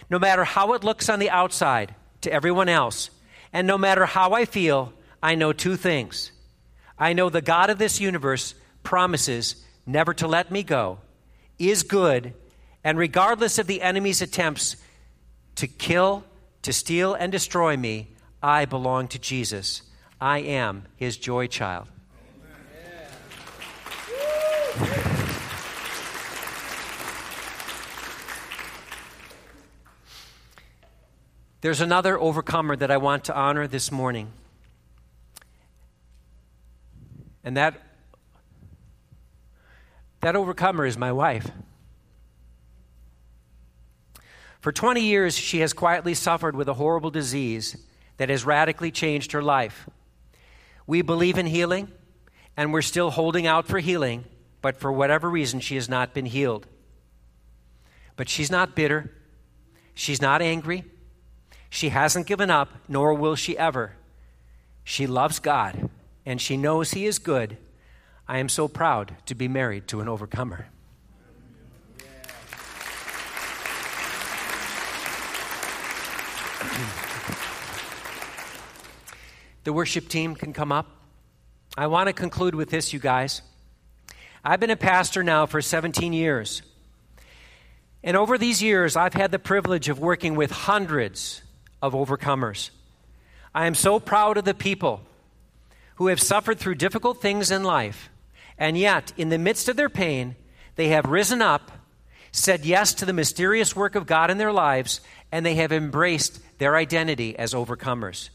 No 0.10 0.18
matter 0.18 0.44
how 0.44 0.74
it 0.74 0.84
looks 0.84 1.08
on 1.08 1.20
the 1.20 1.30
outside 1.30 1.94
to 2.22 2.34
everyone 2.34 2.68
else, 2.68 3.12
and 3.54 3.68
no 3.68 3.78
matter 3.78 4.06
how 4.08 4.34
I 4.34 4.46
feel, 4.46 4.92
I 5.22 5.36
know 5.36 5.54
two 5.54 5.76
things. 5.76 6.32
I 6.98 7.14
know 7.14 7.30
the 7.30 7.42
God 7.42 7.70
of 7.70 7.78
this 7.78 8.02
universe 8.02 8.56
promises 8.84 9.64
never 9.92 10.14
to 10.14 10.28
let 10.28 10.52
me 10.52 10.64
go, 10.64 11.00
is 11.58 11.84
good, 11.84 12.34
and 12.84 12.98
regardless 12.98 13.58
of 13.58 13.68
the 13.68 13.82
enemy's 13.82 14.22
attempts 14.22 14.76
to 15.56 15.68
kill, 15.68 16.24
to 16.62 16.72
steal, 16.72 17.14
and 17.14 17.32
destroy 17.32 17.76
me, 17.76 18.08
I 18.42 18.66
belong 18.66 19.08
to 19.10 19.20
Jesus. 19.20 19.82
I 20.22 20.40
am 20.40 20.86
his 20.96 21.18
joy 21.18 21.48
child. 21.48 21.88
There's 31.62 31.82
another 31.82 32.18
overcomer 32.18 32.78
that 32.78 32.90
I 32.90 32.96
want 32.96 33.26
to 33.26 33.36
honor 33.36 33.68
this 33.68 33.92
morning. 33.92 34.32
And 37.44 37.58
that 37.58 37.89
that 40.22 40.36
overcomer 40.36 40.86
is 40.86 40.98
my 40.98 41.12
wife. 41.12 41.52
For 44.60 44.72
20 44.72 45.02
years, 45.02 45.38
she 45.38 45.60
has 45.60 45.72
quietly 45.72 46.14
suffered 46.14 46.56
with 46.56 46.68
a 46.68 46.74
horrible 46.74 47.12
disease 47.12 47.78
that 48.18 48.30
has 48.30 48.46
radically 48.46 48.92
changed 48.92 49.32
her 49.32 49.42
life. 49.42 49.90
We 50.86 51.02
believe 51.02 51.38
in 51.38 51.46
healing, 51.46 51.90
and 52.58 52.74
we're 52.74 52.82
still 52.82 53.12
holding 53.12 53.48
out 53.48 53.68
for 53.68 53.80
healing, 53.80 54.26
but 54.62 54.78
for 54.78 54.92
whatever 54.92 55.30
reason, 55.30 55.62
she 55.62 55.76
has 55.76 55.88
not 55.88 56.14
been 56.14 56.26
healed. 56.26 56.68
But 58.18 58.28
she's 58.28 58.52
not 58.52 58.76
bitter. 58.76 59.14
She's 59.94 60.22
not 60.22 60.42
angry. 60.42 60.84
She 61.70 61.90
hasn't 61.90 62.28
given 62.28 62.50
up, 62.50 62.70
nor 62.90 63.14
will 63.14 63.36
she 63.36 63.58
ever. 63.58 63.94
She 64.84 65.08
loves 65.08 65.40
God, 65.40 65.90
and 66.26 66.42
she 66.42 66.58
knows 66.58 66.92
He 66.92 67.06
is 67.06 67.20
good. 67.20 67.58
I 68.30 68.38
am 68.38 68.48
so 68.48 68.68
proud 68.68 69.16
to 69.26 69.34
be 69.34 69.48
married 69.48 69.88
to 69.88 70.02
an 70.02 70.08
overcomer. 70.08 70.68
The 79.66 79.74
worship 79.74 80.08
team 80.08 80.36
can 80.36 80.54
come 80.54 80.72
up. 80.72 80.88
I 81.78 81.88
want 81.88 82.08
to 82.08 82.14
conclude 82.14 82.56
with 82.56 82.70
this, 82.70 82.94
you 82.94 83.00
guys. 83.00 83.42
I've 84.44 84.60
been 84.60 84.70
a 84.70 84.78
pastor 84.78 85.22
now 85.22 85.46
for 85.46 85.62
17 85.62 86.14
years. 86.14 86.62
And 88.04 88.16
over 88.16 88.38
these 88.38 88.64
years, 88.64 88.96
I've 88.96 89.14
had 89.14 89.32
the 89.32 89.40
privilege 89.40 89.90
of 89.90 90.00
working 90.00 90.36
with 90.36 90.50
hundreds 90.52 91.42
of 91.82 91.94
overcomers. 91.94 92.70
I 93.54 93.68
am 93.68 93.76
so 93.76 94.00
proud 94.00 94.38
of 94.38 94.46
the 94.46 94.54
people 94.54 95.02
who 95.96 96.08
have 96.08 96.22
suffered 96.22 96.58
through 96.58 96.76
difficult 96.76 97.22
things 97.22 97.52
in 97.52 97.64
life, 97.64 98.10
and 98.60 98.78
yet, 98.78 99.14
in 99.16 99.30
the 99.30 99.38
midst 99.38 99.70
of 99.70 99.78
their 99.78 99.90
pain, 99.90 100.36
they 100.76 100.90
have 100.90 101.06
risen 101.06 101.42
up, 101.42 101.72
said 102.32 102.66
yes 102.66 102.94
to 102.96 103.06
the 103.06 103.14
mysterious 103.14 103.74
work 103.76 103.96
of 103.96 104.06
God 104.06 104.30
in 104.30 104.38
their 104.38 104.52
lives, 104.52 105.00
and 105.32 105.46
they 105.46 105.56
have 105.56 105.72
embraced 105.72 106.42
their 106.60 106.76
identity 106.76 107.40
as 107.40 107.54
overcomers. 107.54 108.30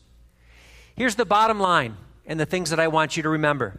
Here's 0.97 1.17
the 1.17 1.27
bottom 1.27 1.61
line 1.61 1.97
and 2.27 2.41
the 2.41 2.47
things 2.47 2.71
that 2.71 2.81
I 2.81 2.89
want 2.89 3.17
you 3.17 3.23
to 3.25 3.29
remember. 3.29 3.79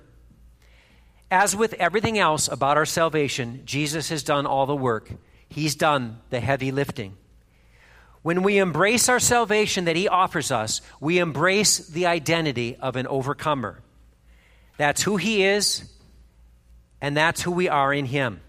As 1.32 1.56
with 1.56 1.74
everything 1.74 2.20
else 2.20 2.48
about 2.48 2.78
our 2.78 2.86
salvation, 2.86 3.64
Jesus 3.66 4.10
has 4.10 4.22
done 4.22 4.46
all 4.46 4.68
the 4.68 4.76
work, 4.76 5.10
He's 5.50 5.76
done 5.76 6.20
the 6.30 6.39
heavy 6.39 6.72
lifting. 6.72 7.18
When 8.22 8.43
we 8.43 8.58
embrace 8.58 9.10
our 9.10 9.20
salvation 9.20 9.86
that 9.86 9.96
He 9.96 10.08
offers 10.08 10.52
us, 10.52 10.82
we 11.00 11.18
embrace 11.20 11.80
the 11.80 12.06
identity 12.06 12.76
of 12.76 12.96
an 12.96 13.08
overcomer. 13.08 13.82
That's 14.78 15.02
who 15.02 15.18
He 15.18 15.43
is, 15.43 15.89
and 17.06 17.16
that's 17.16 17.43
who 17.43 17.51
we 17.51 17.70
are 17.70 17.93
in 17.93 18.06
Him. 18.06 18.41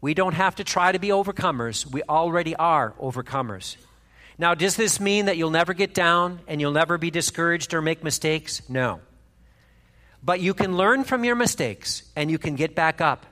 We 0.00 0.12
don't 0.12 0.34
have 0.34 0.56
to 0.56 0.64
try 0.64 0.90
to 0.90 0.98
be 0.98 1.10
overcomers, 1.10 1.86
we 1.86 2.02
already 2.02 2.56
are 2.56 2.94
overcomers. 3.00 3.76
Now, 4.36 4.54
does 4.54 4.74
this 4.74 4.98
mean 4.98 5.26
that 5.26 5.36
you'll 5.36 5.50
never 5.50 5.72
get 5.72 5.94
down 5.94 6.40
and 6.48 6.60
you'll 6.60 6.72
never 6.72 6.98
be 6.98 7.12
discouraged 7.12 7.74
or 7.74 7.80
make 7.80 8.02
mistakes? 8.02 8.68
No. 8.68 8.98
But 10.20 10.40
you 10.40 10.52
can 10.52 10.76
learn 10.76 11.04
from 11.04 11.22
your 11.22 11.36
mistakes 11.36 12.02
and 12.16 12.28
you 12.28 12.38
can 12.38 12.56
get 12.56 12.74
back 12.74 13.00
up. 13.00 13.24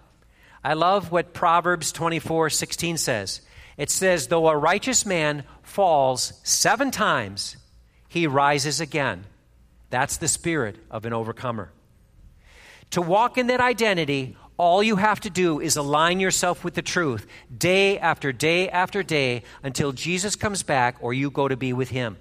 I 0.63 0.75
love 0.75 1.11
what 1.11 1.35
Proverbs 1.35 1.91
24 1.91 2.51
16 2.51 2.97
says. 2.97 3.41
It 3.77 3.91
says, 3.91 4.29
Though 4.29 4.47
a 4.47 4.57
righteous 4.57 5.05
man 5.05 5.43
falls 5.65 6.33
seven 6.45 6.93
times, 6.93 7.57
he 8.07 8.29
rises 8.29 8.81
again. 8.81 9.25
That's 9.89 10.19
the 10.19 10.29
spirit 10.29 10.77
of 10.93 11.07
an 11.07 11.13
overcomer. 11.13 11.73
To 12.93 13.03
walk 13.03 13.39
in 13.39 13.47
that 13.49 13.61
identity, 13.61 14.37
all 14.61 14.83
you 14.83 14.97
have 14.97 15.21
to 15.21 15.31
do 15.31 15.59
is 15.59 15.79
align 15.79 16.21
yourself 16.21 16.63
with 16.65 16.75
the 16.75 16.83
truth 16.83 17.27
day 17.57 17.99
after 17.99 18.31
day 18.31 18.69
after 18.69 19.03
day 19.03 19.43
until 19.63 19.93
Jesus 19.93 20.37
comes 20.37 20.63
back 20.63 20.97
or 21.01 21.15
you 21.15 21.31
go 21.31 21.49
to 21.49 21.57
be 21.57 21.73
with 21.73 21.89
him. 21.89 22.19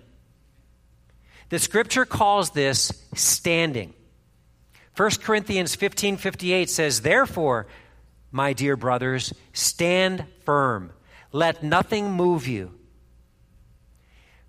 The 1.50 1.60
scripture 1.60 2.06
calls 2.06 2.52
this 2.52 2.94
standing. 3.14 3.94
1 4.96 5.12
Corinthians 5.22 5.76
15 5.76 6.16
58 6.16 6.70
says, 6.70 7.02
Therefore, 7.02 7.68
my 8.32 8.54
dear 8.54 8.78
brothers, 8.78 9.34
stand 9.52 10.24
firm. 10.46 10.94
Let 11.34 11.62
nothing 11.62 12.14
move 12.14 12.48
you. 12.48 12.72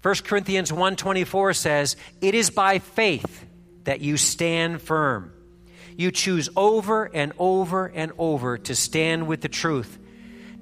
1 0.02 0.14
Corinthians 0.24 0.70
1:24 0.70 1.54
says, 1.54 1.96
"It 2.20 2.36
is 2.36 2.50
by 2.50 2.78
faith 2.78 3.44
that 3.82 4.00
you 4.00 4.16
stand 4.16 4.80
firm." 4.80 5.32
You 5.96 6.10
choose 6.10 6.48
over 6.56 7.04
and 7.04 7.32
over 7.38 7.86
and 7.86 8.12
over 8.18 8.58
to 8.58 8.74
stand 8.74 9.26
with 9.26 9.40
the 9.40 9.48
truth. 9.48 9.98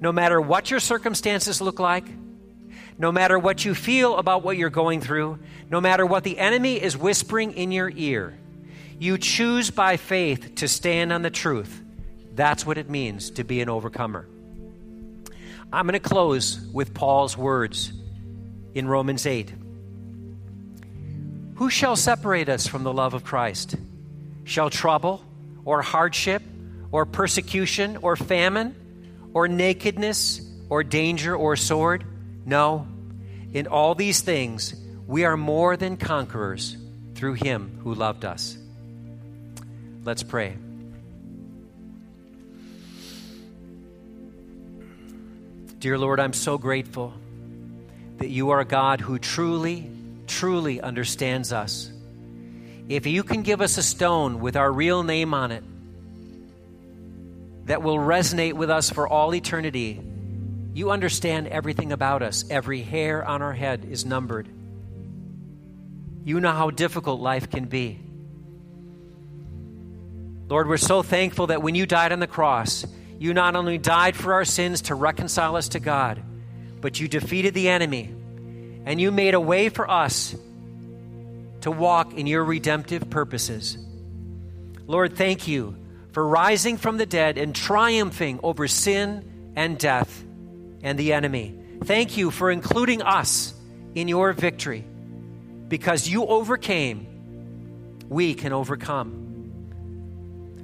No 0.01 0.11
matter 0.11 0.39
what 0.39 0.71
your 0.71 0.79
circumstances 0.79 1.61
look 1.61 1.79
like, 1.79 2.05
no 2.97 3.11
matter 3.11 3.39
what 3.39 3.63
you 3.63 3.73
feel 3.73 4.17
about 4.17 4.43
what 4.43 4.57
you're 4.57 4.69
going 4.69 5.01
through, 5.01 5.39
no 5.69 5.79
matter 5.79 6.05
what 6.05 6.23
the 6.23 6.37
enemy 6.37 6.81
is 6.81 6.97
whispering 6.97 7.53
in 7.53 7.71
your 7.71 7.89
ear, 7.95 8.37
you 8.99 9.17
choose 9.17 9.71
by 9.71 9.95
faith 9.95 10.55
to 10.55 10.67
stand 10.67 11.13
on 11.13 11.21
the 11.21 11.29
truth. 11.29 11.81
That's 12.35 12.65
what 12.65 12.77
it 12.77 12.89
means 12.89 13.31
to 13.31 13.43
be 13.43 13.61
an 13.61 13.69
overcomer. 13.69 14.27
I'm 15.71 15.85
going 15.85 15.93
to 15.93 15.99
close 15.99 16.59
with 16.73 16.93
Paul's 16.93 17.37
words 17.37 17.93
in 18.73 18.87
Romans 18.87 19.25
8. 19.25 19.53
Who 21.55 21.69
shall 21.69 21.95
separate 21.95 22.49
us 22.49 22.67
from 22.67 22.83
the 22.83 22.93
love 22.93 23.13
of 23.13 23.23
Christ? 23.23 23.75
Shall 24.49 24.71
trouble 24.71 25.23
or 25.63 25.83
hardship 25.83 26.41
or 26.91 27.05
persecution 27.05 27.97
or 27.97 28.15
famine 28.15 28.73
or 29.31 29.47
nakedness 29.47 30.41
or 30.69 30.83
danger 30.83 31.35
or 31.35 31.55
sword? 31.55 32.03
No. 32.47 32.87
In 33.53 33.67
all 33.67 33.93
these 33.93 34.21
things, 34.21 34.73
We 35.05 35.25
are 35.25 35.37
more 35.37 35.77
than 35.77 35.97
conquerors 35.97 36.77
through 37.13 37.33
him 37.33 37.79
who 37.83 37.95
loved 37.95 38.25
us. 38.25 38.57
Let's 40.03 40.21
pray. 40.21 40.55
Dear 45.79 45.97
Lord, 45.97 46.19
I'm 46.19 46.33
so 46.33 46.57
grateful 46.57 47.13
that 48.17 48.29
you 48.29 48.49
are 48.49 48.59
a 48.59 48.65
God 48.65 49.01
who 49.01 49.17
truly, 49.17 49.91
truly 50.27 50.79
understands 50.79 51.53
us. 51.53 51.91
If 52.89 53.05
you 53.05 53.21
can 53.23 53.43
give 53.43 53.61
us 53.61 53.77
a 53.77 53.83
stone 53.83 54.39
with 54.39 54.57
our 54.57 54.71
real 54.71 55.03
name 55.03 55.35
on 55.35 55.51
it 55.51 55.63
that 57.65 57.83
will 57.83 57.99
resonate 57.99 58.53
with 58.53 58.71
us 58.71 58.89
for 58.89 59.07
all 59.07 59.35
eternity, 59.35 60.01
you 60.73 60.89
understand 60.89 61.47
everything 61.47 61.91
about 61.91 62.23
us. 62.23 62.43
Every 62.49 62.81
hair 62.81 63.23
on 63.23 63.43
our 63.43 63.53
head 63.53 63.85
is 63.87 64.05
numbered. 64.05 64.49
You 66.23 66.39
know 66.39 66.51
how 66.51 66.71
difficult 66.71 67.21
life 67.21 67.51
can 67.51 67.65
be. 67.65 67.99
Lord, 70.47 70.67
we're 70.67 70.77
so 70.77 71.03
thankful 71.03 71.47
that 71.47 71.61
when 71.61 71.75
you 71.75 71.85
died 71.85 72.11
on 72.11 72.19
the 72.19 72.25
cross, 72.25 72.87
you 73.19 73.35
not 73.35 73.55
only 73.55 73.77
died 73.77 74.15
for 74.15 74.33
our 74.33 74.45
sins 74.45 74.81
to 74.83 74.95
reconcile 74.95 75.55
us 75.55 75.69
to 75.69 75.79
God, 75.79 76.23
but 76.81 76.99
you 76.99 77.07
defeated 77.07 77.53
the 77.53 77.69
enemy 77.69 78.11
and 78.85 78.99
you 78.99 79.11
made 79.11 79.35
a 79.35 79.39
way 79.39 79.69
for 79.69 79.87
us 79.87 80.35
to 81.61 81.71
walk 81.71 82.13
in 82.13 82.27
your 82.27 82.43
redemptive 82.43 83.09
purposes. 83.09 83.77
Lord, 84.87 85.15
thank 85.15 85.47
you 85.47 85.75
for 86.11 86.27
rising 86.27 86.77
from 86.77 86.97
the 86.97 87.05
dead 87.05 87.37
and 87.37 87.55
triumphing 87.55 88.39
over 88.41 88.67
sin 88.67 89.53
and 89.55 89.77
death 89.77 90.23
and 90.81 90.97
the 90.97 91.13
enemy. 91.13 91.55
Thank 91.83 92.17
you 92.17 92.31
for 92.31 92.49
including 92.49 93.01
us 93.01 93.53
in 93.95 94.07
your 94.07 94.33
victory. 94.33 94.85
Because 95.67 96.07
you 96.07 96.25
overcame, 96.25 97.05
we 98.09 98.33
can 98.33 98.53
overcome. 98.53 99.27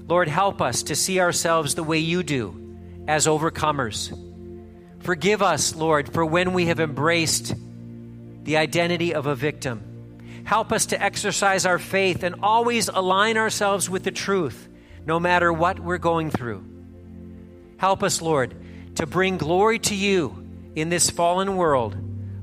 Lord, 0.08 0.28
help 0.28 0.62
us 0.62 0.84
to 0.84 0.96
see 0.96 1.20
ourselves 1.20 1.76
the 1.76 1.84
way 1.84 2.00
you 2.00 2.24
do 2.24 2.78
as 3.08 3.28
overcomers. 3.28 4.12
Forgive 5.02 5.42
us, 5.44 5.76
Lord, 5.76 6.12
for 6.12 6.26
when 6.26 6.54
we 6.54 6.66
have 6.66 6.80
embraced 6.80 7.54
the 8.44 8.58
identity 8.58 9.14
of 9.14 9.28
a 9.28 9.36
victim. 9.36 9.95
Help 10.46 10.72
us 10.72 10.86
to 10.88 11.04
exercise 11.04 11.66
our 11.66 11.80
faith 11.80 12.24
and 12.24 12.36
always 12.42 12.88
align 12.88 13.36
ourselves 13.36 13.90
with 13.90 14.04
the 14.04 14.12
truth, 14.12 14.70
no 15.06 15.20
matter 15.20 15.52
what 15.52 15.80
we're 15.80 15.98
going 15.98 16.30
through. 16.30 16.64
Help 17.78 18.04
us, 18.04 18.22
Lord, 18.22 18.56
to 18.96 19.06
bring 19.06 19.38
glory 19.38 19.80
to 19.80 19.96
you 19.96 20.48
in 20.76 20.90
this 20.90 21.10
fallen 21.10 21.58
world 21.58 21.98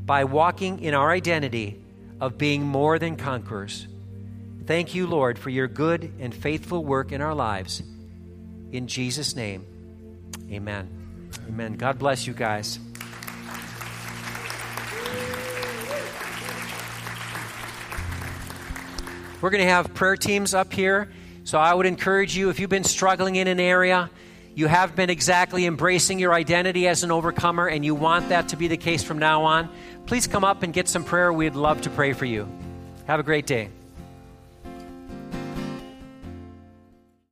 by 0.04 0.24
walking 0.24 0.80
in 0.80 0.94
our 0.94 1.10
identity 1.10 1.80
of 2.20 2.38
being 2.38 2.62
more 2.62 2.98
than 2.98 3.16
conquerors. 3.16 3.86
Thank 4.66 4.94
you, 4.94 5.06
Lord, 5.06 5.38
for 5.38 5.50
your 5.50 5.68
good 5.68 6.12
and 6.18 6.34
faithful 6.34 6.84
work 6.84 7.12
in 7.12 7.20
our 7.20 7.34
lives. 7.34 7.82
In 8.72 8.86
Jesus' 8.88 9.36
name, 9.36 9.64
amen. 10.50 11.30
Amen. 11.48 11.74
God 11.74 11.98
bless 11.98 12.26
you 12.26 12.32
guys. 12.32 12.78
We're 19.42 19.50
going 19.50 19.64
to 19.64 19.70
have 19.70 19.92
prayer 19.92 20.16
teams 20.16 20.54
up 20.54 20.72
here. 20.72 21.10
So 21.42 21.58
I 21.58 21.74
would 21.74 21.84
encourage 21.84 22.36
you, 22.36 22.48
if 22.48 22.60
you've 22.60 22.70
been 22.70 22.84
struggling 22.84 23.34
in 23.34 23.48
an 23.48 23.58
area, 23.58 24.08
you 24.54 24.68
have 24.68 24.94
been 24.94 25.10
exactly 25.10 25.66
embracing 25.66 26.20
your 26.20 26.32
identity 26.32 26.86
as 26.86 27.02
an 27.02 27.10
overcomer, 27.10 27.66
and 27.66 27.84
you 27.84 27.96
want 27.96 28.28
that 28.28 28.50
to 28.50 28.56
be 28.56 28.68
the 28.68 28.76
case 28.76 29.02
from 29.02 29.18
now 29.18 29.42
on, 29.42 29.68
please 30.06 30.28
come 30.28 30.44
up 30.44 30.62
and 30.62 30.72
get 30.72 30.86
some 30.88 31.02
prayer. 31.02 31.32
We'd 31.32 31.56
love 31.56 31.80
to 31.82 31.90
pray 31.90 32.12
for 32.12 32.24
you. 32.24 32.48
Have 33.08 33.18
a 33.18 33.24
great 33.24 33.46
day. 33.46 33.70